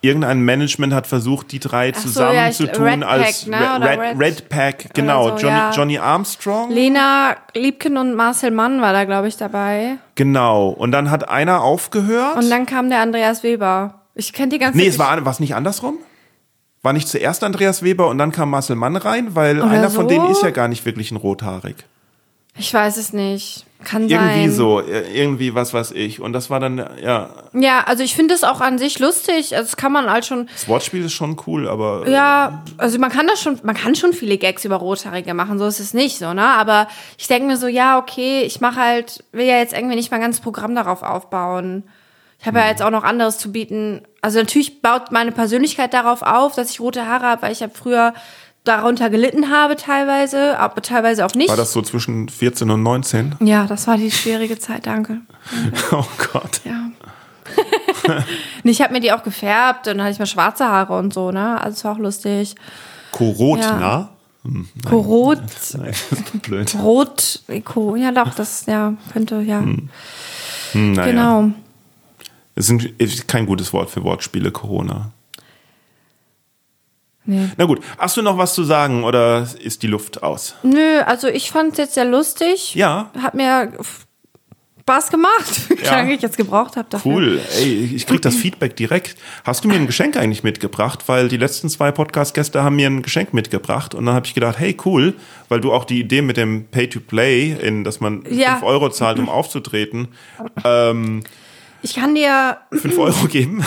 [0.00, 3.86] irgendein Management hat versucht, die drei Ach so, ja, zusammenzutun als Pack, ne?
[3.88, 5.70] Red, Red, Red- Pack, genau, so, Johnny, ja.
[5.72, 6.70] Johnny Armstrong.
[6.70, 9.96] Lena Liebken und Marcel Mann war da, glaube ich, dabei.
[10.14, 12.36] Genau, und dann hat einer aufgehört.
[12.36, 14.00] Und dann kam der Andreas Weber.
[14.14, 15.98] Ich kenne die ganze Nee, es war was nicht andersrum?
[16.82, 20.04] War nicht zuerst Andreas Weber und dann kam Marcel Mann rein, weil Oder einer von
[20.04, 20.08] so?
[20.08, 21.76] denen ist ja gar nicht wirklich ein rothaarig.
[22.58, 23.64] Ich weiß es nicht.
[23.84, 24.52] Kann Irgendwie sein.
[24.52, 26.20] so, irgendwie was weiß ich.
[26.20, 29.56] Und das war dann, ja, Ja, also ich finde es auch an sich lustig.
[29.56, 30.46] Also das kann man halt schon.
[30.52, 33.94] das Wortspiel ist schon cool, aber äh, Ja, also man kann das schon, man kann
[33.94, 36.44] schon viele Gags über Rothaarige machen, so ist es nicht so, ne?
[36.44, 40.10] Aber ich denke mir so, ja, okay, ich mache halt, will ja jetzt irgendwie nicht
[40.10, 41.84] mein ganzes Programm darauf aufbauen.
[42.40, 44.02] Ich habe ja jetzt auch noch anderes zu bieten.
[44.20, 47.72] Also natürlich baut meine Persönlichkeit darauf auf, dass ich rote Haare habe, weil ich habe
[47.72, 48.14] früher
[48.64, 51.48] darunter gelitten habe teilweise, aber teilweise auch nicht.
[51.48, 53.36] war das so zwischen 14 und 19?
[53.40, 55.18] ja, das war die schwierige Zeit, danke.
[55.92, 56.60] Oh Gott.
[56.64, 56.90] Ja.
[58.64, 61.32] Ich habe mir die auch gefärbt und dann hatte ich mal schwarze Haare und so,
[61.32, 61.60] ne?
[61.60, 62.54] Also es war auch lustig.
[63.10, 64.08] Korotna?
[64.88, 65.38] Korot,
[65.74, 66.74] Nein, das ist blöd.
[66.80, 67.40] Rot,
[67.96, 69.60] ja doch, das ja könnte, ja.
[69.60, 69.88] Hm,
[70.92, 71.06] naja.
[71.10, 71.50] Genau.
[72.54, 75.10] Es ein- ist kein gutes Wort für Wortspiele, Corona.
[77.24, 77.48] Nee.
[77.56, 80.56] Na gut, hast du noch was zu sagen oder ist die Luft aus?
[80.62, 82.74] Nö, also ich fand es jetzt sehr lustig.
[82.74, 83.10] Ja.
[83.20, 83.72] Hat mir
[84.80, 85.92] Spaß gemacht, wie Ja.
[85.92, 87.12] lange ich jetzt gebraucht habe dafür.
[87.12, 87.40] Cool.
[87.60, 89.14] Ey, ich krieg das Feedback direkt.
[89.44, 91.04] Hast du mir ein Geschenk eigentlich mitgebracht?
[91.06, 94.58] Weil die letzten zwei Podcast-Gäste haben mir ein Geschenk mitgebracht und dann habe ich gedacht,
[94.58, 95.14] hey, cool,
[95.48, 98.54] weil du auch die Idee mit dem Pay-to-Play, in dass man Ja.
[98.56, 100.08] 5 Euro zahlt, um aufzutreten,
[100.64, 101.22] ähm,
[101.82, 103.64] Ich kann dir, 5 Euro geben.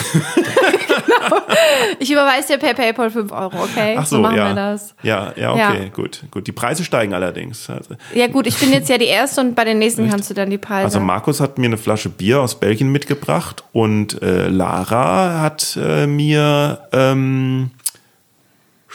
[1.98, 3.96] ich überweise dir per PayPal 5 Euro, okay?
[3.98, 4.48] Ach so, machen ja.
[4.48, 4.94] wir das.
[5.02, 5.88] Ja, ja, okay, Ja.
[5.94, 6.46] gut, gut.
[6.46, 7.68] Die Preise steigen allerdings.
[7.68, 10.34] Also, Ja gut, ich bin jetzt ja die Erste und bei den nächsten kannst du
[10.34, 10.84] dann die Preise.
[10.84, 16.06] also Markus hat mir eine Flasche Bier aus Belgien mitgebracht und äh, Lara hat äh,
[16.06, 17.70] mir ähm,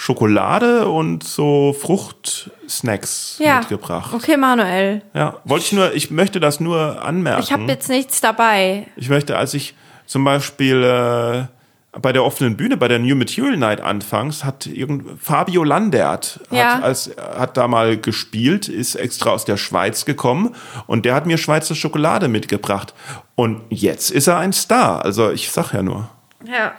[0.02, 3.60] Schokolade und so Fruchtsnacks ja.
[3.60, 4.11] mitgebracht.
[4.15, 5.03] Okay, Manuel.
[5.14, 7.44] Ja, wollte ich nur, ich möchte das nur anmerken.
[7.44, 8.88] Ich habe jetzt nichts dabei.
[8.95, 9.76] Ich möchte, als ich
[10.07, 15.22] zum Beispiel äh, bei der offenen Bühne, bei der New Material Night anfangs, hat irgend
[15.22, 16.78] Fabio Landert Ja.
[16.78, 20.56] hat, als, hat da mal gespielt, ist extra aus der Schweiz gekommen
[20.88, 22.95] und der hat mir Schweizer Schokolade mitgebracht.
[23.36, 25.06] Und jetzt ist er ein Star.
[25.06, 26.10] Also ich sag ja nur.
[26.44, 26.72] Ja.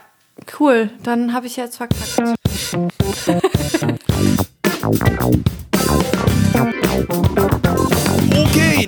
[0.59, 2.21] Cool, dann habe ich jetzt verkackt.
[2.73, 2.87] Okay,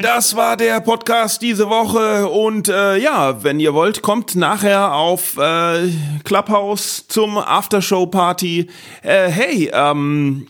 [0.01, 5.36] das war der Podcast diese Woche und äh, ja, wenn ihr wollt, kommt nachher auf
[5.36, 5.90] äh,
[6.24, 8.70] Clubhouse zum Aftershow-Party.
[9.02, 10.47] Äh, hey, ähm,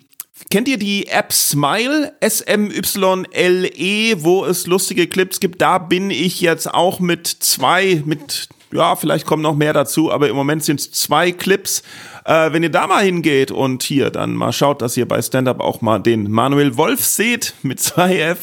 [0.53, 2.13] kennt ihr die App Smile?
[2.21, 5.61] S-M-Y-L-E, wo es lustige Clips gibt.
[5.61, 10.29] Da bin ich jetzt auch mit zwei, mit ja, vielleicht kommen noch mehr dazu, aber
[10.29, 11.83] im Moment sind es zwei Clips.
[12.25, 15.61] Äh, wenn ihr da mal hingeht und hier dann mal schaut, dass ihr bei Stand-Up
[15.61, 18.37] auch mal den Manuel Wolf seht mit 2F,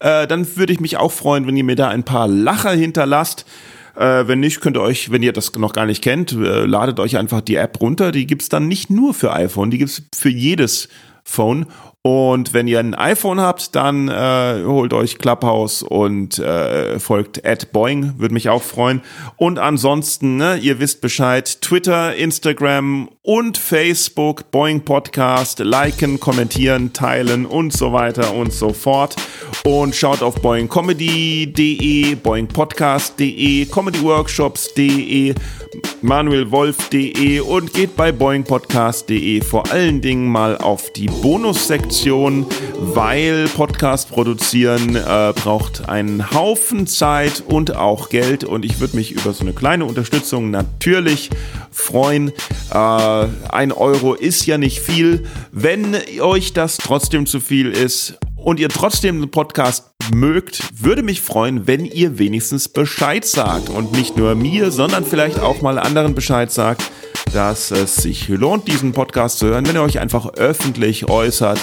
[0.00, 3.46] äh, dann würde ich mich auch freuen, wenn ihr mir da ein paar Lacher hinterlasst.
[3.96, 7.00] Äh, wenn nicht, könnt ihr euch, wenn ihr das noch gar nicht kennt, äh, ladet
[7.00, 8.12] euch einfach die App runter.
[8.12, 10.88] Die gibt's dann nicht nur für iPhone, die gibt's für jedes
[11.24, 11.66] Phone.
[12.08, 17.70] Und wenn ihr ein iPhone habt, dann äh, holt euch Clubhouse und äh, folgt at
[17.70, 19.02] Boing, würde mich auch freuen.
[19.36, 27.44] Und ansonsten, ne, ihr wisst Bescheid, Twitter, Instagram und Facebook, Boing Podcast, liken, kommentieren, teilen
[27.44, 29.14] und so weiter und so fort.
[29.66, 35.34] Und schaut auf boingcomedy.de, boingpodcast.de, comedyworkshops.de,
[36.00, 44.94] manuelwolf.de und geht bei boingpodcast.de vor allen Dingen mal auf die Bonussektion, weil Podcast produzieren
[44.94, 49.52] äh, braucht einen Haufen Zeit und auch Geld und ich würde mich über so eine
[49.52, 51.30] kleine Unterstützung natürlich
[51.72, 52.32] freuen.
[52.72, 52.74] Äh,
[53.48, 55.24] ein Euro ist ja nicht viel.
[55.50, 61.20] Wenn euch das trotzdem zu viel ist und ihr trotzdem den Podcast mögt, würde mich
[61.20, 66.14] freuen, wenn ihr wenigstens Bescheid sagt und nicht nur mir, sondern vielleicht auch mal anderen
[66.14, 66.82] Bescheid sagt,
[67.32, 71.58] dass es sich lohnt, diesen Podcast zu hören, wenn ihr euch einfach öffentlich äußert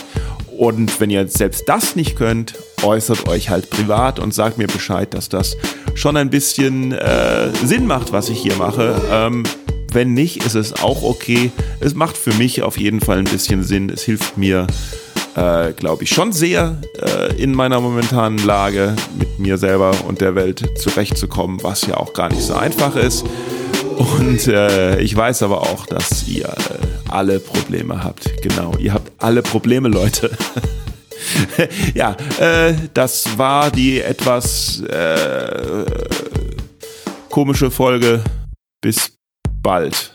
[0.57, 5.13] und wenn ihr selbst das nicht könnt, äußert euch halt privat und sagt mir Bescheid,
[5.13, 5.57] dass das
[5.95, 9.01] schon ein bisschen äh, Sinn macht, was ich hier mache.
[9.11, 9.43] Ähm,
[9.91, 11.51] wenn nicht, ist es auch okay.
[11.79, 13.89] Es macht für mich auf jeden Fall ein bisschen Sinn.
[13.89, 14.67] Es hilft mir,
[15.35, 20.35] äh, glaube ich, schon sehr äh, in meiner momentanen Lage mit mir selber und der
[20.35, 23.25] Welt zurechtzukommen, was ja auch gar nicht so einfach ist.
[23.97, 28.41] Und äh, ich weiß aber auch, dass ihr äh, alle Probleme habt.
[28.41, 30.31] Genau, ihr habt alle Probleme, Leute.
[31.93, 35.85] ja, äh, das war die etwas äh,
[37.29, 38.23] komische Folge.
[38.81, 39.17] Bis
[39.61, 40.13] bald.